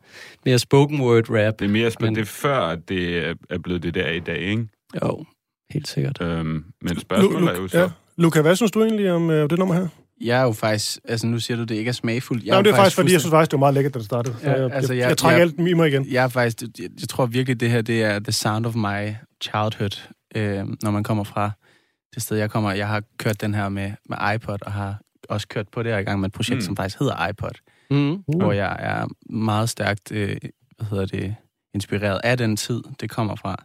mere 0.46 0.60
spoken 0.60 1.02
word 1.02 1.30
rap. 1.30 1.60
Det 1.60 1.66
er 1.66 1.70
mere 1.70 1.92
men... 2.00 2.06
Men- 2.06 2.16
det 2.16 2.22
er 2.22 2.26
før, 2.26 2.58
at 2.60 2.90
det 2.90 3.18
er- 3.28 3.34
er 3.50 3.58
blevet 3.60 3.84
det 3.84 3.94
der 3.94 4.10
i 4.10 4.20
dag, 4.20 4.38
ikke? 4.40 4.68
Jo, 5.04 5.26
helt 5.70 5.88
sikkert. 5.88 6.22
Øhm, 6.22 6.66
men 6.82 7.00
spørgsmålet 7.00 7.50
er 7.50 7.62
jo 7.62 7.68
så... 7.68 7.80
ja. 7.80 7.90
Luca, 8.18 8.42
hvad 8.42 8.56
synes 8.56 8.72
du 8.72 8.84
egentlig 8.84 9.12
om 9.12 9.30
øh, 9.30 9.50
det 9.50 9.60
nummer 9.60 9.76
her? 9.76 9.88
Jeg 10.22 10.40
er 10.40 10.44
jo 10.44 10.52
faktisk... 10.52 10.98
Altså, 11.08 11.28
nu 11.28 11.40
siger 11.40 11.58
du, 11.58 11.64
det 11.64 11.76
ikke 11.76 11.90
er 11.90 11.94
smagfuldt. 11.94 12.44
Jeg 12.44 12.50
er 12.50 12.54
Nej, 12.54 12.60
jo 12.60 12.64
det 12.64 12.72
er 12.72 12.76
faktisk, 12.76 12.96
fordi 12.96 13.12
jeg 13.12 13.20
synes 13.22 13.32
faktisk, 13.32 13.52
det 13.52 13.58
var 13.58 13.60
meget 13.60 13.74
lækkert, 13.74 13.94
da 13.94 14.00
det 14.00 14.06
startede. 14.06 14.36
Ja, 14.44 14.52
jeg, 14.64 14.72
altså, 14.74 14.94
jeg, 14.94 15.02
jeg- 15.02 15.10
jeg 15.10 15.18
trækker 15.18 15.38
jeg- 15.38 15.54
alt 15.60 15.70
i 15.70 15.74
mig 15.74 15.88
igen. 15.88 16.08
Jeg 16.12 16.24
er 16.24 16.28
faktisk... 16.28 16.62
Jeg, 16.80 16.90
jeg 17.02 17.10
tror 17.10 17.26
virkelig, 17.26 17.60
det 17.60 17.70
her 17.70 17.82
det 17.82 18.04
er 18.04 18.20
the 18.20 18.32
sound 18.32 18.66
of 18.66 18.76
my 18.76 19.14
childhood, 19.44 20.08
øh, 20.36 20.66
når 20.84 20.92
man 20.92 21.04
kommer 21.04 21.24
fra 21.24 21.52
det 22.16 22.24
sted, 22.24 22.38
jeg 22.38 22.50
kommer. 22.52 22.72
Jeg 22.72 22.88
har 22.88 23.04
kørt 23.18 23.42
den 23.42 23.54
her 23.54 23.70
med, 23.70 23.92
med 24.10 24.18
iPod, 24.36 24.58
og 24.62 24.72
har 24.72 25.02
også 25.30 25.48
kørt 25.48 25.68
på 25.72 25.84
det 25.84 25.92
her 25.92 26.00
i 26.00 26.04
gang 26.04 26.20
med 26.20 26.30
et 26.30 26.34
projekt, 26.34 26.58
Mm. 26.58 26.62
som 26.62 26.76
faktisk 26.76 27.00
hedder 27.00 27.28
iPod, 27.28 27.52
Mm. 27.92 28.12
uh. 28.28 28.42
hvor 28.42 28.52
jeg 28.52 28.76
er 28.80 29.08
meget 29.34 29.70
stærkt, 29.70 30.12
øh, 30.12 30.38
hvad 30.78 30.88
hedder 30.90 31.06
det, 31.06 31.36
inspireret 31.76 32.22
af 32.24 32.38
den 32.38 32.56
tid, 32.58 32.82
det 33.02 33.10
kommer 33.10 33.36
fra. 33.36 33.64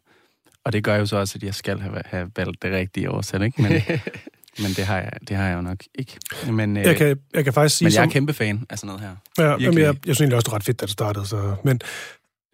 Og 0.64 0.72
det 0.72 0.84
gør 0.84 0.96
jo 0.96 1.06
så 1.06 1.16
også, 1.16 1.38
at 1.38 1.42
jeg 1.42 1.54
skal 1.54 1.80
have, 1.80 2.02
have 2.04 2.30
valgt 2.36 2.62
det 2.62 2.72
rigtige 2.72 3.10
årstal, 3.10 3.42
ikke? 3.42 3.62
Men, 3.62 3.72
men 4.58 4.66
det, 4.70 4.84
har 4.84 4.96
jeg, 4.96 5.10
det 5.28 5.36
har 5.36 5.48
jeg 5.48 5.56
jo 5.56 5.60
nok 5.60 5.78
ikke. 5.94 6.18
Men, 6.52 6.76
øh, 6.76 6.82
Jeg 6.84 6.96
kan, 6.96 7.18
jeg 7.34 7.44
kan 7.44 7.52
faktisk 7.52 7.76
sige... 7.76 7.86
men 7.86 7.92
jeg 7.92 7.98
er 8.00 8.04
som- 8.04 8.10
kæmpe 8.10 8.32
fan 8.32 8.66
af 8.70 8.78
sådan 8.78 8.86
noget 8.86 9.00
her. 9.00 9.16
Ja, 9.38 9.44
jamen, 9.44 9.60
Virkelig. 9.60 9.82
jeg, 9.82 9.94
jeg 9.94 10.00
synes 10.16 10.20
egentlig 10.20 10.36
også, 10.36 10.44
det 10.44 10.52
var 10.52 10.56
ret 10.56 10.64
fedt, 10.64 10.80
da 10.80 10.86
det 10.86 10.92
startede. 10.92 11.26
Så, 11.26 11.54
men 11.64 11.78
Det 11.78 11.84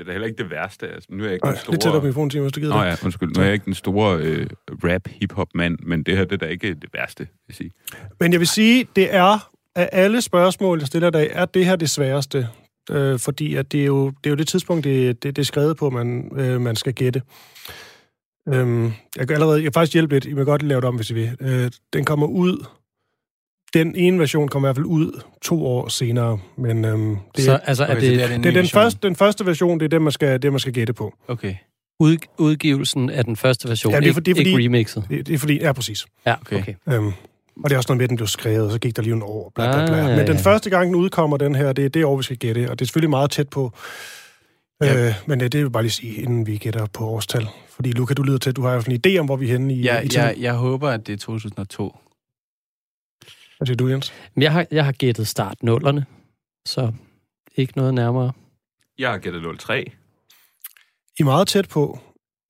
er 0.01 0.05
da 0.05 0.13
heller 0.13 0.27
ikke 0.27 0.43
det 0.43 0.51
værste. 0.51 0.89
Altså, 0.89 1.09
nu 1.13 1.23
er 1.23 1.27
jeg 1.27 1.35
ikke 1.35 1.47
øh, 1.49 1.53
den 1.53 1.61
store... 1.61 1.73
lidt 1.73 1.83
tættere 1.83 2.01
på 2.01 2.07
mikrofonen, 2.07 2.31
Tim, 2.31 2.43
hvis 2.43 2.53
du 2.53 2.61
gider 2.61 2.75
Nå 2.75 2.83
ja, 2.83 2.97
undskyld. 3.05 3.29
Nu 3.37 3.41
er 3.41 3.45
jeg 3.45 3.55
ikke 3.55 3.65
den 3.65 3.75
store 3.75 4.19
øh, 4.19 4.47
rap-hip-hop-mand, 4.85 5.79
men 5.83 6.03
det 6.03 6.17
her 6.17 6.25
det 6.25 6.33
er 6.33 6.37
da 6.37 6.47
ikke 6.47 6.75
det 6.75 6.91
værste, 6.95 7.19
vil 7.25 7.29
jeg 7.49 7.55
sige. 7.57 7.71
Men 8.21 8.33
jeg 8.33 8.41
vil 8.41 8.49
sige, 8.49 8.87
det 8.97 9.15
er 9.15 9.51
af 9.75 9.89
alle 9.93 10.23
spørgsmål, 10.23 10.79
jeg 10.79 10.87
stiller 10.87 11.09
i 11.09 11.11
dag, 11.11 11.31
er 11.33 11.45
det 11.45 11.65
her 11.67 11.77
det 11.77 11.91
sværeste. 11.91 12.49
Øh, 12.91 13.19
fordi 13.19 13.55
at 13.55 13.73
det, 13.73 13.81
er 13.81 13.85
jo, 13.87 14.07
det 14.07 14.27
er 14.27 14.31
jo 14.31 14.37
det 14.37 14.49
tidspunkt, 14.49 14.85
det, 14.85 15.23
det, 15.23 15.37
det 15.37 15.43
er 15.43 15.47
skrevet 15.47 15.77
på, 15.77 15.91
man, 15.91 16.31
øh, 16.37 16.61
man 16.61 16.77
skal 16.77 16.93
gætte. 16.95 17.23
Øhm, 18.53 18.93
jeg 19.17 19.29
kan 19.29 19.35
allerede, 19.35 19.57
jeg 19.57 19.63
kan 19.63 19.73
faktisk 19.73 19.93
hjælpe 19.95 20.15
lidt. 20.15 20.25
I 20.25 20.33
må 20.33 20.45
godt 20.45 20.63
lave 20.63 20.81
det 20.81 20.89
om, 20.89 20.97
hvis 20.97 21.11
I 21.11 21.15
vil. 21.15 21.37
Øh, 21.41 21.71
den 21.93 22.05
kommer 22.05 22.27
ud, 22.27 22.65
den 23.75 23.95
ene 23.97 24.19
version 24.19 24.49
kommer 24.49 24.67
i 24.67 24.69
hvert 24.69 24.77
fald 24.77 24.87
ud 24.87 25.21
to 25.43 25.67
år 25.67 25.89
senere. 25.89 26.39
Men 26.59 26.85
øhm, 26.85 27.17
det, 27.37 27.45
Så 27.45 27.53
er, 27.53 27.59
altså, 27.59 27.85
er 27.85 27.91
Okay, 27.97 28.01
det, 28.11 28.11
det 28.19 28.23
er 28.25 28.29
den 28.29 28.43
det 28.43 28.49
er 28.49 28.53
den 28.53 28.63
version. 28.63 28.81
første, 28.83 28.99
den 29.09 29.17
første 29.17 29.47
version, 29.47 29.79
det 29.81 29.85
er 29.85 29.89
den, 29.89 30.03
man 30.03 30.13
skal, 30.13 30.43
det, 30.43 30.53
man 30.53 30.61
skal 30.61 30.73
gætte 30.73 30.93
på. 30.93 31.15
Okay. 31.29 31.55
ud, 32.01 32.17
udgivelsen 32.39 33.11
af 33.11 33.25
den 33.25 33.37
første 33.37 33.69
version, 33.69 33.93
Ja, 33.93 34.01
det 34.01 34.09
er 34.09 34.13
fordi- 34.13 34.31
ikke, 34.31 34.41
ikke 34.41 34.51
fordi- 34.53 34.67
remixet? 34.67 35.05
Det, 35.11 35.27
det 35.27 35.35
er 35.35 35.39
fordi, 35.39 35.59
ja, 35.61 35.73
præcis. 35.73 36.07
Ja, 36.27 36.35
Okay. 36.41 36.59
okay. 36.61 36.75
Øhm, 36.89 37.07
og 37.65 37.71
det 37.71 37.73
er 37.73 37.77
også 37.77 37.89
noget 37.89 37.97
med, 37.99 38.05
at 38.05 38.09
den 38.11 38.17
blev 38.17 38.27
skrevet, 38.27 38.67
og 38.67 38.73
så 38.73 38.79
gik 38.79 38.97
der 38.97 39.03
lige 39.03 39.15
en 39.15 39.23
år, 39.23 39.53
bla, 39.55 39.73
bla, 39.73 39.87
bla. 39.87 39.99
Ah, 40.11 40.17
Men 40.17 40.27
den 40.27 40.37
ja. 40.37 40.43
første 40.43 40.71
gang, 40.71 40.87
den 40.87 40.95
udkommer, 40.95 41.37
den 41.37 41.55
her, 41.55 41.73
det 41.73 41.85
er 41.85 41.89
det 41.89 42.05
år, 42.05 42.17
vi 42.17 42.23
skal 42.23 42.37
gætte, 42.37 42.71
og 42.71 42.79
det 42.79 42.85
er 42.85 42.87
selvfølgelig 42.87 43.11
meget 43.11 43.31
tæt 43.31 43.49
på. 43.49 43.73
Ja. 44.83 45.07
Øh, 45.09 45.15
men 45.27 45.41
øh, 45.41 45.45
det 45.45 45.55
vil 45.55 45.61
jeg 45.61 45.73
bare 45.73 45.83
lige 45.83 45.91
sige, 45.93 46.15
inden 46.15 46.47
vi 46.47 46.57
gætter 46.57 46.87
på 46.87 47.05
årstal. 47.07 47.47
Fordi, 47.69 47.93
Luca, 47.93 48.15
du 48.15 48.23
lyder 48.23 48.39
til, 48.39 48.51
at 48.51 48.57
du 48.57 48.63
har 48.63 48.89
en 48.91 49.01
idé 49.07 49.19
om, 49.19 49.27
hvor 49.27 49.37
vi 49.37 49.47
er 49.49 49.53
henne 49.53 49.75
i, 49.75 49.85
Jeg, 49.87 50.05
i 50.05 50.09
tiden. 50.09 50.27
jeg, 50.27 50.35
jeg 50.39 50.55
håber, 50.55 50.89
at 50.91 51.07
det 51.07 51.13
er 51.13 51.17
2002. 51.17 51.97
Hvad 53.57 53.67
siger 53.67 53.77
du, 53.77 53.89
Jens? 53.89 54.13
Men 54.35 54.43
jeg 54.43 54.53
har, 54.53 54.67
jeg 54.71 54.85
har 54.85 54.93
gættet 54.93 55.29
start 55.29 55.63
nullerne, 55.63 56.07
så 56.67 56.93
ikke 57.57 57.73
noget 57.77 57.95
nærmere. 57.95 58.33
Jeg 58.99 59.11
har 59.11 59.19
gættet 59.19 59.43
03. 59.61 59.85
I 61.19 61.23
er 61.23 61.25
meget 61.25 61.49
tæt 61.49 61.69
på. 61.69 61.99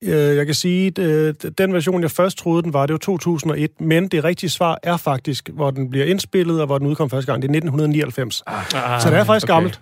Øh, 0.03 0.11
Jeg 0.11 0.45
kan 0.45 0.55
sige, 0.55 0.87
at 0.87 0.97
øh, 0.99 1.33
den 1.57 1.73
version, 1.73 2.01
jeg 2.01 2.11
først 2.11 2.37
troede, 2.37 2.63
den 2.63 2.73
var, 2.73 2.85
det 2.85 2.93
var 2.93 2.97
2001, 2.97 3.81
men 3.81 4.07
det 4.07 4.23
rigtige 4.23 4.49
svar 4.49 4.79
er 4.83 4.97
faktisk, 4.97 5.49
hvor 5.53 5.71
den 5.71 5.89
bliver 5.89 6.05
indspillet, 6.05 6.59
og 6.61 6.65
hvor 6.65 6.77
den 6.77 6.87
udkom 6.87 7.09
første 7.09 7.31
gang, 7.31 7.41
det 7.41 7.47
er 7.49 7.53
1999. 7.53 8.43
Ah, 8.47 8.65
Så 9.01 9.09
det 9.09 9.17
er 9.17 9.23
faktisk 9.23 9.43
okay. 9.45 9.53
gammelt. 9.53 9.81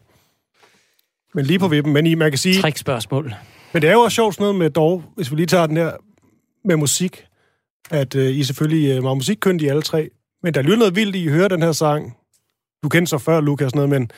Men 1.37 1.45
lige 1.45 1.59
på 1.59 1.67
vippen. 1.67 1.93
Men 1.93 2.05
I, 2.05 2.15
man 2.15 2.31
kan 2.31 2.37
sige, 2.37 2.61
Trækspørgsmål. 2.61 3.33
Men 3.73 3.81
det 3.81 3.89
er 3.89 3.93
jo 3.93 3.99
også 3.99 4.15
sjovt 4.15 4.35
sådan 4.35 4.43
noget 4.43 4.55
med 4.55 4.69
dog, 4.69 5.03
hvis 5.15 5.31
vi 5.31 5.35
lige 5.35 5.45
tager 5.45 5.67
den 5.67 5.77
her 5.77 5.91
med 6.65 6.75
musik, 6.75 7.25
at 7.91 8.15
øh, 8.15 8.25
I 8.25 8.39
er 8.39 8.43
selvfølgelig 8.43 8.95
øh, 8.95 9.03
meget 9.03 9.17
musikkyndige 9.17 9.69
alle 9.69 9.81
tre, 9.81 10.09
Men 10.43 10.53
der 10.53 10.61
lyder 10.61 10.77
noget 10.77 10.95
vildt 10.95 11.15
i 11.15 11.27
at 11.27 11.33
høre 11.33 11.49
den 11.49 11.61
her 11.61 11.71
sang. 11.71 12.17
Du 12.83 12.89
kendte 12.89 13.09
så 13.09 13.17
før, 13.17 13.41
Lukas, 13.41 13.75
noget, 13.75 13.89
men, 13.89 14.11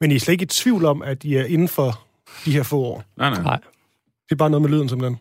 men 0.00 0.12
I 0.12 0.14
er 0.14 0.20
slet 0.20 0.32
ikke 0.32 0.42
i 0.42 0.46
tvivl 0.46 0.84
om, 0.84 1.02
at 1.02 1.24
I 1.24 1.34
er 1.34 1.44
inden 1.44 1.68
for 1.68 2.06
de 2.44 2.52
her 2.52 2.62
få 2.62 2.78
år. 2.78 3.04
Nej, 3.16 3.30
nej. 3.30 3.42
Nej. 3.42 3.58
Det 4.28 4.32
er 4.32 4.36
bare 4.36 4.50
noget 4.50 4.62
med 4.62 4.70
lyden, 4.70 4.88
simpelthen. 4.88 5.18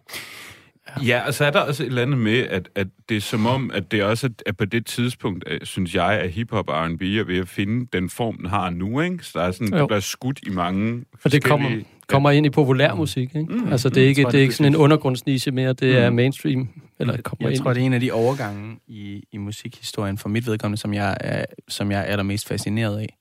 Ja, 1.06 1.28
og 1.28 1.34
så 1.34 1.46
er 1.46 1.52
der 1.52 1.60
også 1.60 1.84
et 1.84 1.88
eller 1.88 2.02
andet 2.02 2.18
med, 2.18 2.38
at, 2.40 2.70
at 2.76 2.88
det 3.10 3.18
er 3.18 3.22
som 3.22 3.46
om, 3.46 3.72
at 3.74 3.92
det 3.92 4.04
også 4.04 4.30
er 4.46 4.52
på 4.52 4.66
det 4.66 4.86
tidspunkt, 4.86 5.44
øh, 5.48 5.60
synes 5.64 5.96
jeg, 5.96 6.14
at 6.14 6.32
hiphop 6.32 6.70
og 6.70 6.86
R&B 6.88 7.02
er 7.02 7.24
ved 7.24 7.38
at 7.38 7.48
finde 7.48 7.88
den 7.94 8.10
form, 8.10 8.38
den 8.38 8.46
har 8.46 8.70
nu, 8.70 9.02
ikke? 9.02 9.24
Så 9.24 9.40
der 9.40 9.46
er 9.46 9.52
sådan, 9.52 9.74
Jo. 9.74 9.80
det 9.80 9.88
bliver 9.88 10.00
skudt 10.00 10.40
i 10.48 10.50
mange 10.50 11.06
For 11.20 11.30
det 11.30 11.44
kommer, 11.44 11.82
kommer 12.08 12.32
ind 12.32 12.46
i 12.46 12.50
populærmusik, 12.50 13.36
ikke? 13.36 13.54
Mm, 13.54 13.72
altså, 13.72 13.90
det 13.90 13.98
er 13.98 14.02
mm, 14.06 14.10
ikke, 14.10 14.22
tror 14.22 14.30
det 14.30 14.36
er 14.38 14.40
det 14.40 14.44
ikke 14.44 14.56
sådan 14.56 14.72
en 14.72 14.76
undergrundsniche 14.76 15.52
mere, 15.52 15.74
det 15.74 15.98
er 15.98 16.10
Mm. 16.10 16.16
mainstream. 16.16 16.70
Eller 17.00 17.22
kommer 17.22 17.48
Jeg 17.48 17.56
ind 17.56 17.64
tror, 17.64 17.74
det 17.74 17.82
er 17.82 17.86
en 17.86 17.94
af 17.94 18.00
de 18.00 18.12
overgange 18.12 18.78
i, 18.88 19.24
i 19.32 19.38
musikhistorien 19.38 20.18
for 20.18 20.30
mit 20.30 20.48
vedkommende, 20.48 20.82
som 20.82 20.94
jeg 20.94 21.18
er, 21.20 21.46
som 21.70 21.92
jeg 21.92 22.00
er 22.00 22.04
allermest 22.04 22.48
fascineret 22.48 23.00
af. 23.00 23.18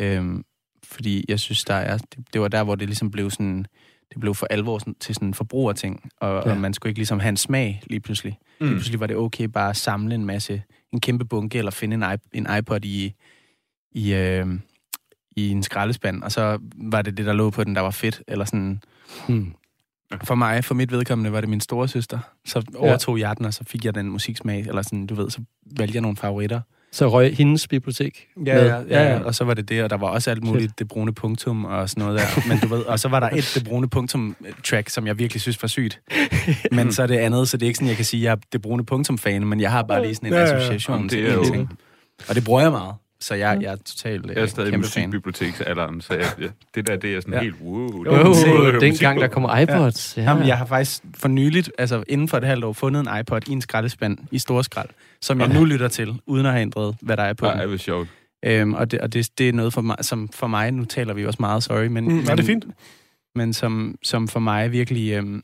Øhm, 0.00 0.42
fordi 0.84 1.24
jeg 1.28 1.40
synes, 1.40 1.64
der 1.64 1.74
er, 1.74 1.98
det, 1.98 2.18
det 2.32 2.40
var 2.40 2.48
der, 2.48 2.64
hvor 2.64 2.74
det 2.74 2.88
ligesom 2.88 3.10
blev 3.10 3.30
sådan, 3.30 3.66
det 4.12 4.20
blev 4.20 4.34
for 4.34 4.46
alvor 4.50 4.78
sådan, 4.78 4.94
til 5.00 5.14
sådan 5.14 5.28
en 5.28 5.34
forbrugerting, 5.34 6.10
og, 6.20 6.28
ja. 6.28 6.34
Ja. 6.48 6.54
og 6.54 6.60
man 6.60 6.74
skulle 6.74 6.90
ikke 6.90 6.98
ligesom 6.98 7.20
have 7.20 7.28
en 7.28 7.36
smag 7.36 7.82
lige 7.86 8.00
pludselig. 8.00 8.38
Mm. 8.60 8.64
Lige 8.64 8.70
Mm. 8.70 8.76
pludselig 8.76 9.00
var 9.00 9.06
det 9.06 9.16
okay 9.16 9.44
bare 9.44 9.70
at 9.70 9.76
samle 9.76 10.14
en 10.14 10.24
masse, 10.24 10.62
en 10.92 11.00
kæmpe 11.00 11.24
bunke, 11.24 11.58
eller 11.58 11.70
finde 11.70 11.94
en, 11.94 12.02
iP- 12.02 12.30
en 12.32 12.46
iPod 12.58 12.84
i, 12.84 13.14
i, 13.92 14.14
øh, 14.14 14.46
i 15.36 15.50
en 15.50 15.62
skraldespand, 15.62 16.22
og 16.22 16.32
så 16.32 16.58
var 16.76 17.02
det 17.02 17.16
det, 17.16 17.26
der 17.26 17.32
lå 17.32 17.50
på 17.50 17.64
den, 17.64 17.74
der 17.74 17.80
var 17.80 17.90
fedt, 17.90 18.22
eller 18.28 18.44
sådan. 18.44 18.82
Hmm. 19.28 19.54
For 20.24 20.34
mig, 20.34 20.64
for 20.64 20.74
mit 20.74 20.92
vedkommende, 20.92 21.32
var 21.32 21.40
det 21.40 21.50
min 21.50 21.60
store 21.60 21.88
søster. 21.88 22.18
Så 22.44 22.62
overtog 22.76 23.18
jeg 23.18 23.36
den, 23.36 23.46
og 23.46 23.54
så 23.54 23.64
fik 23.64 23.84
jeg 23.84 23.94
den 23.94 24.08
musiksmag, 24.10 24.60
eller 24.60 24.82
sådan, 24.82 25.06
du 25.06 25.14
ved, 25.14 25.30
så 25.30 25.40
valgte 25.78 25.94
jeg 25.94 26.02
nogle 26.02 26.16
favoritter. 26.16 26.60
Så 26.96 27.08
røg 27.08 27.36
hendes 27.36 27.68
bibliotek. 27.68 28.26
Ja, 28.46 28.54
med. 28.54 28.66
ja, 28.66 29.02
ja, 29.02 29.12
ja, 29.12 29.20
og 29.20 29.34
så 29.34 29.44
var 29.44 29.54
det 29.54 29.68
det, 29.68 29.82
og 29.82 29.90
der 29.90 29.96
var 29.96 30.06
også 30.06 30.30
alt 30.30 30.44
muligt, 30.44 30.78
det 30.78 30.88
brune 30.88 31.14
punktum 31.14 31.64
og 31.64 31.90
sådan 31.90 32.04
noget 32.04 32.20
der. 32.20 32.48
Men 32.48 32.58
du 32.58 32.68
ved, 32.68 32.78
og 32.78 32.98
så 32.98 33.08
var 33.08 33.20
der 33.20 33.28
et 33.28 33.52
det 33.54 33.64
brune 33.64 33.88
punktum 33.88 34.36
track, 34.64 34.88
som 34.88 35.06
jeg 35.06 35.18
virkelig 35.18 35.40
synes 35.40 35.62
var 35.62 35.68
sygt. 35.68 36.00
Men 36.72 36.92
så 36.92 37.02
er 37.02 37.06
det 37.06 37.16
andet, 37.16 37.48
så 37.48 37.56
det 37.56 37.62
er 37.62 37.66
ikke 37.66 37.76
sådan, 37.76 37.88
jeg 37.88 37.96
kan 37.96 38.04
sige, 38.04 38.20
at 38.20 38.24
jeg 38.24 38.32
er 38.32 38.36
det 38.52 38.62
brune 38.62 38.84
punktum 38.86 39.18
fan, 39.18 39.46
men 39.46 39.60
jeg 39.60 39.70
har 39.70 39.82
bare 39.82 40.02
lige 40.02 40.14
sådan 40.14 40.26
en 40.28 40.32
Ja, 40.32 40.40
ja, 40.40 40.46
ja. 40.48 40.56
association 40.56 40.96
Jamen, 40.96 41.08
til 41.08 41.24
det 41.24 41.38
en 41.38 41.44
ting. 41.44 41.78
Og 42.28 42.34
det 42.34 42.44
bruger 42.44 42.60
jeg 42.60 42.70
meget. 42.70 42.94
Så 43.26 43.34
jeg, 43.34 43.58
jeg 43.62 43.72
er 43.72 43.76
totalt 43.76 44.26
Jeg 44.26 44.36
er 44.36 44.46
stadig 44.46 44.68
i 44.68 44.70
kæmpe 44.70 44.86
fan. 44.88 45.08
musikbiblioteksalderen, 45.08 46.00
så 46.00 46.14
jeg, 46.14 46.26
ja, 46.40 46.46
det 46.74 46.86
der, 46.86 46.96
det 46.96 47.14
er 47.14 47.20
sådan 47.20 47.34
Ja. 47.34 47.40
helt 47.40 47.54
wow. 47.62 48.04
Jo, 48.04 48.10
det 48.34 48.74
er 48.74 48.78
den 48.80 48.88
musik 48.90 49.00
gang, 49.00 49.16
på. 49.18 49.22
der 49.22 49.28
kommer 49.28 49.58
iPods. 49.58 50.16
Ja. 50.16 50.22
Jamen, 50.22 50.46
jeg 50.46 50.58
har 50.58 50.66
faktisk 50.66 51.02
for 51.16 51.28
nyligt, 51.28 51.70
altså 51.78 52.02
inden 52.08 52.28
for 52.28 52.36
et 52.36 52.44
halvt 52.44 52.64
år, 52.64 52.72
fundet 52.72 53.00
en 53.12 53.20
iPod 53.20 53.48
i 53.48 53.52
en 53.52 53.60
skraldespand 53.60 54.18
i 54.30 54.38
storskrald, 54.38 54.88
som 55.20 55.40
jeg 55.40 55.48
nu 55.48 55.64
lytter 55.64 55.88
til, 55.88 56.20
uden 56.26 56.46
at 56.46 56.52
have 56.52 56.62
ændret, 56.62 56.96
hvad 57.02 57.16
der 57.16 57.22
er 57.22 57.32
på 57.32 57.44
Nej, 57.44 57.52
den. 57.54 57.62
det 57.62 57.70
var 57.70 57.76
sjovt. 57.76 58.08
Øhm, 58.44 58.74
og 58.74 58.90
det, 58.90 59.00
og 59.00 59.12
det, 59.12 59.30
det 59.38 59.48
er 59.48 59.52
noget 59.52 59.72
for 59.72 59.80
mig, 59.80 59.96
som 60.00 60.28
for 60.28 60.46
mig, 60.46 60.70
nu 60.72 60.84
taler 60.84 61.14
vi 61.14 61.20
jo 61.22 61.26
også 61.26 61.36
meget, 61.40 61.62
sorry, 61.62 61.86
men, 61.86 62.04
Mm, 62.04 62.12
men, 62.12 62.24
ja, 62.24 62.32
det 62.32 62.40
er 62.40 62.44
fint. 62.46 62.64
men 63.34 63.52
som, 63.52 63.94
som 64.02 64.28
for 64.28 64.40
mig 64.40 64.72
virkelig, 64.72 65.12
øhm, 65.12 65.42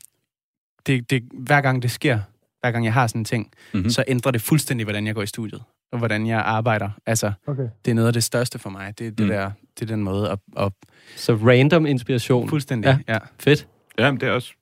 det, 0.87 1.09
det, 1.09 1.23
hver 1.33 1.61
gang 1.61 1.81
det 1.81 1.91
sker, 1.91 2.19
hver 2.61 2.71
gang 2.71 2.85
jeg 2.85 2.93
har 2.93 3.07
sådan 3.07 3.21
en 3.21 3.25
ting, 3.25 3.45
Mhm. 3.45 3.77
mm-hmm. 3.79 3.89
så 3.89 4.03
ændrer 4.07 4.31
det 4.31 4.41
fuldstændig, 4.41 4.83
hvordan 4.85 5.07
jeg 5.07 5.15
går 5.15 5.21
i 5.21 5.27
studiet, 5.27 5.61
og 5.93 5.99
hvordan 5.99 6.27
jeg 6.27 6.39
arbejder. 6.39 6.89
Altså, 7.05 7.31
Okay. 7.47 7.63
det 7.85 7.91
er 7.91 7.95
noget 7.95 8.07
af 8.07 8.13
det 8.13 8.23
største 8.23 8.59
for 8.59 8.69
mig. 8.69 8.93
Det, 8.99 9.17
det, 9.17 9.25
Mm. 9.25 9.31
der, 9.31 9.51
det 9.79 9.91
er 9.91 9.95
den 9.95 10.03
måde 10.03 10.29
at, 10.31 10.39
at 10.57 10.71
Så 11.15 11.33
random 11.35 11.85
inspiration. 11.85 12.49
fuldstændig, 12.49 12.87
Ja. 12.87 12.97
ja. 13.07 13.13
ja. 13.13 13.19
Fedt. 13.39 13.67
Ja, 13.99 14.11
men 14.11 14.19
det 14.21 14.27
er 14.29 14.31
også... 14.33 14.53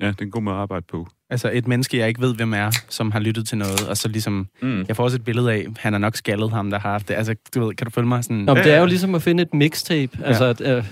Ja, 0.00 0.06
det 0.08 0.20
er 0.20 0.22
en 0.24 0.30
god 0.30 0.42
måde 0.42 0.54
at 0.56 0.60
arbejde 0.62 0.84
på. 0.90 1.06
Altså 1.30 1.50
et 1.52 1.68
menneske, 1.68 1.98
jeg 1.98 2.08
ikke 2.08 2.20
ved, 2.20 2.34
hvem 2.34 2.54
er, 2.54 2.70
som 2.88 3.10
har 3.10 3.20
lyttet 3.20 3.46
til 3.48 3.58
noget, 3.58 3.88
og 3.88 3.96
så 3.96 4.08
ligesom, 4.08 4.48
Mm. 4.62 4.84
jeg 4.88 4.96
får 4.96 5.04
også 5.04 5.16
et 5.16 5.24
billede 5.24 5.52
af, 5.52 5.66
han 5.78 5.94
er 5.94 5.98
nok 5.98 6.16
skaldet 6.16 6.50
ham, 6.50 6.70
der 6.70 6.78
har 6.78 6.90
haft 6.90 7.08
det. 7.08 7.14
Altså, 7.14 7.34
du 7.54 7.64
ved, 7.66 7.74
kan 7.74 7.84
du 7.84 7.90
følge 7.90 8.08
mig? 8.08 8.24
Sådan, 8.24 8.36
Nå, 8.36 8.54
men 8.54 8.56
Ja, 8.56 8.68
det 8.68 8.72
er 8.76 8.80
jo 8.80 8.86
ligesom 8.86 9.14
at 9.14 9.22
finde 9.22 9.42
et 9.42 9.54
mixtape. 9.54 10.18
Altså, 10.24 10.44
at, 10.44 10.60
øh, 10.60 10.84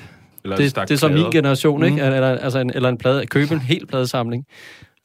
Eller 0.44 0.56
det, 0.56 0.76
det 0.76 0.90
er 0.90 0.96
så 0.96 1.08
min 1.08 1.30
generation, 1.32 1.84
ikke? 1.84 1.96
Mm. 1.96 2.02
Eller, 2.02 2.38
altså 2.38 2.58
en, 2.58 2.70
eller 2.74 2.88
en 2.88 2.98
plade, 2.98 3.26
købe 3.26 3.54
en 3.54 3.60
hel 3.60 3.86
pladesamling. 3.86 4.46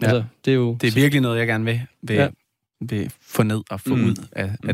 Ja. 0.02 0.06
Altså, 0.08 0.24
det 0.46 0.52
er 0.52 0.56
jo... 0.56 0.78
Det 0.82 0.88
er 0.88 0.92
virkelig 0.96 1.22
noget, 1.22 1.40
jeg 1.40 1.48
gerne 1.48 1.66
vil, 1.66 1.82
vil, 2.02 2.16
Ja. 2.16 2.28
Vil 2.82 3.12
få 3.22 3.44
ned 3.44 3.62
og 3.70 3.82
få 3.82 3.96
Mm. 3.96 4.06
ud 4.06 4.16
af, 4.32 4.52
af 4.68 4.74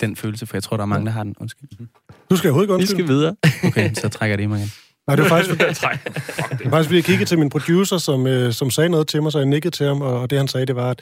den 0.00 0.16
følelse, 0.16 0.46
for 0.46 0.56
jeg 0.56 0.62
tror, 0.62 0.76
der 0.76 0.82
er 0.84 0.86
mange, 0.86 1.06
der 1.06 1.12
har 1.12 1.22
den. 1.24 1.34
Undskyld. 1.40 1.68
Du 2.30 2.36
skal 2.36 2.48
overhovedet 2.48 2.64
ikke 2.64 2.72
Vi 2.72 3.04
undskylde. 3.04 3.04
skal 3.04 3.08
videre. 3.08 3.36
Okay, 3.64 3.94
så 3.94 4.08
trækker 4.08 4.32
jeg 4.32 4.38
det 4.38 4.44
i 4.44 4.46
mig 4.46 4.58
igen. 4.58 4.70
Nej, 5.06 5.16
det 5.16 5.22
var 5.22 5.28
faktisk, 5.28 5.58
det 5.58 5.60
var 6.64 6.70
faktisk 6.70 6.88
fordi 6.88 6.94
jeg 6.96 7.04
kiggede 7.04 7.24
til 7.24 7.38
min 7.38 7.48
producer, 7.50 7.98
som, 7.98 8.26
øh, 8.26 8.52
som 8.52 8.70
sagde 8.70 8.88
noget 8.88 9.06
til 9.08 9.22
mig, 9.22 9.32
så 9.32 9.38
jeg 9.38 9.46
nikkede 9.46 9.76
til 9.76 9.86
ham, 9.86 10.02
og 10.02 10.30
det 10.30 10.38
han 10.38 10.48
sagde, 10.48 10.66
det 10.66 10.76
var, 10.76 10.90
at 10.90 11.00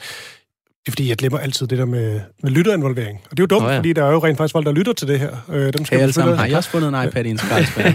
det 0.85 0.87
er 0.87 0.91
fordi, 0.91 1.09
jeg 1.09 1.17
glemmer 1.17 1.39
altid 1.39 1.67
det 1.67 1.77
der 1.77 1.85
med, 1.85 2.21
med 2.43 2.51
lytterinvolvering. 2.51 3.19
Og 3.23 3.31
det 3.31 3.39
er 3.39 3.43
jo 3.43 3.45
dumt, 3.45 3.61
Nå 3.61 3.67
oh, 3.67 3.71
ja. 3.71 3.77
fordi 3.77 3.93
der 3.93 4.03
er 4.05 4.11
jo 4.11 4.19
rent 4.19 4.37
faktisk 4.37 4.51
folk, 4.51 4.65
der 4.65 4.71
lytter 4.71 4.93
til 4.93 5.07
det 5.07 5.19
her. 5.19 5.37
Øh, 5.49 5.73
dem 5.73 5.85
skal 5.85 5.97
Hey, 5.97 6.01
alle 6.01 6.13
sammen, 6.13 6.37
har 6.37 6.45
I 6.45 6.53
også 6.53 6.69
fundet 6.69 6.87
en 6.87 7.07
iPad 7.07 7.25
i 7.25 7.29
en 7.29 7.37
skraldespand? 7.37 7.93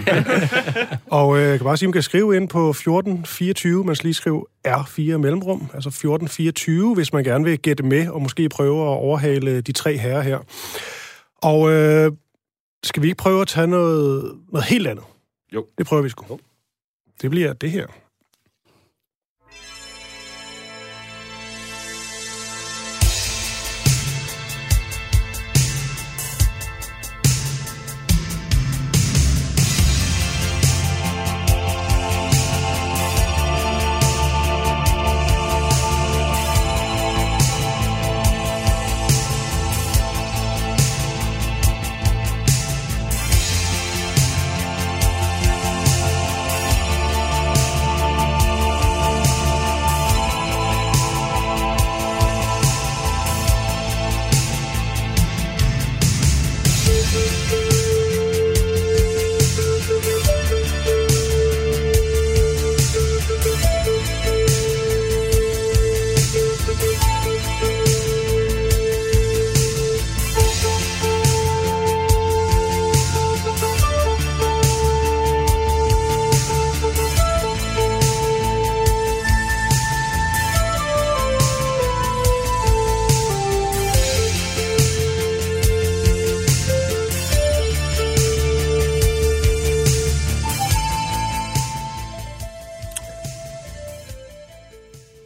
Og 1.19 1.37
øh, 1.37 1.43
jeg 1.43 1.59
kan 1.59 1.65
bare 1.65 1.77
sige, 1.77 1.85
at 1.85 1.89
man 1.89 1.93
kan 1.93 2.03
skrive 2.03 2.35
ind 2.35 2.49
på 2.49 2.69
1424, 2.69 3.83
man 3.83 3.95
skal 3.95 4.07
lige 4.07 4.13
skrive 4.13 4.45
R4 4.67 5.17
mellemrum, 5.17 5.61
altså 5.73 5.89
1424, 5.89 6.95
hvis 6.95 7.13
man 7.13 7.23
gerne 7.23 7.43
vil 7.43 7.59
gætte 7.59 7.83
med, 7.83 8.07
og 8.07 8.21
måske 8.21 8.49
prøve 8.49 8.81
at 8.81 8.97
overhale 8.97 9.61
de 9.61 9.71
tre 9.71 9.97
herrer 9.97 10.21
her. 10.21 10.39
Og 11.41 11.71
øh, 11.71 12.11
skal 12.83 13.03
vi 13.03 13.07
ikke 13.07 13.17
prøve 13.17 13.41
at 13.41 13.47
tage 13.47 13.67
noget, 13.67 14.31
noget 14.51 14.65
helt 14.65 14.87
andet? 14.87 15.05
Jo. 15.53 15.65
Det 15.77 15.85
prøver 15.85 16.03
vi 16.03 16.09
sgu. 16.09 16.39
Det 17.21 17.29
bliver 17.29 17.53
det 17.53 17.71
her. 17.71 17.85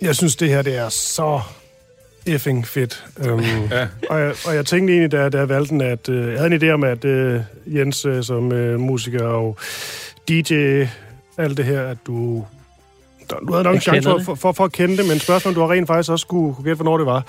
Jeg 0.10 0.16
synes, 0.16 0.36
det 0.36 0.50
her 0.50 0.62
det 0.62 0.76
er 0.78 0.90
så 0.90 1.42
effing 2.26 2.68
fedt. 2.68 3.06
Um, 3.30 3.40
Ja. 3.72 3.88
og, 4.10 4.20
jeg, 4.20 4.34
og 4.48 4.56
jeg 4.56 4.66
tænkte 4.66 4.94
egentlig, 4.94 5.12
da, 5.12 5.30
da 5.30 5.38
jeg 5.38 5.50
valgte 5.50 5.70
den, 5.70 5.82
at 5.82 6.10
uh, 6.10 6.16
jeg 6.16 6.40
havde 6.40 6.54
en 6.54 6.64
idé 6.64 6.70
om, 6.74 6.84
at 6.84 7.06
uh, 7.06 7.42
Jens 7.76 8.06
uh, 8.06 8.24
som 8.24 8.46
uh, 8.52 8.80
musiker 8.80 9.24
og 9.28 9.58
DJ, 10.30 10.84
alt 11.38 11.58
det 11.58 11.66
her, 11.66 11.82
at 11.88 11.98
du... 12.08 12.46
Du 13.48 13.52
havde 13.54 13.64
nok 13.64 13.72
en 13.72 13.76
Jeg 13.76 13.82
chance 13.82 14.10
for, 14.10 14.20
for, 14.24 14.36
for, 14.36 14.52
for 14.52 14.66
at 14.66 14.72
kende 14.72 14.98
det, 14.98 15.08
men 15.08 15.20
spørgsmålet, 15.20 15.56
du 15.56 15.62
har 15.62 15.72
rent 15.72 15.88
faktisk 15.88 16.12
også 16.12 16.28
kunne, 16.28 16.54
kunne 16.56 16.64
gætte, 16.66 16.76
hvornår 16.84 16.98
det 16.98 17.06
var. 17.06 17.24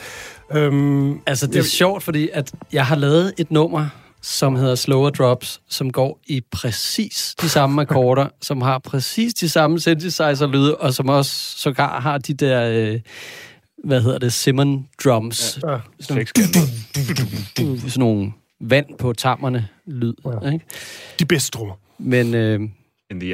Um, 0.69 1.23
Altså, 1.27 1.47
det 1.47 1.55
er 1.55 1.59
Jeg- 1.59 1.65
sjovt, 1.65 2.03
fordi 2.03 2.29
at 2.33 2.53
jeg 2.73 2.87
har 2.87 2.97
lavet 2.97 3.33
et 3.39 3.51
nummer, 3.51 3.87
som 4.23 4.55
hedder 4.57 4.75
Slower 4.75 5.11
Drops, 5.11 5.61
som 5.69 5.93
går 5.93 6.21
i 6.27 6.41
præcis 6.53 7.35
de 7.43 7.49
samme 7.49 7.81
akkorder, 7.83 8.27
som 8.43 8.63
har 8.63 8.79
præcis 8.79 9.35
de 9.35 9.49
samme 9.49 9.81
synthesizer-lyde, 9.81 10.77
og 10.77 10.95
som 10.95 11.09
også 11.09 11.59
sågar 11.59 12.01
har 12.01 12.19
de 12.19 12.35
der, 12.35 12.71
øh, 12.71 13.01
hvad 13.85 14.03
hedder 14.03 14.19
det, 14.19 14.33
Simon 14.33 14.89
drums. 15.05 15.59
ja. 15.69 15.79
Sådan, 16.01 16.27
sådan 17.57 17.91
nogle 17.99 18.33
vand 18.61 18.87
på 18.99 19.13
tammerne 19.13 19.69
lyd. 19.87 20.15
Ja. 20.43 20.51
Ikke? 20.53 20.65
De 21.19 21.25
bedste 21.27 21.51
trommer. 21.51 21.75
Men 21.99 22.35
øh, 22.35 22.61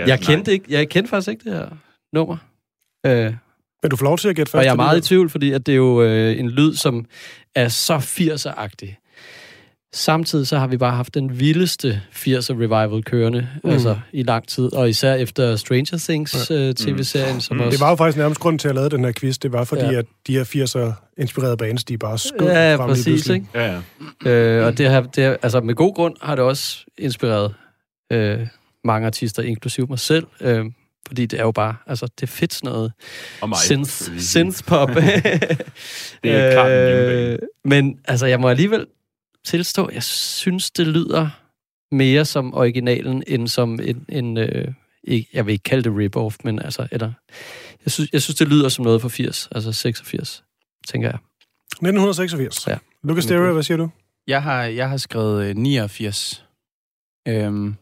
jeg, 0.09 0.20
kendte 0.20 0.53
ikke, 0.53 0.64
jeg 0.68 0.88
kendte 0.88 1.11
faktisk 1.11 1.29
ikke 1.31 1.44
det 1.44 1.53
her 1.53 1.68
nummer. 2.12 2.37
Øh, 3.07 3.35
Men 3.83 3.90
du 3.90 3.96
får 3.96 4.05
lov 4.05 4.18
til 4.18 4.29
at 4.29 4.37
gætte 4.37 4.51
først. 4.51 4.59
og 4.61 4.64
jeg 4.64 4.70
er 4.72 4.77
meget 4.77 4.99
i 4.99 5.01
tvivl, 5.09 5.31
fordi 5.31 5.53
at 5.53 5.66
det 5.66 5.72
er 5.72 5.77
jo 5.77 6.03
øh, 6.03 6.38
en 6.38 6.51
lyd, 6.51 6.75
som 6.75 7.05
er 7.55 7.68
så 7.68 7.96
80'er-agtig. 7.96 9.05
Samtidig 9.94 10.46
så 10.46 10.59
har 10.59 10.66
vi 10.66 10.77
bare 10.77 10.96
haft 10.96 11.14
den 11.14 11.38
vildeste 11.40 12.03
80'er 12.12 12.53
revival 12.53 13.03
kørende, 13.05 13.40
Mm. 13.40 13.61
mm. 13.68 13.70
altså 13.70 13.96
i 14.12 14.22
lang 14.22 14.49
tid, 14.49 14.72
og 14.72 14.88
især 14.88 15.14
efter 15.14 15.57
Stranger 15.57 15.99
Things 16.09 16.51
ja. 16.51 16.72
tv-serien, 16.72 17.40
som 17.40 17.57
Mm. 17.57 17.61
også... 17.62 17.70
Det 17.70 17.81
var 17.81 17.90
jo 17.90 17.96
faktisk 17.96 18.18
nærmest 18.18 18.40
grunden 18.40 18.59
til, 18.59 18.68
at 18.68 18.70
jeg 18.70 18.75
lavede 18.75 18.96
den 18.96 19.05
her 19.05 19.12
quiz. 19.12 19.38
Det 19.38 19.53
var 19.53 19.64
fordi, 19.64 19.83
ja. 19.85 19.99
At 19.99 20.05
de 20.27 20.33
her 20.33 20.44
80'er-inspirerede 20.44 21.57
bands, 21.57 21.85
de 21.85 21.99
bare 21.99 22.18
skød 22.18 22.46
Ja, 22.46 22.70
ja, 22.70 22.77
frem 22.77 22.88
præcis, 22.88 23.29
ikke? 23.29 23.46
Ja, 23.55 23.81
ja. 24.25 24.31
Øh, 24.31 24.66
og 24.66 24.79
det 24.79 24.88
har, 24.88 25.01
det 25.01 25.25
har, 25.25 25.37
altså 25.42 25.61
med 25.61 25.75
god 25.75 25.94
grund 25.94 26.16
har 26.22 26.35
det 26.35 26.44
også 26.44 26.85
inspireret 26.99 27.55
øh, 28.12 28.46
mange 28.85 29.07
artister, 29.07 29.42
inklusive 29.42 29.87
mig 29.87 29.99
selv, 29.99 30.27
øh, 30.40 30.64
fordi 31.07 31.27
det 31.27 31.38
er 31.40 31.44
jo 31.44 31.53
bare, 31.53 31.75
altså 31.87 32.07
det 32.20 32.22
er 32.22 32.27
fedt 32.33 32.55
sådan 32.55 32.70
noget 32.72 32.92
Og 33.40 33.49
mig. 33.49 33.59
synth, 33.59 33.90
synth-pop. 34.18 34.88
Det 36.25 36.31
er 36.33 36.53
klart. 36.53 36.70
Øh, 37.33 37.38
Men 37.64 37.99
altså, 38.05 38.27
jeg 38.27 38.40
må 38.40 38.49
alligevel 38.49 38.87
tilstå, 39.46 39.90
jeg 39.92 40.02
synes, 40.02 40.70
det 40.70 40.87
lyder 40.87 41.28
mere 41.94 42.24
som 42.24 42.54
originalen, 42.54 43.22
end 43.26 43.48
som 43.48 43.80
en, 43.82 44.04
en 44.09 44.37
øh, 44.38 44.68
ikke, 45.04 45.28
jeg 45.32 45.46
vil 45.46 45.52
ikke 45.52 45.62
kalde 45.62 45.90
det 45.90 45.98
rip-off, 45.98 46.37
men 46.44 46.59
altså, 46.59 46.88
eller, 46.92 47.12
jeg 47.85 47.92
synes, 47.92 48.11
jeg 48.12 48.22
synes, 48.22 48.37
det 48.38 48.48
lyder 48.48 48.68
som 48.68 48.85
noget 48.85 49.00
fra 49.02 49.09
80, 49.09 49.48
altså 49.52 49.72
86, 49.72 50.44
tænker 50.88 51.09
jeg. 51.09 51.18
1986. 51.70 52.66
Ja. 52.66 52.78
Lucas 53.04 53.24
Stereo, 53.24 53.52
hvad 53.52 53.62
siger 53.62 53.76
du? 53.76 53.90
Jeg 54.26 54.42
har, 54.42 54.62
jeg 54.62 54.88
har 54.88 54.96
skrevet 54.96 55.44
øh, 55.50 55.56
89. 55.56 56.44
Øhm, 57.28 57.74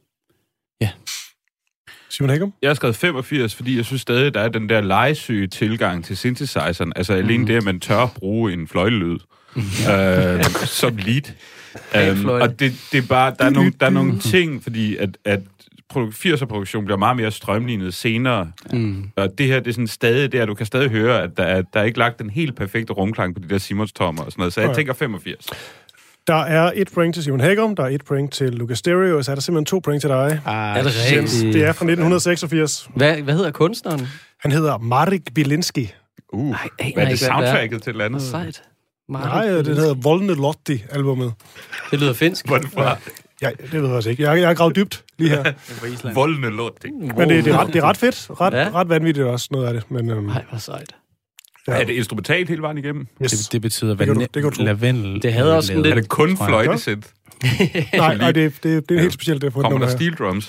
Simon 2.10 2.30
Hækkum? 2.30 2.54
Jeg 2.62 2.70
har 2.70 2.74
skrevet 2.74 2.96
85, 2.96 3.54
fordi 3.54 3.76
jeg 3.76 3.84
synes 3.84 4.02
stadig, 4.02 4.34
der 4.34 4.40
er 4.40 4.48
den 4.48 4.68
der 4.68 4.80
legesyge 4.80 5.46
tilgang 5.46 6.04
til 6.04 6.16
synthesizeren. 6.16 6.92
Altså 6.96 7.12
alene 7.12 7.38
Mhm. 7.38 7.46
det, 7.46 7.56
at 7.56 7.64
man 7.64 7.80
tør 7.80 7.98
at 7.98 8.10
bruge 8.14 8.52
en 8.52 8.68
fløjtelyd 8.68 9.18
øh, 9.56 10.44
som 10.64 10.96
lead. 10.96 11.22
Øhm, 11.96 12.16
fløjte. 12.16 12.42
og 12.42 12.60
det, 12.60 12.72
det 12.92 12.98
er 12.98 13.06
bare, 13.08 13.34
der 13.38 13.44
er, 13.44 13.50
nogle, 13.50 13.72
der 13.80 13.86
er 13.86 13.90
nogle 13.90 14.18
ting, 14.18 14.62
fordi 14.62 14.96
at, 14.96 15.18
at 15.24 15.40
produ- 15.94 16.10
80'er-produktion 16.26 16.84
bliver 16.84 16.98
meget 16.98 17.16
mere 17.16 17.30
strømlignet 17.30 17.94
senere. 17.94 18.50
Mm. 18.72 19.10
Og 19.16 19.28
det 19.38 19.46
her, 19.46 19.60
det 19.60 19.66
er 19.68 19.72
sådan 19.72 19.86
stadig 19.86 20.32
der, 20.32 20.46
du 20.46 20.54
kan 20.54 20.66
stadig 20.66 20.90
høre, 20.90 21.22
at 21.22 21.30
der 21.36 21.42
er, 21.42 21.62
der 21.62 21.80
er 21.80 21.84
ikke 21.84 21.98
lagt 21.98 22.18
den 22.18 22.30
helt 22.30 22.56
perfekte 22.56 22.92
rumklang 22.92 23.34
på 23.34 23.40
de 23.40 23.48
der 23.48 23.58
Simons-tommer 23.58 24.22
og 24.22 24.32
sådan 24.32 24.40
noget. 24.40 24.52
Så 24.52 24.60
jeg 24.60 24.68
Nej. 24.68 24.74
tænker 24.76 24.92
85. 24.92 25.46
Der 26.26 26.34
er 26.34 26.72
et 26.74 26.90
point 26.94 27.14
til 27.14 27.24
Simon 27.24 27.40
Hækkum, 27.40 27.76
der 27.76 27.82
er 27.82 27.88
et 27.88 28.04
point 28.04 28.32
til 28.32 28.52
Lucas 28.52 28.78
Stereo, 28.78 29.16
og 29.16 29.24
så 29.24 29.30
er 29.30 29.34
der 29.34 29.42
simpelthen 29.42 29.64
to 29.66 29.78
point 29.78 30.00
til 30.00 30.10
dig. 30.10 30.40
Er 30.46 30.82
det 30.82 31.12
Jens, 31.12 31.34
rigtigt? 31.34 31.54
det 31.54 31.62
er 31.62 31.72
fra 31.72 31.84
1986. 31.84 32.88
Hvad, 32.96 33.16
hvad 33.16 33.34
hedder 33.34 33.50
kunstneren? 33.50 34.08
Han 34.40 34.52
hedder 34.52 34.78
Marek 34.78 35.22
Bilinski. 35.34 35.92
Uh, 36.32 36.48
aner 36.48 36.56
hvad 36.56 36.58
er 36.58 36.68
det 36.78 36.86
ikke, 36.86 36.96
hvad 36.96 37.06
det 37.06 37.12
er. 37.12 37.16
soundtracket 37.16 37.82
til 37.82 37.90
et 37.90 37.92
eller 37.92 38.04
Marek, 39.08 39.26
Nej, 39.26 39.62
det 39.62 39.76
hedder 39.76 39.94
Volne 39.94 40.34
Lotti-albumet. 40.34 41.32
Det 41.90 42.00
lyder 42.00 42.12
finsk. 42.12 42.46
Hvor 42.46 42.58
det 42.58 42.70
fra? 42.70 42.96
Ja, 43.42 43.50
det 43.50 43.72
ved 43.72 43.86
jeg 43.86 43.96
også 43.96 44.10
ikke. 44.10 44.22
Jeg, 44.22 44.38
jeg 44.38 44.46
har 44.48 44.54
gravet 44.54 44.76
dybt 44.76 45.04
lige 45.18 45.30
her. 45.30 45.52
Volne 46.14 46.50
Lotti. 46.50 46.90
Men 46.90 47.28
det, 47.28 47.44
det, 47.44 47.52
er 47.52 47.58
ret, 47.58 47.66
det 47.66 47.76
er 47.76 47.82
ret 47.82 47.96
fedt. 47.96 48.26
Ret, 48.40 48.54
ja. 48.54 48.70
ret 48.74 48.88
vanvittigt 48.88 49.26
også, 49.26 49.48
noget 49.50 49.66
af 49.66 49.74
det. 49.74 49.90
Men, 49.90 50.10
øhm, 50.10 50.28
Ej, 50.28 50.44
hvor 50.50 50.58
sejt. 50.58 50.94
Ja. 51.68 51.72
Er 51.72 51.84
det 51.84 51.92
instrumentalt 51.92 52.48
hele 52.48 52.62
vejen 52.62 52.78
igennem? 52.78 53.06
Yes. 53.22 53.30
Det, 53.30 53.52
det 53.52 53.62
betyder 53.62 53.94
det 53.94 54.34
du, 54.34 54.42
det 54.44 54.58
lavendel. 54.58 55.22
Det 55.22 55.32
havde 55.32 55.56
også 55.56 55.74
lidt... 55.74 55.86
Er 55.86 55.94
det 55.94 56.08
kun 56.08 56.36
fløjtesæt? 56.36 56.98
nej, 57.94 58.16
nej, 58.16 58.32
det, 58.32 58.52
det, 58.62 58.88
det 58.88 58.96
er 58.96 59.00
helt 59.00 59.12
specielt. 59.12 59.42
Det 59.42 59.52
Kommer 59.52 59.78
der 59.78 59.88
steel 59.88 60.14
drums? 60.14 60.44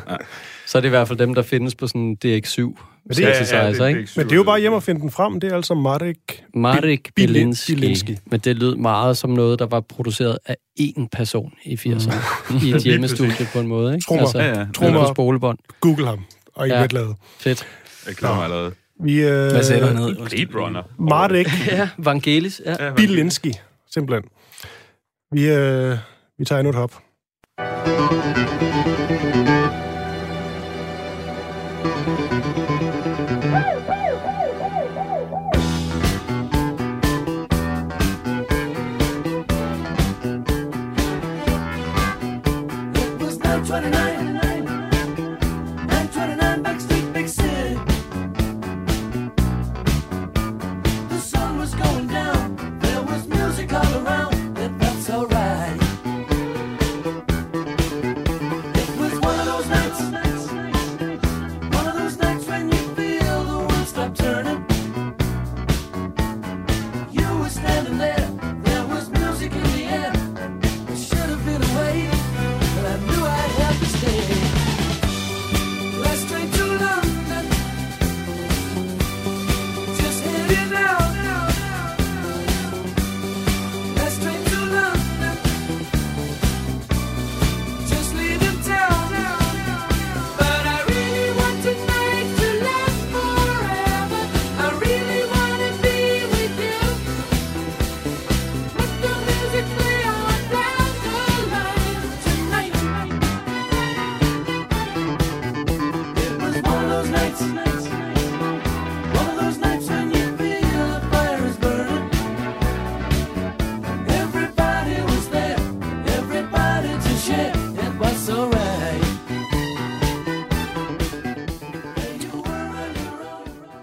Så 0.66 0.78
er 0.78 0.80
det 0.80 0.88
i 0.88 0.90
hvert 0.90 1.08
fald 1.08 1.18
dem, 1.18 1.34
der 1.34 1.42
findes 1.42 1.74
på 1.74 1.86
sådan 1.86 2.16
DX7 2.24 2.78
men 3.06 3.16
det, 3.16 3.22
ja, 3.22 3.28
ja, 3.28 3.44
sig, 3.44 3.56
ja, 3.56 3.60
altså, 3.60 3.84
det, 3.84 3.88
ikke? 3.88 4.00
Det, 4.00 4.16
Men 4.16 4.26
det 4.26 4.32
er 4.32 4.36
jo 4.36 4.42
bare 4.42 4.60
hjem 4.60 4.72
og 4.72 4.82
finde 4.82 5.00
den 5.00 5.10
frem. 5.10 5.40
Det 5.40 5.52
er 5.52 5.56
altså 5.56 5.74
Marek... 5.74 6.44
Marek 6.54 7.10
Bielinski. 7.16 7.74
Bielinski. 7.74 8.16
Men 8.26 8.40
det 8.40 8.56
lød 8.56 8.76
meget 8.76 9.16
som 9.16 9.30
noget, 9.30 9.58
der 9.58 9.66
var 9.66 9.80
produceret 9.80 10.38
af 10.46 10.56
én 10.80 11.06
person 11.12 11.52
i 11.64 11.74
80'erne. 11.74 12.14
Mm. 12.50 12.56
I 12.56 12.70
et 12.70 12.82
hjemmestudie 12.90 13.46
på 13.52 13.58
en 13.58 13.66
måde, 13.66 13.94
ikke? 13.94 14.14
Altså, 14.20 14.38
ja, 14.38 14.58
ja. 14.58 14.66
Trummer. 14.74 15.12
spolebånd. 15.12 15.58
Google 15.80 16.06
ham. 16.06 16.24
Og 16.54 16.68
I 16.68 16.70
ja. 16.70 16.86
bliver 16.86 17.14
Fedt. 17.38 17.66
Jeg 18.06 18.16
klarer 18.16 18.34
mig 18.34 18.44
allerede. 18.44 18.72
Vi, 19.00 19.20
øh, 19.20 19.28
Hvad 19.28 19.62
sagde 19.62 19.88
du 19.88 19.92
ned? 19.94 20.16
Blade 20.16 20.64
Runner. 20.64 20.82
Marek. 20.98 21.48
ja, 21.72 21.88
Vangelis. 21.98 22.62
Ja. 22.66 22.84
ja 22.84 23.30
simpelthen. 23.94 24.30
Vi, 25.32 25.48
øh, 25.48 25.96
vi 26.38 26.44
tager 26.44 26.60
endnu 26.60 26.70
et 26.70 26.76
hop. 26.76 26.92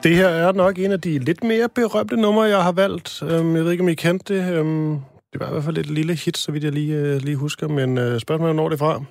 Det 0.03 0.15
her 0.15 0.27
er 0.27 0.51
nok 0.51 0.79
en 0.79 0.91
af 0.91 1.01
de 1.01 1.19
lidt 1.19 1.43
mere 1.43 1.69
berømte 1.75 2.15
numre, 2.17 2.43
jeg 2.43 2.63
har 2.63 2.71
valgt. 2.71 3.23
Øhm, 3.23 3.55
Jeg 3.55 3.63
ved 3.65 3.71
ikke, 3.71 3.83
om 3.83 3.89
I 3.89 3.93
kendte 3.93 4.33
det. 4.37 4.53
Øhm, 4.53 4.89
Det 5.33 5.39
var 5.39 5.47
i 5.47 5.51
hvert 5.51 5.63
fald 5.63 5.77
et 5.77 5.85
lille 5.89 6.15
hit, 6.15 6.37
så 6.37 6.51
vidt 6.51 6.63
jeg 6.63 6.71
lige, 6.71 6.95
øh, 6.95 7.21
lige 7.21 7.35
husker. 7.35 7.67
Men 7.67 7.97
øh, 7.97 8.19
spørgsmålet 8.19 8.51
er, 8.51 8.55
når 8.55 8.69
det 8.69 8.75
er 8.75 8.85
fra. 8.85 9.03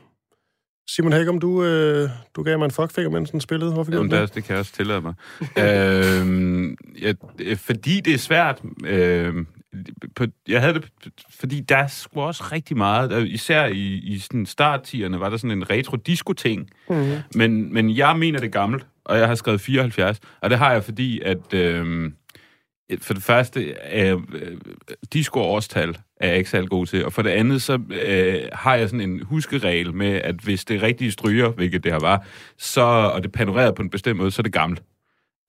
Simon 0.97 1.13
Hækkum, 1.13 1.39
du, 1.41 1.65
øh, 1.65 2.09
du 2.37 2.43
gav 2.43 2.59
mig 2.59 2.65
en 2.65 2.71
fuckfinger, 2.71 3.11
mens 3.11 3.31
den 3.31 3.41
spillede. 3.41 3.73
Hvorfor 3.73 3.91
gjorde 3.91 4.01
Jamen, 4.07 4.11
du 4.11 4.27
det, 4.27 4.35
det? 4.35 4.45
kan 4.45 4.53
jeg 4.53 4.61
også 4.61 4.73
tillade 4.73 5.01
mig. 5.01 5.15
øhm, 5.59 6.77
jeg, 7.03 7.15
øh, 7.41 7.57
fordi 7.57 8.01
det 8.01 8.15
er 8.15 8.19
svært. 8.19 8.63
Øh, 8.87 9.35
på, 10.17 10.25
jeg 10.49 10.61
havde 10.61 10.75
det, 10.75 10.85
fordi 11.41 11.61
der 11.61 11.77
er 11.77 11.87
sgu 11.87 12.21
også 12.21 12.45
rigtig 12.53 12.77
meget, 12.77 13.29
især 13.29 13.67
i, 13.67 14.01
i 14.05 14.19
sådan 14.19 14.47
starttierne, 14.47 15.21
var 15.21 15.29
der 15.31 15.37
sådan 15.37 15.59
en 15.59 15.71
retro-disco-ting. 15.71 16.71
Mm. 16.91 17.13
Men, 17.35 17.75
men 17.75 17.97
jeg 17.97 18.17
mener 18.19 18.39
det 18.41 18.53
gammelt, 18.53 18.87
og 19.05 19.19
jeg 19.19 19.29
har 19.29 19.35
skrevet 19.35 19.61
74. 19.61 20.21
Og 20.41 20.51
det 20.51 20.59
har 20.59 20.73
jeg, 20.73 20.85
fordi 20.85 21.21
at... 21.21 21.55
Øh, 21.55 22.13
for 23.01 23.15
det 23.15 23.23
første, 23.23 23.77
øh, 23.93 24.13
øh, 24.13 24.57
disco-årstal 25.13 25.99
er 26.21 26.29
jeg 26.29 26.39
ikke 26.39 26.51
særlig 26.51 26.71
god 26.71 26.87
til, 26.87 27.05
og 27.05 27.13
for 27.13 27.23
det 27.23 27.31
andet, 27.31 27.63
så 27.63 27.81
øh, 27.91 28.41
har 28.53 28.75
jeg 28.75 28.89
sådan 28.89 29.11
en 29.11 29.23
huskeregel 29.23 29.95
med, 29.95 30.13
at 30.13 30.35
hvis 30.35 30.65
det 30.65 30.77
er 30.77 30.83
rigtige 30.83 31.13
stryger, 31.13 31.49
hvilket 31.49 31.85
det 31.85 31.93
her 31.93 31.99
var, 32.01 32.27
så, 32.59 32.81
og 32.81 33.23
det 33.23 33.33
panoreret 33.33 33.75
på 33.75 33.83
en 33.83 33.91
bestemt 33.91 34.19
måde, 34.19 34.31
så 34.31 34.41
er 34.41 34.43
det 34.43 34.53
gammelt. 34.53 34.83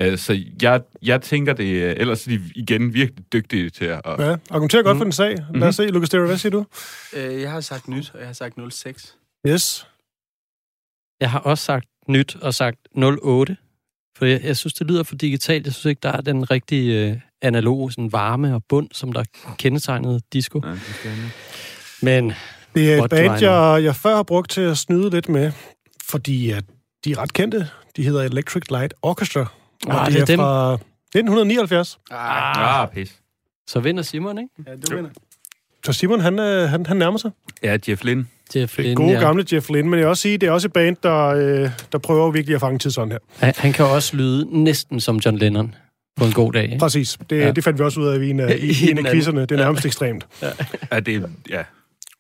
Øh, 0.02 0.18
så 0.18 0.40
jeg, 0.62 0.82
jeg 1.02 1.22
tænker 1.22 1.54
det, 1.54 1.84
øh, 1.84 1.96
ellers 1.98 2.28
er 2.28 2.32
de 2.32 2.42
igen 2.56 2.94
virkelig 2.94 3.34
dygtige 3.34 3.70
til 3.70 3.86
at... 3.86 4.02
Og, 4.06 4.20
Ja, 4.20 4.36
argumenterer 4.50 4.84
godt 4.84 4.98
for 4.98 5.04
den 5.04 5.14
sag. 5.14 5.38
Lad 5.54 5.68
os 5.68 5.76
se. 5.76 5.88
Lucas 5.88 6.08
Stereo, 6.08 6.26
hvad 6.26 6.38
siger 6.38 6.52
du? 6.52 6.66
Øh, 7.16 7.42
jeg 7.42 7.52
har 7.52 7.62
sagt 7.62 7.88
nyt, 7.88 8.12
og 8.14 8.20
jeg 8.20 8.28
har 8.28 8.34
sagt 8.34 8.56
06. 8.72 9.18
Yes. 9.48 9.88
Jeg 11.24 11.32
har 11.32 11.40
også 11.40 11.64
sagt 11.64 11.86
nyt 12.08 12.36
og 12.42 12.54
sagt 12.54 12.78
08, 13.22 13.58
for 14.18 14.26
jeg, 14.26 14.44
jeg 14.44 14.58
synes, 14.58 14.74
det 14.74 14.88
lyder 14.88 15.04
for 15.04 15.16
digitalt. 15.16 15.66
Jeg 15.66 15.74
synes 15.74 15.86
ikke, 15.90 16.00
der 16.04 16.12
er 16.12 16.22
den 16.22 16.52
rigtige 16.52 17.10
øh, 17.12 17.18
analoge 17.42 17.92
sådan 17.92 18.12
varme 18.12 18.56
og 18.56 18.64
bund, 18.70 18.90
som 18.92 19.14
der 19.14 19.24
kendetegnede 19.58 20.22
disco. 20.34 20.60
Nej, 20.60 20.72
det. 20.72 20.80
Men 22.02 22.34
Det 22.76 22.94
er 22.94 23.04
et 23.04 23.10
band, 23.10 23.42
jeg, 23.42 23.84
jeg 23.84 23.96
før 23.96 24.16
har 24.16 24.24
brugt 24.24 24.50
til 24.52 24.62
at 24.62 24.78
snyde 24.78 25.10
lidt 25.10 25.30
med, 25.30 25.52
fordi 26.04 26.50
at 26.50 26.64
de 27.06 27.12
er 27.12 27.18
ret 27.22 27.34
kendte. 27.34 27.70
De 27.96 28.04
hedder 28.04 28.22
Electric 28.24 28.64
Light 28.70 28.94
Orchestra. 29.02 29.40
Og 29.88 30.02
Ah, 30.02 30.08
de 30.08 30.12
det 30.14 30.18
er 30.18 30.22
er 30.22 30.26
dem. 30.26 30.38
fra 30.40 30.74
1979. 30.74 32.00
Ah, 32.12 32.88
pis. 32.90 33.20
så 33.68 33.80
vinder 33.80 34.04
Simon, 34.04 34.38
ikke? 34.38 34.50
Ja, 34.68 34.72
du 34.76 34.96
vinder. 34.96 35.10
Så 35.86 35.94
Simon, 35.94 36.20
han, 36.20 36.40
øh, 36.40 36.70
han, 36.70 36.86
han 36.86 36.98
nærmer 36.98 37.18
sig. 37.18 37.32
Ja, 37.64 37.78
Jeff 37.88 38.04
Lynne. 38.04 38.26
Jeff 38.56 38.76
Det 38.76 38.86
Lynne, 38.86 38.96
gode 38.96 39.12
ja. 39.12 39.20
gamle 39.20 39.46
Jeff 39.54 39.70
Lynne, 39.70 39.90
men 39.90 40.00
jeg 40.00 40.06
vil 40.06 40.10
også 40.10 40.22
sige, 40.22 40.38
det 40.38 40.48
er 40.48 40.52
også 40.52 40.68
et 40.68 40.74
band, 40.74 40.98
der, 41.04 41.26
øh, 41.28 41.70
der 41.92 41.98
prøver 41.98 42.32
virkelig 42.32 42.56
at 42.56 42.62
fange 42.62 42.80
tidsånden 42.80 43.12
her. 43.12 43.20
Han, 43.46 43.54
han 43.58 43.74
kan 43.74 43.86
også 43.86 44.18
lyde 44.18 44.64
næsten 44.64 45.00
som 45.00 45.18
John 45.18 45.38
Lennon 45.38 45.76
på 46.16 46.26
en 46.26 46.32
god 46.32 46.54
dag. 46.54 46.64
Ikke? 46.64 46.78
Præcis. 46.78 47.18
Det, 47.30 47.38
Ja. 47.38 47.46
ja. 47.46 47.52
det 47.52 47.64
fandt 47.64 47.80
vi 47.80 47.84
også 47.84 48.00
ud 48.00 48.08
af 48.08 48.20
i 48.20 48.30
en 48.30 48.40
af, 48.50 48.56
i, 48.60 48.86
I 48.88 48.92
en 48.92 49.06
af 49.06 49.12
quizzerne. 49.14 49.42
Det 49.42 49.52
er 49.52 49.56
nærmest 49.56 49.86
ekstremt. 49.86 50.28
Ja, 50.92 51.00
det, 51.00 51.26
ja. 51.50 51.62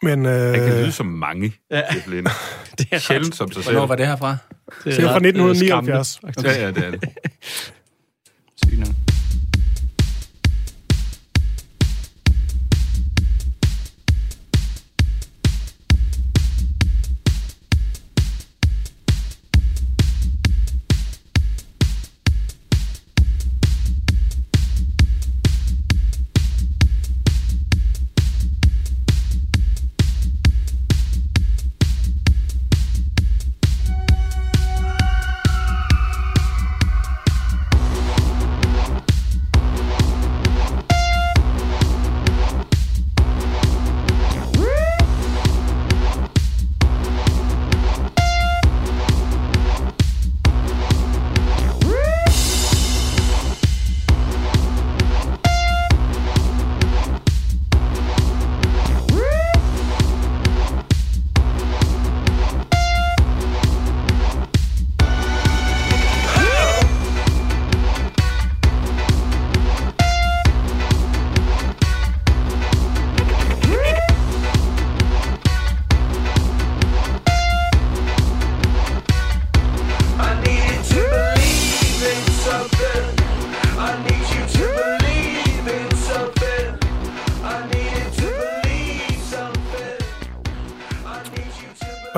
Men 0.02 0.26
Han 0.26 0.54
kan 0.54 0.64
øh, 0.74 0.80
lyde 0.80 0.92
som 0.92 1.06
mange, 1.06 1.54
Jeff 1.72 2.08
Lynne. 2.08 2.30
Det 2.78 2.88
er 2.92 2.98
Sjældent 3.00 3.36
som 3.36 3.52
sig 3.52 3.64
selv. 3.64 3.74
Hvornår 3.76 3.88
var 3.88 3.96
det 3.96 4.08
herfra? 4.08 4.38
det 4.84 4.86
det 4.86 5.00
er 5.00 5.02
fra 5.08 5.16
ret, 5.16 5.26
øh, 5.26 5.28
1979. 5.28 6.08
skræmmende. 6.08 6.50
Ja, 6.50 6.66
ja, 6.66 6.72
det 6.72 6.86
er 6.86 6.92
det. 6.92 7.04
Sygt 8.66 8.80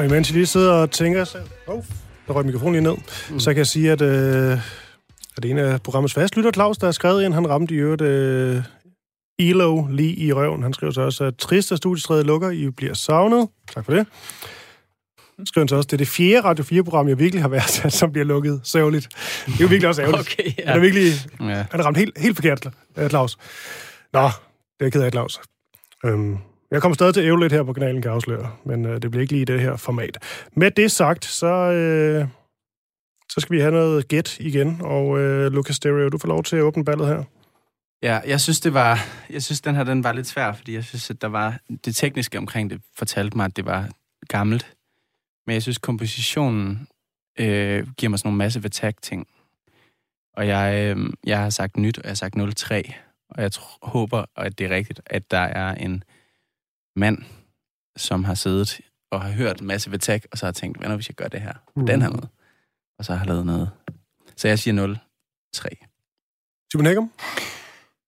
imens 0.05 0.29
I 0.29 0.33
lige 0.33 0.45
sidder 0.45 0.73
og 0.73 0.91
tænker 0.91 1.23
sig... 1.23 1.41
Oh, 1.67 1.83
der 2.27 2.33
røg 2.33 2.45
mikrofonen 2.45 2.73
lige 2.73 2.83
ned. 2.83 2.97
Mm. 3.29 3.39
Så 3.39 3.49
kan 3.49 3.57
jeg 3.57 3.67
sige, 3.67 3.91
at, 3.91 4.01
øh, 4.01 4.51
at 5.37 5.43
det 5.43 5.45
er 5.45 5.49
en 5.51 5.57
af 5.57 5.81
programmets 5.81 6.13
fastlytter, 6.13 6.51
Claus, 6.51 6.77
der 6.77 6.87
har 6.87 6.91
skrevet 6.91 7.23
ind. 7.23 7.33
Han 7.33 7.49
ramte 7.49 7.75
i 7.75 7.77
øvrigt 7.77 8.01
øh, 8.01 8.63
Elo 9.39 9.87
lige 9.89 10.15
i 10.15 10.33
røven. 10.33 10.63
Han 10.63 10.73
skriver 10.73 10.93
så 10.93 11.01
også, 11.01 11.23
at 11.23 11.35
trist, 11.37 11.71
at 11.71 11.77
studiestredet 11.77 12.25
lukker. 12.25 12.49
I 12.49 12.69
bliver 12.69 12.93
savnet. 12.93 13.47
Tak 13.73 13.85
for 13.85 13.93
det. 13.93 14.07
Så 15.39 15.43
skriver 15.45 15.63
han 15.63 15.67
så 15.67 15.75
også, 15.75 15.87
det 15.87 15.93
er 15.93 15.97
det 15.97 16.07
fjerde 16.07 16.41
Radio 16.47 16.63
4-program, 16.63 17.07
jeg 17.07 17.19
virkelig 17.19 17.41
har 17.41 17.49
været, 17.49 17.93
som 17.93 18.11
bliver 18.11 18.25
lukket. 18.25 18.61
Sørgeligt. 18.63 19.07
Det 19.45 19.53
er 19.53 19.57
jo 19.61 19.67
virkelig 19.67 19.87
også 19.89 20.01
ærgerligt. 20.01 20.29
Okay, 20.39 20.51
Ja. 20.57 20.65
Han 20.67 20.75
er 20.75 20.79
virkelig 20.81 21.11
Ja. 21.39 21.45
han 21.71 21.79
er 21.79 21.83
ramt 21.83 21.97
helt, 21.97 22.17
helt 22.19 22.35
forkert, 22.35 22.67
Claus. 23.09 23.37
Nå, 24.13 24.21
det 24.21 24.27
er 24.79 24.85
jeg 24.85 24.91
ked 24.93 25.01
af, 25.01 25.11
Claus. 25.11 25.39
Øhm, 26.05 26.37
jeg 26.75 26.81
kommer 26.81 26.93
stadig 26.93 27.13
til 27.13 27.21
at 27.21 27.27
æve 27.27 27.39
lidt 27.39 27.53
her 27.53 27.63
på 27.63 27.73
kanalen, 27.73 28.01
kan 28.01 28.09
jeg 28.09 28.15
afsløre, 28.15 28.51
men 28.63 28.85
øh, 28.85 29.01
det 29.01 29.11
bliver 29.11 29.21
ikke 29.21 29.33
lige 29.33 29.41
i 29.41 29.45
det 29.45 29.61
her 29.61 29.75
format. 29.75 30.17
Med 30.53 30.71
det 30.71 30.91
sagt, 30.91 31.25
så, 31.25 31.47
øh, 31.47 32.27
så 33.29 33.39
skal 33.39 33.55
vi 33.55 33.61
have 33.61 33.71
noget 33.71 34.07
gæt 34.07 34.39
igen, 34.39 34.81
og 34.81 35.19
øh, 35.19 35.51
Lucas 35.51 35.75
Stereo, 35.75 36.09
du 36.09 36.17
får 36.17 36.27
lov 36.27 36.43
til 36.43 36.55
at 36.55 36.61
åbne 36.61 36.85
ballet 36.85 37.07
her. 37.07 37.23
Ja, 38.03 38.19
jeg 38.27 38.41
synes, 38.41 38.59
det 38.59 38.73
var... 38.73 38.99
Jeg 39.29 39.43
synes, 39.43 39.61
den 39.61 39.75
her 39.75 39.83
den 39.83 40.03
var 40.03 40.13
lidt 40.13 40.27
svær, 40.27 40.53
fordi 40.53 40.73
jeg 40.73 40.83
synes, 40.83 41.09
at 41.09 41.21
der 41.21 41.27
var... 41.27 41.59
Det 41.85 41.95
tekniske 41.95 42.37
omkring 42.37 42.69
det 42.69 42.81
fortalte 42.97 43.37
mig, 43.37 43.45
at 43.45 43.55
det 43.55 43.65
var 43.65 43.89
gammelt. 44.27 44.75
Men 45.47 45.53
jeg 45.53 45.61
synes, 45.61 45.77
kompositionen 45.77 46.87
øh, 47.39 47.87
giver 47.97 48.09
mig 48.09 48.19
sådan 48.19 48.27
nogle 48.27 48.37
masse 48.37 48.61
attack-ting. 48.65 49.27
Og 50.33 50.47
jeg, 50.47 50.95
øh, 50.97 51.13
jeg 51.25 51.39
har 51.39 51.49
sagt 51.49 51.77
nyt, 51.77 51.97
og 51.97 52.03
jeg 52.03 52.09
har 52.09 52.15
sagt 52.15 52.57
03. 52.57 52.93
Og 53.29 53.41
jeg 53.41 53.51
tr- 53.55 53.79
håber, 53.81 54.25
at 54.37 54.59
det 54.59 54.65
er 54.65 54.75
rigtigt, 54.75 55.01
at 55.05 55.31
der 55.31 55.37
er 55.37 55.75
en 55.75 56.03
mand, 56.95 57.17
som 57.97 58.23
har 58.23 58.33
siddet 58.33 58.81
og 59.11 59.21
har 59.21 59.31
hørt 59.31 59.61
Massive 59.61 59.93
Attack, 59.95 60.27
og 60.31 60.37
så 60.37 60.45
har 60.45 60.51
tænkt, 60.51 60.77
hvad 60.77 60.89
nu 60.89 60.95
hvis 60.95 61.07
jeg 61.09 61.15
gør 61.15 61.27
det 61.27 61.41
her 61.41 61.53
på 61.53 61.71
Mhm. 61.79 61.85
den 61.87 62.01
her 62.01 62.09
måde? 62.09 62.27
Og 62.99 63.05
så 63.05 63.13
har 63.15 63.25
lavet 63.25 63.45
noget. 63.45 63.69
Så 64.35 64.47
jeg 64.47 64.59
siger 64.59 64.95
03. 65.53 65.69
Simon 66.71 66.85
Hækkum? 66.85 67.11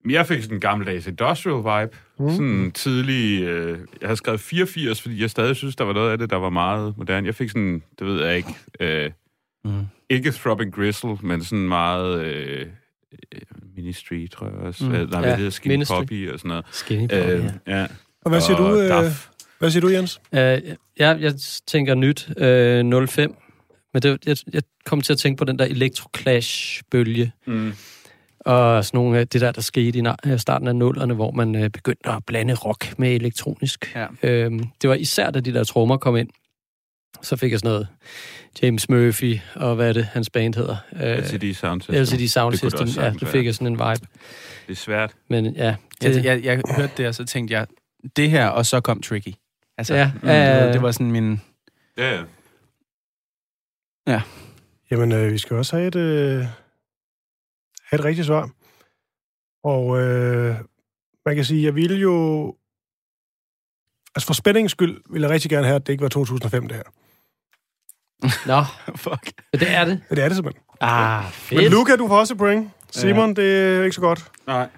Jeg 0.10 0.28
fik 0.28 0.42
sådan 0.42 0.58
en 0.58 0.62
gammeldags 0.62 1.08
industrial 1.08 1.56
vibe. 1.58 1.98
Mm. 2.20 2.26
Mm. 2.26 2.32
Sådan 2.32 2.72
tidlig... 2.72 3.44
Øh, 3.44 3.80
jeg 4.02 4.10
har 4.10 4.16
skrevet 4.16 4.40
84, 4.40 5.02
fordi 5.02 5.22
jeg 5.22 5.30
stadig 5.30 5.56
synes, 5.56 5.76
der 5.76 5.84
var 5.84 5.94
noget 5.94 6.12
af 6.12 6.18
det, 6.18 6.30
der 6.30 6.36
var 6.36 6.50
meget 6.50 6.98
moderne. 6.98 7.28
Jeg 7.28 7.36
fik 7.36 7.50
sådan, 7.50 7.84
det 8.00 8.08
ved 8.08 8.26
jeg 8.26 8.38
ikke, 8.38 8.56
øh, 8.80 9.12
Mm. 9.66 9.86
ikke 10.10 10.32
Throbbing 10.32 10.74
Gristle, 10.74 11.18
men 11.24 11.44
sådan 11.44 11.68
meget 11.68 12.26
øh, 12.26 12.68
øh, 13.36 13.42
Ministry, 13.76 14.28
tror 14.30 14.48
jeg 14.48 14.56
også. 14.56 14.84
Mm. 14.86 14.90
Mm. 14.92 14.96
Øh, 14.96 15.10
nej, 15.10 15.20
Ja, 15.20 15.20
hvad 15.20 15.30
det 15.30 15.38
hedder, 15.38 15.52
Skinny 15.52 15.74
Ministry. 15.74 15.96
Poppy 15.96 16.32
og 16.32 16.40
sådan 16.40 16.50
noget. 16.50 16.66
Skinny 16.72 17.08
Øh, 17.14 17.46
øh, 17.46 17.52
ja. 17.68 17.88
Og 18.28 18.32
hvad 18.32 18.42
siger 18.42 18.58
du, 18.58 18.80
øh, 18.80 19.12
hvad 19.60 19.72
siger 19.72 19.82
du 19.82 19.90
Jens? 19.90 20.22
uh, 20.32 20.38
jeg, 20.38 20.68
jeg 20.98 21.34
tænker 21.68 21.96
nyt 21.96 22.30
øh, 22.38 23.08
05. 23.08 23.36
Men 23.94 24.02
det, 24.02 24.26
jeg, 24.26 24.38
jeg 24.54 24.62
kom 24.86 25.02
til 25.02 25.14
at 25.14 25.20
tænke 25.20 25.38
på 25.38 25.46
den 25.46 25.60
der 25.60 25.66
Electroclash-bølge. 25.66 27.32
Mm. 27.46 27.74
Og 28.40 28.86
sådan 28.86 28.98
nogle 28.98 29.20
af 29.20 29.28
det 29.28 29.42
der, 29.42 29.52
der 29.52 29.62
skete 29.62 30.00
i 30.00 30.04
øh, 30.26 30.40
starten 30.40 30.68
af 30.68 30.76
nullerne, 30.76 31.14
hvor 31.14 31.32
man 31.32 31.56
øh, 31.56 31.70
begyndte 31.70 32.10
at 32.10 32.26
blande 32.26 32.54
rock 32.54 33.00
med 33.00 33.16
elektronisk. 33.16 33.96
Ja. 33.96 34.08
Øhm, 34.24 34.60
det 34.82 34.90
var 34.90 34.96
især, 34.96 35.30
da 35.32 35.40
de 35.40 35.54
der 35.54 35.64
trommer 35.64 35.98
kom 35.98 36.18
ind. 36.18 36.30
Så 37.22 37.36
fik 37.36 37.52
jeg 37.52 37.60
sådan 37.60 37.72
noget 37.72 37.88
James 38.62 38.90
Murphy, 38.90 39.40
og 39.56 39.76
hvad 39.76 39.90
er 39.90 39.94
det, 39.94 40.06
hans 40.06 40.30
band 40.30 40.56
hedder? 40.56 40.76
Øh, 41.04 41.18
LCD 41.18 41.54
Sound 41.54 41.82
System. 41.82 42.02
LCD 42.02 42.28
Sound 42.28 42.52
Det 42.52 42.60
System. 42.60 43.04
Ja, 43.04 43.10
det 43.20 43.28
fik 43.28 43.46
jeg 43.46 43.54
sådan 43.56 43.68
en 43.68 43.74
vibe. 43.74 44.08
Det 44.68 44.72
er 44.72 44.76
svært. 44.76 45.12
Men 45.30 45.46
ja, 45.46 45.76
Jeg, 46.04 46.14
det, 46.14 46.26
jeg, 46.26 46.44
jeg 46.44 46.62
hørte 46.78 46.94
det, 46.98 47.08
og 47.08 47.16
så 47.16 47.26
tænkte 47.26 47.54
jeg, 47.54 47.68
det 48.16 48.30
her, 48.30 48.48
og 48.48 48.66
så 48.66 48.82
kom 48.82 49.02
Tricky. 49.02 49.34
Altså, 49.78 49.94
Ja, 49.96 50.12
mm, 50.14 50.20
det, 50.20 50.30
var, 50.30 50.68
øh, 50.68 50.74
det 50.74 50.82
var 50.82 50.92
sådan 50.92 51.12
min... 51.12 51.42
Ja, 51.98 52.24
ja. 54.08 54.22
Jamen, 54.92 55.12
øh, 55.12 55.32
vi 55.34 55.38
skal 55.38 55.58
også 55.58 55.76
have 55.76 55.88
et, 55.88 55.96
øh, 55.96 56.40
have 57.84 58.00
et 58.00 58.06
rigtigt 58.06 58.28
svar. 58.28 58.50
Og 59.64 60.00
øh, 60.00 60.56
man 61.26 61.36
kan 61.36 61.46
sige, 61.46 61.64
jeg 61.64 61.76
ville 61.76 61.98
jo... 61.98 62.56
Altså 64.16 64.28
for 64.28 64.34
spændingens 64.34 64.72
skyld 64.72 65.02
ville 65.10 65.26
jeg 65.28 65.34
rigtig 65.34 65.50
gerne 65.52 65.68
have, 65.68 65.76
at 65.76 65.88
det 65.88 65.94
ikke 65.94 66.02
var 66.04 66.10
2005, 66.10 66.68
det 66.68 66.76
her. 66.78 66.84
Nå, 68.48 68.64
Fuck. 69.06 69.32
men 69.54 69.60
det 69.60 69.72
er 69.72 69.86
det. 69.86 70.02
Ja, 70.10 70.16
det 70.16 70.24
er 70.24 70.28
det 70.28 70.36
simpelthen. 70.38 70.64
Ah, 70.82 71.24
Men 71.24 71.32
fedt. 71.32 71.72
Luca, 71.72 71.96
du 71.96 72.08
får 72.08 72.20
også 72.20 72.34
et 72.34 72.38
point. 72.38 72.70
Simon, 72.92 73.36
det 73.36 73.78
er 73.78 73.84
ikke 73.84 73.96
så 73.96 74.02
godt. 74.02 74.32
Nej. 74.48 74.70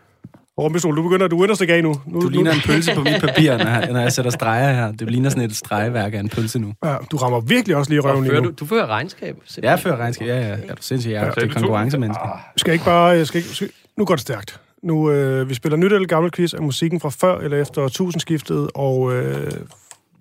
Rumpistol, 0.59 0.95
du 0.97 1.03
begynder, 1.03 1.27
du 1.27 1.43
ender 1.43 1.55
stikke 1.55 1.73
af 1.73 1.83
nu. 1.83 1.95
nu 2.05 2.21
Du 2.21 2.29
ligner 2.29 2.51
nu, 2.51 2.55
en 2.55 2.61
pølse 2.65 2.95
på 2.95 3.01
mit 3.01 3.21
papir, 3.27 3.57
når 3.57 3.65
jeg, 3.69 3.89
når 3.91 3.99
jeg 3.99 4.11
sætter 4.11 4.31
streger 4.31 4.73
her. 4.73 4.91
Det 4.91 5.11
ligner 5.11 5.29
sådan 5.29 5.43
et 5.43 5.55
stregeværk 5.55 6.13
af 6.13 6.19
en 6.19 6.29
pølse 6.29 6.59
nu. 6.59 6.73
Ja, 6.85 6.95
du 7.11 7.17
rammer 7.17 7.39
virkelig 7.39 7.75
også 7.75 7.91
lige 7.91 8.01
røven 8.01 8.23
lige 8.23 8.31
fører 8.31 8.41
nu. 8.41 8.47
du, 8.49 8.53
du 8.59 8.65
fører 8.65 8.87
regnskab. 8.87 9.35
Jeg 9.63 9.79
fører 9.79 9.97
regnskab. 9.97 10.27
Ja, 10.27 10.39
ja. 10.39 10.57
Er 10.67 10.75
du 10.75 10.81
sindssygt? 10.81 11.13
Jeg 11.13 11.19
er 11.21 11.25
Ja, 11.25 11.31
er 11.31 11.33
det 11.45 11.53
konkurrencemenneske. 11.55 12.21
Skal 12.57 12.73
ikke 12.73 12.85
bare... 12.85 13.05
Jeg 13.05 13.27
skal 13.27 13.37
ikke, 13.37 13.49
skal, 13.49 13.69
nu 13.97 14.05
går 14.05 14.15
det 14.15 14.21
stærkt. 14.21 14.59
Nu, 14.83 15.11
øh, 15.11 15.49
vi 15.49 15.53
spiller 15.53 15.77
nyt 15.77 15.93
eller 15.93 16.07
gammel 16.07 16.31
quiz 16.31 16.53
af 16.53 16.61
musikken 16.61 16.99
fra 16.99 17.09
før 17.09 17.37
eller 17.39 17.61
efter 17.61 17.87
tusindskiftet, 17.87 18.69
og 18.75 19.13
øh, 19.15 19.51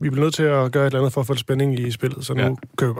vi 0.00 0.10
bliver 0.10 0.24
nødt 0.24 0.34
til 0.34 0.42
at 0.42 0.72
gøre 0.72 0.82
et 0.82 0.86
eller 0.86 0.98
andet 0.98 1.12
for 1.12 1.20
at 1.20 1.26
få 1.26 1.32
lidt 1.32 1.40
spænding 1.40 1.80
i 1.80 1.90
spillet, 1.90 2.24
så 2.26 2.34
nu 2.34 2.40
Ja. 2.42 2.50
kører 2.78 2.94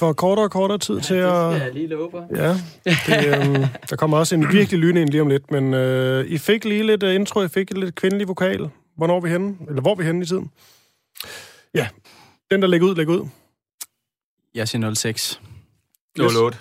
får 0.00 0.12
kortere 0.12 0.44
og 0.44 0.50
kortere 0.50 0.78
tid 0.78 1.00
til 1.00 1.14
at... 1.14 1.32
jeg 1.32 1.70
lige 1.74 1.86
love 1.86 2.10
for. 2.10 2.26
Ja, 2.36 2.50
det, 2.84 3.46
øhm, 3.46 3.64
der 3.90 3.96
kommer 3.96 4.18
også 4.18 4.34
en 4.34 4.52
virkelig 4.52 4.80
lyn 4.80 4.96
ind 4.96 5.08
lige 5.08 5.20
om 5.20 5.28
lidt, 5.28 5.50
men 5.50 5.74
øh, 5.74 6.26
I 6.26 6.38
fik 6.38 6.64
lige 6.64 6.86
lidt 6.86 7.02
uh, 7.02 7.14
intro, 7.14 7.42
I 7.42 7.48
fik 7.48 7.76
lidt 7.78 7.94
kvindelig 7.94 8.28
vokal. 8.28 8.70
Hvornår 8.96 9.16
er 9.16 9.20
vi 9.20 9.28
henne? 9.28 9.56
Eller 9.68 9.82
hvor 9.82 9.90
er 9.90 9.94
vi 9.94 10.04
henne 10.04 10.22
i 10.22 10.26
tiden? 10.26 10.50
Ja, 11.74 11.88
den 12.50 12.62
der 12.62 12.68
lægger 12.68 12.88
ud, 12.88 12.94
lægger 12.94 13.14
ud. 13.14 13.28
Jeg 14.54 14.68
siger 14.68 14.94
06. 14.94 15.40
08. 16.20 16.58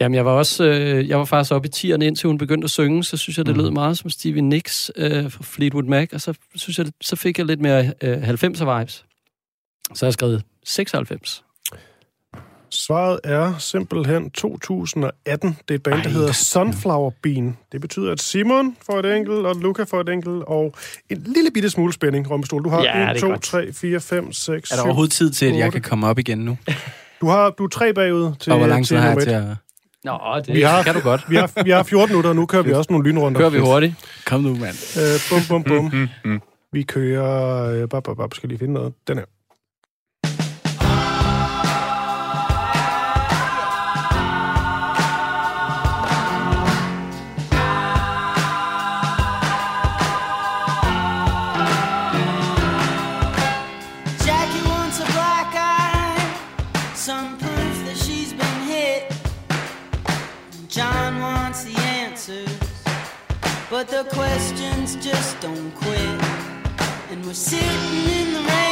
Jamen, 0.00 0.14
jeg 0.14 0.24
var 0.24 0.32
også, 0.32 0.64
øh, 0.64 1.08
jeg 1.08 1.18
var 1.18 1.24
faktisk 1.24 1.52
oppe 1.52 1.68
i 1.68 1.70
tierne, 1.70 2.06
indtil 2.06 2.26
hun 2.26 2.38
begyndte 2.38 2.64
at 2.64 2.70
synge, 2.70 3.04
så 3.04 3.16
synes 3.16 3.38
jeg, 3.38 3.46
det 3.46 3.56
lød 3.56 3.70
meget 3.70 3.98
som 3.98 4.10
Stevie 4.10 4.42
Nicks 4.42 4.90
øh, 4.96 5.30
fra 5.30 5.42
Fleetwood 5.44 5.84
Mac, 5.84 6.08
og 6.12 6.20
så, 6.20 6.34
synes 6.54 6.78
jeg, 6.78 6.86
så 7.00 7.16
fik 7.16 7.38
jeg 7.38 7.46
lidt 7.46 7.60
mere 7.60 7.92
øh, 8.00 8.28
90'er 8.28 8.78
vibes. 8.78 9.04
Så 9.94 10.04
har 10.04 10.06
jeg 10.06 10.12
skrevet 10.12 10.42
96. 10.64 11.44
Svaret 12.72 13.20
er 13.24 13.54
simpelthen 13.58 14.30
2018. 14.30 15.56
Det 15.68 15.74
er 15.74 15.74
et 15.74 15.82
band, 15.82 16.02
der 16.02 16.08
hedder 16.08 16.32
Sunflower 16.32 17.10
Bean. 17.22 17.56
Det 17.72 17.80
betyder, 17.80 18.12
at 18.12 18.20
Simon 18.22 18.76
får 18.86 18.98
et 18.98 19.16
enkelt, 19.16 19.46
og 19.46 19.56
Luca 19.56 19.82
får 19.82 20.00
et 20.00 20.08
enkelt, 20.08 20.44
og 20.46 20.74
en 21.10 21.22
lille 21.26 21.50
bitte 21.54 21.70
smule 21.70 21.92
spænding, 21.92 22.30
Rommestol. 22.30 22.64
Du 22.64 22.68
har 22.68 22.82
Ja, 22.82 23.00
det 23.00 23.10
1, 23.10 23.16
er 23.16 23.20
2, 23.20 23.28
godt. 23.28 23.42
3, 23.42 23.72
4, 23.72 24.00
5, 24.00 24.32
6, 24.32 24.70
Er 24.70 24.74
der 24.74 24.82
7. 24.82 24.86
overhovedet 24.86 25.12
tid 25.12 25.30
til, 25.30 25.46
at 25.46 25.56
jeg 25.56 25.72
kan 25.72 25.82
komme 25.82 26.06
op 26.06 26.18
igen 26.18 26.38
nu? 26.38 26.58
Du 27.20 27.26
har 27.26 27.50
du 27.50 27.64
er 27.64 27.68
tre 27.68 27.94
bagud 27.94 28.34
til, 28.40 28.52
Og 28.52 28.58
hvor 28.58 28.66
lang 28.66 28.86
tid 28.86 28.96
til 28.96 28.98
har 28.98 29.10
jeg 29.10 29.22
til 29.22 29.30
at... 29.30 29.44
Nå, 30.04 30.18
det 30.46 30.54
Vi 30.54 30.62
har, 30.62 30.82
kan 30.82 30.94
du 30.94 31.00
godt. 31.00 31.24
Vi 31.28 31.36
har, 31.36 31.62
vi 31.64 31.70
har 31.70 31.82
14 31.82 32.12
minutter, 32.12 32.30
og 32.30 32.36
nu 32.36 32.46
kører 32.46 32.62
vi 32.62 32.72
også 32.72 32.92
nogle 32.92 33.08
lynrunder. 33.08 33.40
Kører 33.40 33.50
vi 33.50 33.58
hurtigt. 33.58 33.94
Kom 34.26 34.40
nu, 34.40 34.54
mand. 34.54 34.96
Øh, 34.98 35.20
bum, 35.48 35.62
bum, 35.64 35.90
bum. 35.92 36.08
Mm. 36.24 36.40
Vi 36.72 36.82
kører... 36.82 37.82
Øh, 37.82 37.88
bap, 37.88 38.02
bap, 38.04 38.16
bap. 38.16 38.34
Skal 38.34 38.48
lige 38.48 38.58
finde 38.58 38.74
noget. 38.74 38.92
Den 39.08 39.18
her. 39.18 39.24
We're 67.30 67.34
sitting 67.34 67.62
in 67.62 68.32
the 68.32 68.40
rain, 68.40 68.69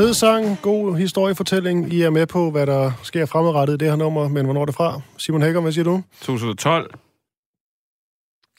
Fed 0.00 0.14
sang, 0.14 0.58
god 0.62 0.96
historiefortælling. 0.96 1.92
I 1.92 2.02
er 2.02 2.10
med 2.10 2.26
på, 2.26 2.50
hvad 2.50 2.66
der 2.66 2.92
sker 3.02 3.26
fremadrettet 3.26 3.74
i 3.74 3.76
det 3.76 3.88
her 3.88 3.96
nummer, 3.96 4.28
men 4.28 4.44
hvornår 4.44 4.60
er 4.60 4.64
det 4.64 4.74
fra? 4.74 5.00
Simon 5.16 5.42
Hækker, 5.42 5.60
hvad 5.60 5.72
siger 5.72 5.84
du? 5.84 6.02
2012. 6.20 6.94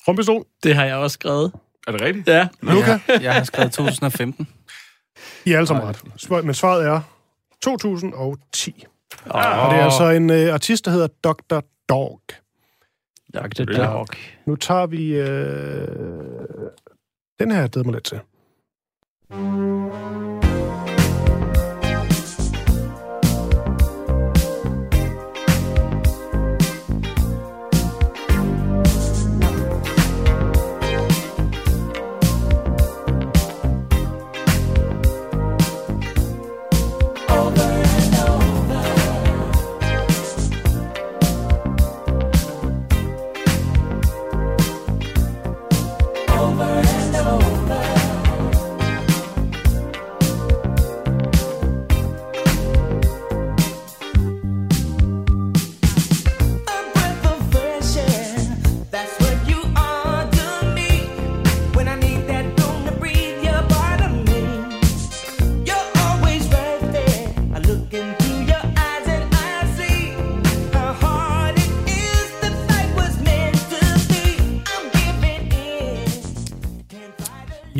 Rumpistol? 0.07 0.45
Det 0.63 0.75
har 0.75 0.85
jeg 0.85 0.95
også 0.95 1.13
skrevet. 1.13 1.51
Er 1.87 1.91
det 1.91 2.01
rigtigt? 2.01 2.27
Ja. 2.27 2.47
Luca? 2.61 2.99
Jeg 3.21 3.33
har 3.33 3.43
skrevet 3.43 3.71
2015. 3.71 4.47
I 5.45 5.51
er 5.51 5.57
alle 5.57 5.67
sammen 5.67 5.87
ret. 5.87 6.45
Men 6.45 6.53
svaret 6.53 6.85
er 6.85 7.01
2010. 7.61 8.85
Oh, 9.25 9.31
Og 9.35 9.71
det 9.71 9.79
er 9.79 9.83
altså 9.83 10.09
en 10.09 10.29
øh, 10.29 10.53
artist, 10.53 10.85
der 10.85 10.91
hedder 10.91 11.07
Dr. 11.23 11.59
Dog. 11.89 12.21
Dr. 13.33 13.63
Dog. 13.63 14.07
Nu 14.45 14.55
tager 14.55 14.85
vi... 14.85 15.13
Øh... 15.13 15.87
Den 17.39 17.51
her, 17.51 17.67
jeg 17.75 17.85
mig 17.85 17.93
lidt 17.93 18.03
til. 18.03 18.19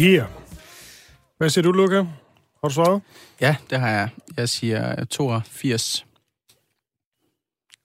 Yeah. 0.01 0.25
Hvad 1.37 1.49
siger 1.49 1.63
du, 1.63 1.71
Luca? 1.71 1.95
Har 2.61 2.67
du 2.67 2.73
svaret? 2.73 3.01
Ja, 3.41 3.55
det 3.69 3.79
har 3.79 3.89
jeg. 3.89 4.09
Jeg 4.37 4.49
siger 4.49 5.05
82. 5.05 6.05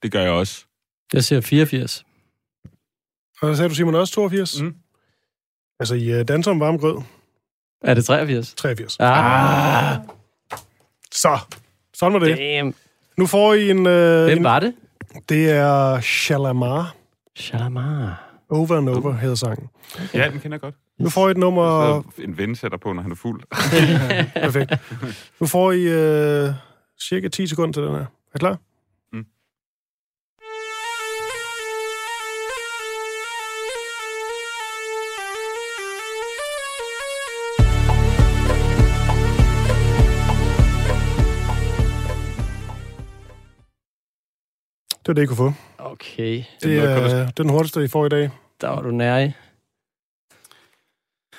Det 0.03 0.11
gør 0.11 0.21
jeg 0.21 0.31
også. 0.31 0.65
Jeg 1.13 1.23
siger 1.23 1.41
84. 1.41 2.05
Og 3.41 3.47
så 3.53 3.55
sagde 3.57 3.69
du, 3.69 3.75
Simon, 3.75 3.95
også 3.95 4.13
82? 4.13 4.61
Mm. 4.61 4.75
Altså, 5.79 5.95
I 5.95 6.19
uh, 6.19 6.27
danser 6.27 6.51
om 6.51 6.59
varm 6.59 6.79
grød. 6.79 7.01
Er 7.81 7.93
det 7.93 8.05
83? 8.05 8.53
83. 8.53 8.97
Ah, 8.99 9.97
Så, 11.11 11.39
sådan 11.93 12.13
var 12.13 12.19
det. 12.19 12.37
damn. 12.37 12.75
Nu 13.17 13.25
får 13.27 13.53
I 13.53 13.69
en... 13.69 13.87
Øh, 13.87 14.23
Hvem 14.25 14.37
en 14.37 14.43
var 14.43 14.59
det? 14.59 14.75
det 15.29 15.49
er 15.51 16.01
Shalamar. 16.01 16.95
Shalamar. 17.35 18.23
Over 18.49 18.77
and 18.77 18.89
Over 18.89 19.11
hedder 19.13 19.35
sangen. 19.35 19.69
Ja, 20.13 20.29
den 20.29 20.39
kender 20.39 20.55
jeg 20.55 20.61
godt. 20.61 20.75
Nu 20.99 21.09
får 21.09 21.27
I 21.27 21.31
et 21.31 21.37
nummer... 21.37 22.03
En 22.17 22.37
ven 22.37 22.55
sætter 22.55 22.77
på, 22.77 22.93
når 22.93 23.01
han 23.01 23.11
er 23.11 23.15
fuld. 23.15 23.43
Perfekt. 24.45 24.71
Nu 25.39 25.47
får 25.47 25.71
I 25.71 25.83
øh, 25.83 26.49
cirka 27.01 27.27
10 27.27 27.47
sekunder 27.47 27.73
til 27.73 27.83
den 27.83 27.91
her. 27.91 27.99
Er 28.01 28.35
I 28.35 28.39
klar? 28.39 28.57
Mm. 29.13 29.25
Det 44.89 45.07
var 45.07 45.13
det, 45.13 45.23
I 45.23 45.25
kunne 45.25 45.37
få. 45.37 45.53
Okay, 45.79 46.43
Det 46.63 46.81
kan 46.81 47.03
du- 47.03 47.15
er 47.15 47.25
den 47.37 47.49
hurtigste, 47.49 47.83
I 47.83 47.87
får 47.87 48.05
i 48.05 48.09
dag. 48.09 48.29
der 48.61 48.67
var 48.69 48.81
du 48.81 48.91
nær 48.91 49.17
i. 49.17 49.31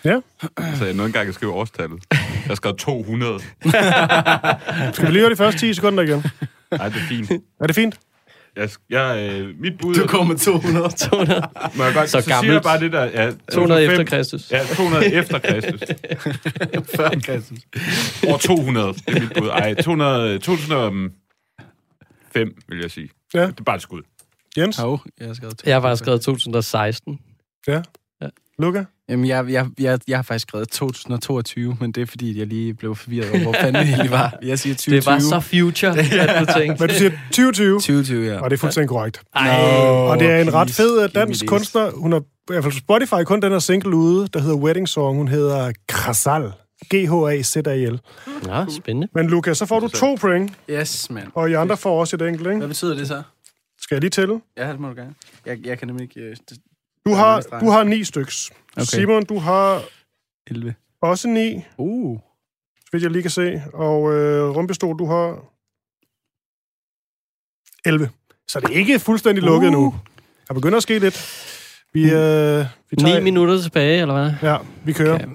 Så 0.03 0.85
jeg 0.85 0.95
nåede 0.95 1.07
engang 1.07 1.29
at 1.29 1.35
skrive 1.35 1.53
årstallet. 1.53 2.03
Jeg 2.49 2.57
skrev 2.57 2.77
200. 2.77 3.39
Skal 4.93 5.07
vi 5.07 5.13
lige 5.13 5.21
høre 5.21 5.31
de 5.31 5.37
første 5.37 5.61
10 5.61 5.75
sekunder 5.75 6.03
igen? 6.03 6.25
Nej, 6.71 6.89
det 6.89 6.97
er 6.97 7.07
fint. 7.09 7.31
Er 7.61 7.67
det 7.67 7.75
fint? 7.77 8.01
Jeg, 8.57 8.71
jeg, 8.91 9.31
øh, 9.33 9.61
mit 9.61 9.79
bud... 9.79 9.95
Du 9.95 10.25
med 10.25 10.37
200. 10.37 10.89
200, 10.89 11.43
Må 11.75 11.85
jeg 11.85 11.95
godt, 11.95 12.11
Så 12.11 12.21
så, 12.21 12.21
så 12.21 12.25
siger 12.25 12.35
gammelt. 12.35 12.55
jeg 12.55 12.63
bare 12.63 12.81
det 12.81 12.93
der... 12.93 13.05
Ja, 13.05 13.31
200 13.53 13.83
efter 13.85 13.97
2005 13.97 14.07
Kristus. 14.07 14.51
Ja, 14.51 14.65
200 14.75 15.13
efter 15.15 15.39
Kristus. 15.39 15.81
Før 16.97 17.11
Kristus. 17.25 17.59
År 18.29 18.37
200, 18.39 18.93
det 18.93 19.03
er 19.07 19.21
mit 19.21 19.33
bud. 19.39 19.49
Ej, 19.49 19.75
200, 19.75 20.39
2005, 20.39 21.11
vil 22.69 22.79
jeg 22.81 22.91
sige. 22.91 23.09
Ja. 23.35 23.47
Det 23.47 23.61
er 23.61 23.65
bare 23.65 23.77
et 23.77 23.83
skud. 23.83 24.03
Jens? 24.59 24.77
Hov, 24.77 25.05
jeg 25.19 25.27
har 25.27 25.35
skrevet 25.35 25.59
200. 25.59 25.69
Jeg 25.71 25.75
har 25.77 25.81
bare 25.81 25.97
skrevet 25.97 26.21
2016. 26.21 27.19
Ja. 27.69 27.83
Ja. 28.23 28.27
Luca? 28.59 28.85
Jamen, 29.09 29.27
jeg, 29.27 29.51
jeg, 29.51 29.67
jeg, 29.81 29.99
jeg 30.09 30.19
har 30.19 30.23
faktisk 30.23 30.49
skrevet 30.49 30.69
2022, 30.69 31.77
men 31.81 31.93
det 31.93 32.01
er 32.03 32.07
fordi, 32.07 32.39
jeg 32.39 32.47
lige 32.47 32.75
blev 32.75 32.97
forvirret 32.97 33.31
over, 33.31 33.43
hvor 33.43 33.53
fanden 33.53 33.75
det 33.87 33.93
egentlig 33.95 34.11
var. 34.11 34.39
Jeg 34.43 34.59
siger 34.59 34.75
2020. 34.75 34.97
Det 34.97 35.07
var 35.07 35.19
så 35.19 35.41
future, 35.41 35.99
at 35.99 36.47
du 36.47 36.53
tænkte. 36.59 36.83
Men 36.83 36.89
du 36.89 36.95
siger 36.95 37.11
2020, 37.31 37.75
2020, 37.75 38.27
ja. 38.33 38.41
og 38.41 38.51
det 38.51 38.57
er 38.57 38.61
fuldstændig 38.61 38.89
korrekt. 38.89 39.21
Ej, 39.35 39.49
Og 40.11 40.19
det 40.19 40.31
er 40.31 40.41
en 40.41 40.55
ret 40.55 40.71
fed 40.71 41.03
øh, 41.03 41.09
dansk 41.15 41.47
kunstner. 41.47 41.91
Hun 41.91 42.13
har 42.13 42.21
i 42.21 42.23
hvert 42.47 42.65
fald 42.65 42.73
på 42.73 42.79
Spotify 42.79 43.25
kun 43.25 43.43
den 43.43 43.53
her 43.53 43.59
single 43.59 43.97
ude, 43.97 44.29
der 44.29 44.41
hedder 44.41 44.57
Wedding 44.57 44.89
Song. 44.89 45.17
Hun 45.17 45.29
hedder 45.29 45.73
Krasal. 45.89 46.53
G-H-A-Z-A-L. 46.95 48.01
Nå, 48.47 48.71
spændende. 48.71 49.09
Men 49.15 49.29
Lukas, 49.31 49.59
så 49.59 49.67
får 49.67 49.81
du 49.81 49.89
to 49.89 50.15
point, 50.21 50.53
Yes, 50.71 51.11
mand. 51.11 51.27
og 51.35 51.51
I 51.51 51.53
andre 51.55 51.77
får 51.77 52.01
også 52.01 52.17
et 52.17 52.23
enkelt, 52.23 52.47
ikke? 52.47 52.59
Hvad 52.59 52.69
betyder 52.69 52.95
det 52.97 53.09
så? 53.09 53.23
Skal 53.81 53.95
jeg 53.95 54.01
lige 54.01 54.11
tælle? 54.11 54.41
Ja, 54.57 54.69
det 54.73 54.81
må 54.81 54.89
du 54.89 54.95
gerne. 54.95 55.15
Jeg, 55.47 55.59
jeg 55.67 55.79
kan 55.79 55.89
nemlig 55.89 56.03
ikke... 56.05 56.21
øh, 56.21 56.37
det- 56.51 56.59
Du 57.09 57.15
har, 57.15 57.41
du 57.61 57.69
har 57.71 57.83
ni 57.85 58.05
styks. 58.05 58.51
Okay. 58.77 58.85
Simon, 58.85 59.25
du 59.25 59.39
har 59.39 59.83
11. 60.47 60.75
også 61.03 61.29
ni, 61.29 61.65
Uh. 61.79 62.19
så 62.81 62.89
vidt 62.93 63.03
jeg 63.03 63.11
lige 63.11 63.23
kan 63.23 63.31
se. 63.31 63.63
Og 63.75 64.13
øh, 64.13 64.57
Rumpestol, 64.57 64.99
du 64.99 65.07
har 65.07 65.45
11. 67.85 68.11
Så 68.49 68.61
det 68.61 68.71
er 68.71 68.79
ikke 68.79 68.99
fuldstændig 68.99 69.45
lukket 69.45 69.73
nu. 69.73 69.95
Der 70.49 70.55
begynder 70.55 70.77
at 70.77 70.83
ske 70.83 70.99
lidt. 70.99 71.45
Vi, 71.93 72.03
øh, 72.03 72.65
vi 72.91 72.97
tager... 72.97 73.19
Ni 73.19 73.25
minutter 73.25 73.63
tilbage, 73.63 74.01
eller 74.01 74.15
hvad? 74.15 74.51
Ja, 74.51 74.57
vi 74.85 74.93
kører. 74.93 75.15
Okay. 75.15 75.27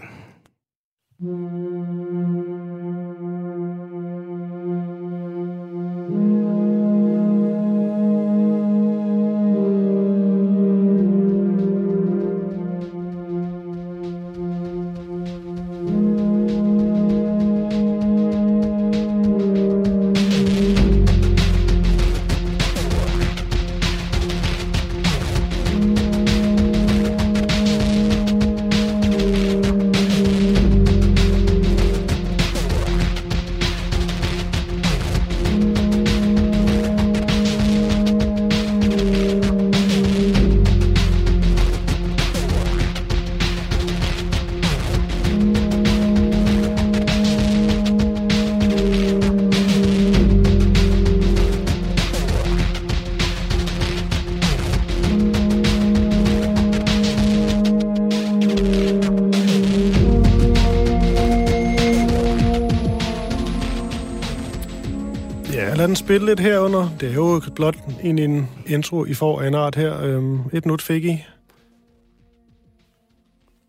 Spille 66.14 66.26
lidt 66.28 66.40
herunder. 66.40 66.90
Det 67.00 67.10
er 67.10 67.14
jo 67.14 67.42
blot 67.56 67.76
en, 68.04 68.20
en 68.20 68.50
intro, 68.68 69.06
I 69.06 69.14
får 69.14 69.42
af 69.42 69.48
en 69.48 69.56
art 69.56 69.76
her. 69.76 70.02
Øhm, 70.02 70.40
et 70.54 70.66
minut 70.66 70.82
fik 70.82 71.06
I. 71.06 71.10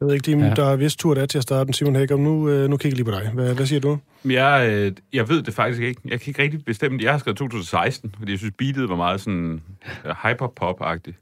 Jeg 0.00 0.06
ved 0.06 0.14
ikke, 0.14 0.26
Dim, 0.26 0.40
Ja. 0.40 0.54
der 0.54 0.64
er 0.64 0.76
vist 0.76 0.98
tur 0.98 1.14
der 1.14 1.26
til 1.26 1.38
at 1.38 1.42
starte 1.42 1.64
den, 1.64 1.74
Simon 1.74 1.96
Hækker. 1.96 2.16
Nu, 2.16 2.48
øh, 2.48 2.70
nu 2.70 2.76
kigger 2.76 2.96
jeg 2.98 3.04
lige 3.04 3.04
på 3.04 3.10
dig. 3.10 3.30
Hvad, 3.34 3.54
hvad 3.54 3.66
siger 3.66 3.80
du? 3.80 3.98
Jeg, 4.24 4.68
øh, 4.70 4.92
jeg 5.12 5.28
ved 5.28 5.42
det 5.42 5.54
faktisk 5.54 5.82
ikke. 5.82 6.00
Jeg 6.04 6.20
kan 6.20 6.30
ikke 6.30 6.42
rigtig 6.42 6.64
bestemme 6.64 6.98
det. 6.98 7.04
Jeg 7.04 7.12
har 7.12 7.18
skrevet 7.18 7.38
2016, 7.38 8.14
fordi 8.18 8.30
jeg 8.32 8.38
synes, 8.38 8.54
beatet 8.58 8.88
var 8.88 8.96
meget 8.96 9.20
sådan 9.20 9.62
uh, 10.04 10.10
hyperpop-agtigt. 10.10 11.16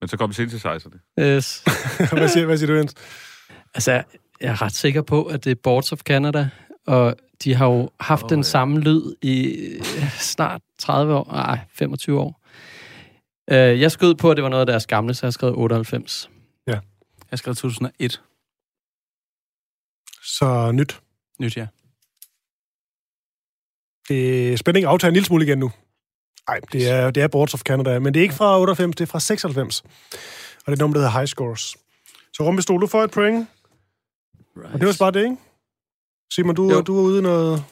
Men 0.00 0.08
så 0.08 0.16
kom 0.16 0.32
synthesizerne. 0.32 1.00
Yes. 1.20 1.64
hvad, 2.12 2.28
siger, 2.28 2.46
hvad 2.46 2.56
siger 2.56 2.70
du, 2.72 2.76
Jens? 2.76 2.94
Altså, 3.74 3.92
jeg 3.92 4.02
er 4.40 4.62
ret 4.62 4.74
sikker 4.74 5.02
på, 5.02 5.22
at 5.22 5.44
det 5.44 5.50
er 5.50 5.60
Boards 5.62 5.92
of 5.92 5.98
Canada, 5.98 6.48
og 6.86 7.16
de 7.44 7.54
har 7.54 7.66
jo 7.66 7.90
haft 8.00 8.24
oh, 8.24 8.30
den 8.30 8.38
ja. 8.38 8.42
samme 8.42 8.80
lyd 8.80 9.14
i 9.22 9.56
øh, 9.76 10.10
snart 10.18 10.62
30 10.78 11.14
år, 11.14 11.32
nej, 11.32 11.58
25 11.72 12.20
år. 12.20 12.40
Uh, 13.50 13.56
jeg 13.56 13.92
skød 13.92 14.14
på, 14.14 14.30
at 14.30 14.36
det 14.36 14.44
var 14.44 14.50
noget 14.50 14.60
af 14.60 14.66
deres 14.66 14.86
gamle, 14.86 15.14
så 15.14 15.26
jeg 15.26 15.32
skrev 15.32 15.58
98. 15.58 16.30
Jeg 17.34 17.38
skrev 17.38 17.54
2001. 17.54 18.22
Så 20.22 20.72
nyt. 20.72 21.00
Nyt, 21.40 21.56
ja. 21.56 21.66
Det 24.08 24.52
er 24.52 24.56
spænding 24.56 24.86
aftager 24.86 25.08
en 25.08 25.14
lille 25.14 25.26
smule 25.26 25.44
igen 25.44 25.58
nu. 25.58 25.72
Nej, 26.48 26.60
det 26.72 26.90
er, 26.90 27.10
det 27.10 27.22
er 27.22 27.28
Boards 27.28 27.54
of 27.54 27.60
Canada, 27.60 27.98
men 27.98 28.14
det 28.14 28.20
er 28.20 28.22
ikke 28.22 28.34
fra 28.34 28.60
98, 28.60 28.96
det 28.96 29.04
er 29.04 29.06
fra 29.06 29.20
96. 29.20 29.80
Og 29.80 29.90
det 30.66 30.72
er 30.72 30.76
nummer, 30.76 30.94
der 30.94 31.00
hedder 31.00 31.18
High 31.18 31.28
Scores. 31.28 31.76
Så 32.32 32.42
Rumpestol, 32.42 32.80
du 32.80 32.86
får 32.86 33.04
et 33.04 33.10
point. 33.10 33.48
Right. 34.56 34.74
Og 34.74 34.80
det 34.80 34.88
var 34.88 34.96
bare 34.98 35.10
det, 35.10 35.24
ikke? 35.24 35.36
Simon, 36.32 36.54
du, 36.54 36.70
Jo. 36.72 36.80
du 36.80 36.98
er 36.98 37.02
ude 37.02 37.18
i 37.18 37.22
noget, 37.22 37.64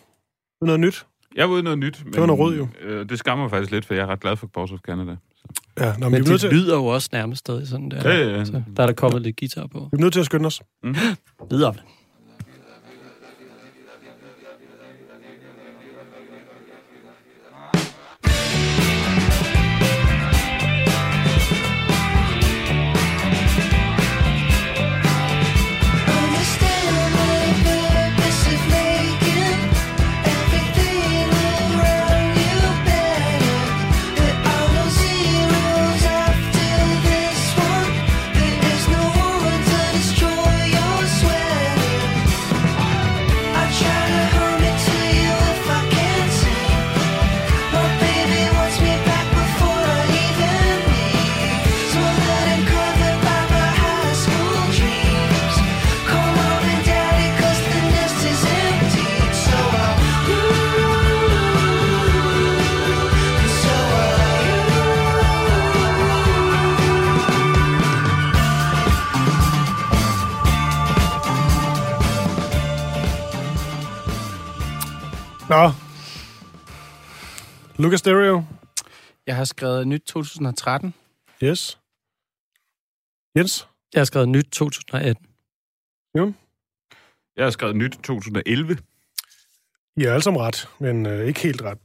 noget 0.63 0.81
nyt. 0.81 1.07
Jeg 1.37 1.49
var 1.49 1.53
ude 1.53 1.61
i 1.61 1.63
noget 1.63 1.79
nyt. 1.79 2.03
Men, 2.05 2.15
var 2.17 2.27
noget 2.27 2.41
rød, 2.41 2.57
jo. 2.57 2.69
Øh, 2.81 3.09
det 3.09 3.19
skammer 3.19 3.45
mig 3.45 3.51
faktisk 3.51 3.71
lidt, 3.73 3.85
for 3.85 3.95
jeg 3.95 4.03
er 4.03 4.07
ret 4.07 4.21
glad 4.21 4.37
for 4.37 4.47
Boss 4.47 4.73
of 4.73 4.79
Canada. 4.79 5.17
Ja, 5.81 5.87
nå, 5.99 6.09
men, 6.09 6.11
Men 6.13 6.23
er 6.23 6.27
det 6.33 6.41
til, 6.41 6.51
lyder 6.51 6.77
jo 6.77 6.87
også 6.87 7.09
nærmest 7.13 7.39
stadig 7.41 7.69
sådan 7.69 7.91
der. 7.91 8.11
Ja, 8.11 8.19
ja, 8.19 8.37
ja. 8.39 8.45
Så 8.45 8.63
der 8.77 8.83
er 8.83 8.87
der 8.87 8.93
kommet 8.95 9.23
lidt 9.23 9.37
guitar 9.41 9.67
på. 9.67 9.79
vi 9.93 9.97
er 9.97 10.01
nødt 10.01 10.13
til 10.13 10.21
at 10.21 10.27
skynde 10.27 10.47
os. 10.47 10.63
Videre. 11.51 11.75
Nå. 75.53 75.71
Lucas 77.79 77.99
Stereo. 77.99 78.45
Jeg 79.27 79.37
har 79.37 79.45
skrevet 79.45 79.89
nyt 79.89 80.03
2013. 80.03 80.95
Yes. 81.43 81.79
Jens. 83.37 83.69
Jeg 83.95 84.01
har 84.01 84.05
skrevet 84.05 84.29
nyt 84.29 84.45
2018. 84.53 85.27
Jeg 87.37 87.45
har 87.45 87.51
skrevet 87.51 87.77
nyt 87.77 87.91
2011. 88.03 88.79
I 89.97 90.05
er 90.05 90.13
alle 90.13 90.23
sammen 90.23 90.43
ret, 90.43 90.69
men 90.79 91.07
øh, 91.07 91.27
ikke 91.27 91.41
helt 91.41 91.63
ret. 91.63 91.79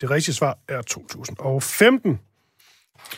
Det 0.00 0.10
rigtige 0.10 0.34
svar 0.34 0.58
er 0.68 0.82
2015. 0.82 2.20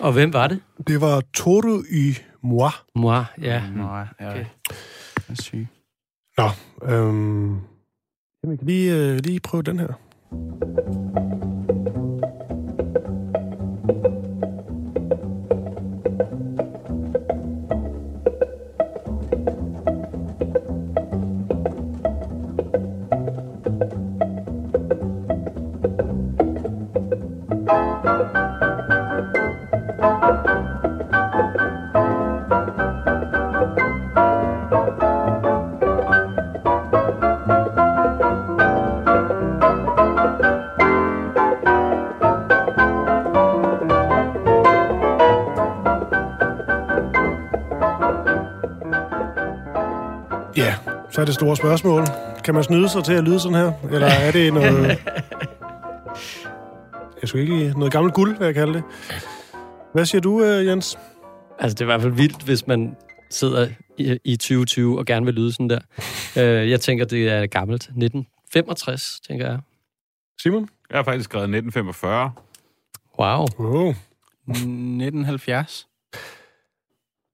Og 0.00 0.12
hvem 0.12 0.32
var 0.32 0.46
det? 0.46 0.62
Det 0.86 1.00
var 1.00 1.22
Toru 1.34 1.82
y 1.90 2.14
Moi. 2.42 2.70
Moi, 2.94 3.24
ja. 3.40 3.70
Nå, 3.70 3.96
ja. 3.96 4.04
Okay. 4.20 4.30
Okay. 4.30 4.44
Jeg 5.16 5.24
er 5.28 5.42
syg. 5.42 5.66
Nå, 6.38 6.48
øhm, 6.82 7.71
jamen, 8.44 8.52
vi 8.52 8.56
kan 8.56 8.66
lige, 8.66 8.96
øh, 8.96 9.18
lige 9.24 9.40
prøve 9.40 9.62
den 9.62 9.78
her. 9.78 11.21
Er 51.22 51.26
det 51.26 51.34
store 51.34 51.56
spørgsmål. 51.56 52.04
Kan 52.44 52.54
man 52.54 52.64
snyde 52.64 52.88
sig 52.88 53.04
til 53.04 53.12
at 53.12 53.24
lyde 53.24 53.40
sådan 53.40 53.58
her? 53.58 53.72
Eller 53.90 54.06
er 54.06 54.32
det 54.32 54.54
noget... 54.54 54.98
Jeg 57.20 57.28
skulle 57.28 57.42
ikke 57.42 57.78
noget 57.78 57.92
gammelt 57.92 58.14
guld, 58.14 58.38
vil 58.38 58.44
jeg 58.44 58.54
kalde 58.54 58.72
det. 58.72 58.82
Hvad 59.94 60.06
siger 60.06 60.20
du, 60.20 60.44
øh, 60.44 60.66
Jens? 60.66 60.98
Altså, 61.58 61.74
det 61.74 61.80
er 61.80 61.84
i 61.84 61.86
hvert 61.86 62.02
fald 62.02 62.12
vildt, 62.12 62.42
hvis 62.42 62.66
man 62.66 62.96
sidder 63.30 63.68
i, 63.98 64.18
i 64.24 64.36
2020 64.36 64.98
og 64.98 65.06
gerne 65.06 65.26
vil 65.26 65.34
lyde 65.34 65.52
sådan 65.52 65.70
der. 65.70 65.78
øh, 66.38 66.70
jeg 66.70 66.80
tænker, 66.80 67.04
det 67.04 67.28
er 67.28 67.46
gammelt. 67.46 67.82
1965, 67.82 69.20
tænker 69.28 69.50
jeg. 69.50 69.58
Simon? 70.42 70.68
Jeg 70.90 70.98
har 70.98 71.04
faktisk 71.04 71.24
skrevet 71.24 71.44
1945. 71.44 72.32
Wow. 73.18 73.46
Wow. 73.58 73.94
1970. 74.48 75.86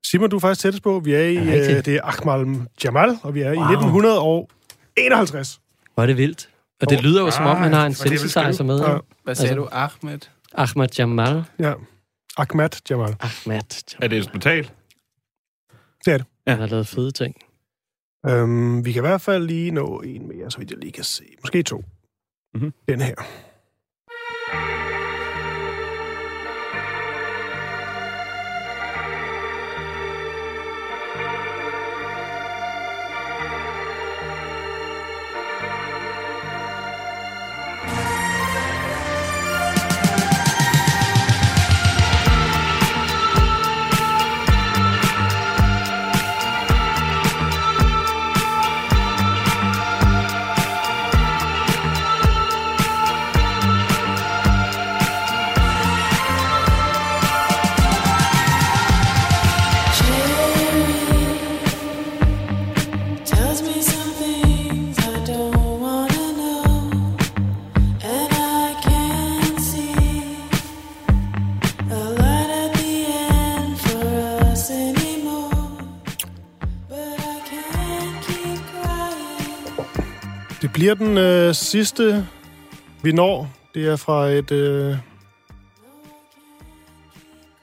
Simon, 0.07 0.31
du 0.31 0.37
er 0.37 0.41
faktisk 0.41 0.61
tættest 0.63 0.83
på. 0.83 1.01
Vi 1.01 1.15
er 1.15 1.21
i, 1.21 1.35
Ja, 1.35 1.41
øh, 1.77 1.85
det 1.85 1.89
er 1.89 2.01
Ahmal 2.05 2.67
Jamal, 2.85 3.19
og 3.23 3.35
vi 3.35 3.41
er 3.41 3.53
i 3.53 3.57
Wow. 3.57 3.67
1951. 3.71 5.61
Hvor 5.95 6.03
er 6.03 6.07
det 6.07 6.17
vildt. 6.17 6.51
Og 6.81 6.91
det 6.91 7.03
lyder 7.03 7.21
jo, 7.21 7.31
som 7.31 7.47
om 7.47 7.57
han 7.57 7.73
har 7.73 7.87
en 7.87 7.95
synthesizer 7.95 8.65
med. 8.65 8.79
skrive. 8.79 8.93
Ja. 8.93 8.99
Hvad 9.25 9.35
sagde 9.35 9.51
Altså- 9.51 9.63
du? 9.65 9.69
Ahmed? 9.73 10.19
Ahmad 10.55 10.89
Jamal. 10.99 11.45
Ja. 11.59 11.73
Ahmad 12.37 12.69
Jamal. 12.91 13.17
Ahmad 13.21 13.57
Er 13.61 13.83
Jamal. 14.01 14.11
det 14.11 14.17
instrumental? 14.17 14.71
Det 16.05 16.13
er 16.13 16.17
det. 16.19 16.27
Han 16.47 16.59
har 16.59 16.67
lavet 16.67 16.87
fede 16.87 17.11
ting. 17.11 17.35
Øhm, 18.27 18.85
vi 18.85 18.93
kan 18.93 19.01
i 19.01 19.07
hvert 19.07 19.21
fald 19.21 19.47
lige 19.47 19.71
nå 19.71 20.01
en 20.01 20.29
mere, 20.29 20.51
så 20.51 20.59
vidt 20.59 20.71
jeg 20.71 20.79
lige 20.79 20.93
kan 20.93 21.05
se. 21.05 21.25
Måske 21.43 21.63
to. 21.63 21.85
Mhm. 22.55 22.73
Den 22.89 23.01
her. 23.01 23.15
Bliver 80.79 80.95
den 80.95 81.19
øh, 81.19 81.55
sidste, 81.55 82.27
vi 83.03 83.13
når. 83.13 83.51
Det 83.75 83.87
er 83.87 83.97
fra 83.97 84.27
et... 84.27 84.51
Øh, 84.51 84.97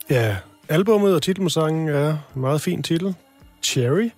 ja, 0.09 0.37
albummet 0.69 1.15
og 1.15 1.21
titelmusangen 1.21 1.89
er 1.89 2.17
en 2.35 2.41
meget 2.41 2.61
fin 2.61 2.83
titel. 2.83 3.15
Cherry. 3.63 4.09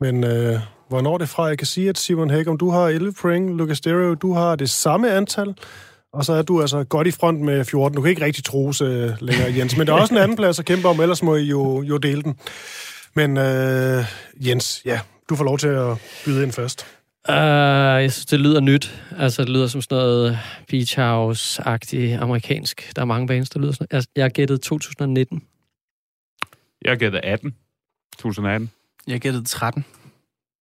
Men 0.00 0.24
øh, 0.24 0.60
hvornår 0.88 1.14
er 1.14 1.18
det 1.18 1.28
fra? 1.28 1.44
Jeg 1.44 1.58
kan 1.58 1.66
sige, 1.66 1.88
at 1.88 1.98
Simon 1.98 2.30
Hækkum, 2.30 2.58
du 2.58 2.70
har 2.70 2.88
11 2.88 3.12
point. 3.12 3.56
Lucas 3.56 3.78
Stereo, 3.78 4.14
du 4.14 4.32
har 4.32 4.56
det 4.56 4.70
samme 4.70 5.10
antal. 5.10 5.54
Og 6.12 6.24
så 6.24 6.32
er 6.32 6.42
du 6.42 6.60
altså 6.60 6.84
godt 6.84 7.06
i 7.06 7.10
front 7.10 7.40
med 7.40 7.64
14. 7.64 7.96
Du 7.96 8.02
kan 8.02 8.10
ikke 8.10 8.24
rigtig 8.24 8.44
trose 8.44 8.84
øh, 8.84 9.10
længere, 9.20 9.54
Jens. 9.56 9.76
Men 9.76 9.86
der 9.86 9.94
er 9.94 10.00
også 10.00 10.14
en 10.14 10.20
anden 10.20 10.36
plads 10.36 10.58
at 10.58 10.64
kæmpe 10.64 10.88
om, 10.88 11.00
ellers 11.00 11.22
må 11.22 11.36
I 11.36 11.44
jo, 11.44 11.82
jo 11.82 11.96
dele 11.96 12.22
den. 12.22 12.38
Men 13.14 13.36
øh, 13.36 14.04
Jens, 14.46 14.82
ja, 14.84 15.00
du 15.28 15.36
får 15.36 15.44
lov 15.44 15.58
til 15.58 15.68
at 15.68 15.96
byde 16.24 16.42
ind 16.42 16.52
først. 16.52 16.86
Uh, 17.28 17.34
jeg 18.02 18.12
synes, 18.12 18.26
det 18.26 18.40
lyder 18.40 18.60
nyt. 18.60 19.02
Altså, 19.18 19.42
det 19.42 19.50
lyder 19.50 19.66
som 19.66 19.82
sådan 19.82 19.96
noget 19.98 20.38
Beach 20.68 20.98
House-agtigt 20.98 22.20
amerikansk. 22.22 22.92
Der 22.96 23.02
er 23.02 23.06
mange 23.06 23.26
bands, 23.26 23.50
der 23.50 23.60
lyder 23.60 23.72
sådan 23.72 23.86
Jeg, 23.90 24.02
jeg 24.16 24.24
har 24.24 24.28
gættet 24.28 24.60
2019. 24.60 25.42
Jeg 26.84 26.98
gætter 26.98 27.20
18. 27.22 27.54
2018. 28.18 28.70
Jeg 29.06 29.20
gættede 29.20 29.44
13. 29.44 29.84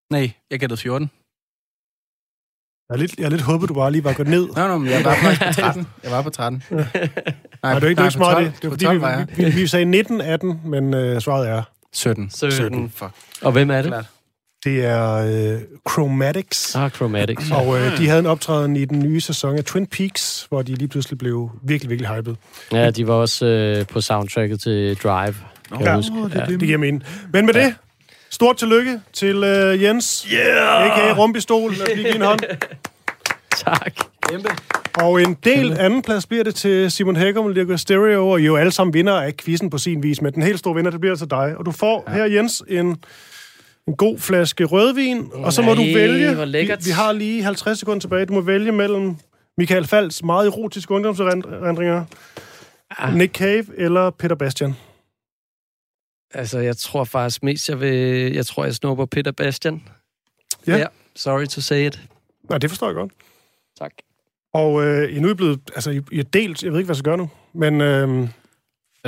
Nej, 0.09 0.32
jeg 0.51 0.59
gættede 0.59 0.82
14. 0.82 1.11
Jeg 2.89 2.95
er 2.95 2.97
lidt, 2.99 3.18
jeg 3.18 3.26
er 3.26 3.30
lidt 3.30 3.41
håbet, 3.41 3.70
du 3.70 3.74
bare 3.74 3.91
lige 3.91 4.03
var 4.03 4.13
gået 4.13 4.28
ned. 4.28 4.47
Nå, 4.55 4.68
nå, 4.68 4.78
men 4.78 4.89
jeg 4.91 5.05
var 5.05 5.15
faktisk 5.15 5.41
på 5.47 5.53
13. 5.61 5.88
Jeg 6.03 6.11
var 6.11 6.22
på 6.22 6.30
13. 6.30 6.63
Nej, 6.72 6.84
Nej, 6.84 6.93
det 6.93 7.03
er 7.03 7.74
ikke, 7.76 7.80
du 7.84 7.86
ikke 7.88 8.03
på 8.03 8.09
smart 8.09 8.34
12. 8.34 8.45
det. 8.45 8.53
Det 8.55 8.63
var 8.63 8.70
På 8.70 8.74
fordi, 8.74 8.86
12 8.86 9.01
var 9.01 9.09
jeg. 9.09 9.28
vi, 9.38 9.45
vi, 9.45 9.51
vi 9.51 9.68
sagde 9.68 9.86
19, 9.86 10.22
18, 10.22 10.61
men 10.65 10.93
øh, 10.93 11.22
svaret 11.22 11.49
er, 11.49 11.63
17. 11.93 12.30
17. 12.30 12.51
17. 12.51 12.89
Fuck. 12.89 13.11
Og 13.41 13.51
hvem 13.51 13.70
er 13.72 13.76
det? 13.82 13.86
Klart. 13.91 14.05
Det 14.68 14.86
er 14.86 15.13
øh, 15.13 15.61
Chromatics. 15.91 16.76
Ah, 16.76 16.91
Chromatics. 16.91 17.51
Og 17.51 17.78
øh, 17.80 17.97
de 17.97 18.07
havde 18.07 18.20
en 18.20 18.26
optræden 18.26 18.76
i 18.76 18.86
den 18.86 18.99
nye 18.99 19.22
sæson 19.22 19.57
af 19.57 19.63
Twin 19.63 19.88
Peaks, 19.88 20.45
hvor 20.49 20.61
de 20.61 20.76
lige 20.76 20.88
pludselig 20.88 21.18
blev 21.18 21.49
virkelig, 21.63 21.89
virkelig 21.89 22.09
hyped. 22.15 22.36
Ja, 22.72 22.89
de 22.91 23.07
var 23.07 23.13
også 23.13 23.45
øh, 23.45 23.88
på 23.88 24.01
soundtracket 24.01 24.59
til 24.59 24.97
Drive. 25.03 25.36
Kan 25.70 25.80
jeg 25.80 25.88
Ja, 25.88 25.95
huske. 25.95 26.13
Ja. 26.36 26.45
Det 26.45 26.59
giver 26.59 26.78
mening. 26.78 27.03
Men 27.34 27.45
med 27.45 27.53
det, 27.53 27.76
stort 28.30 28.57
tillykke 28.57 28.99
til 29.13 29.36
øh, 29.43 29.84
Jens, 29.84 30.28
yeah! 30.34 30.86
a.k.a. 30.86 31.13
Rumpistol. 31.22 31.72
Lad 31.74 31.82
os 31.82 31.95
lige 31.95 32.03
give 32.03 32.15
en 32.15 32.22
hånd. 32.22 32.39
Tak. 33.55 33.93
Kæmpe. 34.30 34.49
Og 34.93 35.22
en 35.22 35.38
del 35.43 35.78
anden 35.80 36.01
plads 36.01 36.26
bliver 36.26 36.43
det 36.43 36.55
til 36.55 36.91
Simon 36.91 37.15
Hækkum, 37.15 37.47
Lirgo 37.47 37.78
Stereo, 37.78 38.30
og 38.30 38.39
I 38.39 38.43
er 38.43 38.45
jo 38.47 38.55
alle 38.55 38.72
sammen 38.72 38.93
vinder 38.93 39.13
af 39.13 39.38
quizzen 39.38 39.70
på 39.70 39.78
sin 39.78 40.03
vis, 40.03 40.22
men 40.22 40.34
den 40.34 40.43
helt 40.43 40.59
store 40.59 40.76
vinder, 40.76 40.91
det 40.91 40.99
bliver 40.99 41.15
til 41.15 41.30
dig. 41.30 41.55
Og 41.57 41.65
du 41.65 41.72
får 41.72 42.03
ja. 42.07 42.13
her, 42.13 42.26
Jens, 42.26 42.63
en, 42.68 42.97
en 43.88 43.96
god 43.96 44.20
flaske 44.20 44.64
rødvin, 44.66 45.30
og 45.34 45.54
så 45.54 45.62
må 45.62 45.74
du 45.74 45.82
vælge. 45.82 46.48
Vi, 46.48 46.72
vi 46.86 46.92
har 46.92 47.12
lige 47.12 47.44
50 47.44 47.80
sekunder 47.80 48.00
tilbage. 48.00 48.26
Du 48.26 48.34
må 48.34 48.42
vælge 48.42 48.72
mellem 48.72 49.16
Michael 49.58 49.88
Falds 49.88 50.24
meget 50.24 50.48
erotiske 50.48 50.94
ungdomserindringer, 50.94 52.06
Ah. 52.98 53.16
Nick 53.16 53.36
Cave 53.38 53.66
eller 53.78 54.10
Peter 54.10 54.36
Bastian. 54.36 54.74
Altså, 56.34 56.60
jeg 56.60 56.78
tror 56.78 57.04
faktisk 57.04 57.44
mest, 57.44 57.70
jeg 57.70 57.80
vil... 57.80 58.34
Jeg 58.34 58.46
tror, 58.46 58.64
jeg 58.66 58.74
snupper 58.76 59.06
Peter 59.06 59.32
Bastian. 59.32 59.84
Ja. 60.68 60.86
Sorry 61.16 61.46
to 61.46 61.62
say 61.62 61.88
it. 61.88 62.02
Nej, 62.50 62.58
det 62.58 62.70
forstår 62.70 62.88
jeg 62.88 62.96
godt. 62.96 63.12
Tak. 63.80 63.92
Og 64.54 64.86
øh, 64.86 65.10
I 65.10 65.18
er 65.18 65.22
nu 65.22 65.34
blevet, 65.34 65.60
altså 65.76 65.92
I, 65.92 66.02
I 66.12 66.20
er 66.20 66.24
delt, 66.24 66.64
jeg 66.64 66.72
ved 66.72 66.80
ikke, 66.80 66.86
hvad 66.86 66.96
jeg 66.96 67.00
skal 67.00 67.10
gøre 67.12 67.18
nu, 67.18 67.30
men 67.54 67.82
øh, 67.82 68.30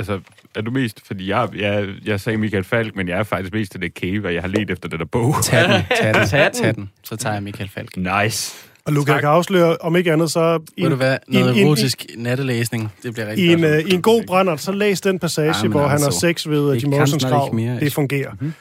Altså, 0.00 0.20
er 0.54 0.60
du 0.60 0.70
mest... 0.70 1.00
Fordi 1.06 1.30
jeg, 1.30 1.48
jeg, 1.56 1.88
jeg 2.04 2.20
sagde 2.20 2.38
Michael 2.38 2.64
Falk, 2.64 2.96
men 2.96 3.08
jeg 3.08 3.18
er 3.18 3.22
faktisk 3.22 3.52
mest 3.54 3.72
til 3.72 3.80
det 3.80 3.92
cave, 3.92 4.26
og 4.26 4.34
jeg 4.34 4.42
har 4.42 4.48
let 4.48 4.70
efter 4.70 4.88
den 4.88 4.98
der 4.98 5.04
bog. 5.04 5.34
Tag 5.42 5.62
den, 5.68 5.82
tag 6.00 6.14
den, 6.14 6.26
Tag 6.28 6.44
den. 6.44 6.52
tag 6.62 6.74
den. 6.74 6.90
Så 7.04 7.16
tager 7.16 7.32
jeg 7.34 7.42
Michael 7.42 7.70
Falk. 7.74 7.96
Nice. 7.96 8.54
og 8.84 8.92
Luca 8.92 9.18
kan 9.20 9.28
afsløre, 9.28 9.76
om 9.80 9.96
ikke 9.96 10.12
andet, 10.12 10.30
så 10.30 10.60
i, 10.76 10.82
Ved 10.82 10.90
du 10.90 10.96
hvad? 10.96 11.16
en- 11.28 11.40
Noget 11.40 11.56
en- 11.56 11.66
erotisk 11.66 12.06
nattelæsning. 12.16 12.92
Det 13.02 13.12
bliver 13.12 13.26
rigtig 13.28 13.44
i, 13.46 13.52
en, 13.52 13.60
godt. 13.60 13.72
øh, 13.84 13.90
i 13.90 13.94
en 13.94 14.02
god 14.02 14.22
brændert, 14.26 14.60
så 14.60 14.72
læs 14.72 15.00
den 15.00 15.18
passage, 15.18 15.54
Ja, 15.62 15.68
hvor 15.68 15.80
han 15.88 15.98
har 16.00 16.06
altså, 16.06 16.20
sex 16.20 16.48
ved 16.48 16.70
det 16.70 16.82
Jim 16.82 16.90
Morrisons 16.90 17.24
grav. 17.24 17.54
Det 17.56 17.68
altså. 17.70 17.94
fungerer. 17.94 18.30
Mm-hmm. 18.32 18.52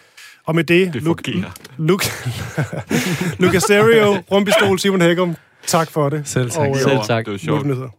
Og 0.46 0.56
med 0.56 0.64
det, 0.64 0.94
Det 0.94 1.02
Lu- 1.02 1.06
fungerer. 1.06 1.50
Lu- 1.80 3.40
Lucas 3.44 3.64
Stereo, 3.64 4.18
Rumpistol, 4.32 4.80
Simon 4.80 5.02
Hækkum, 5.02 5.36
tak 5.68 5.92
for 5.92 6.10
det. 6.10 6.22
Selv 6.28 6.50
tak. 6.52 6.60
Og, 6.62 6.70
øh, 6.70 6.76
Selv 6.82 6.98
tak. 7.08 7.26
Det 7.26 7.32
var 7.48 7.58
er 7.58 7.64
sjovt. 7.64 7.92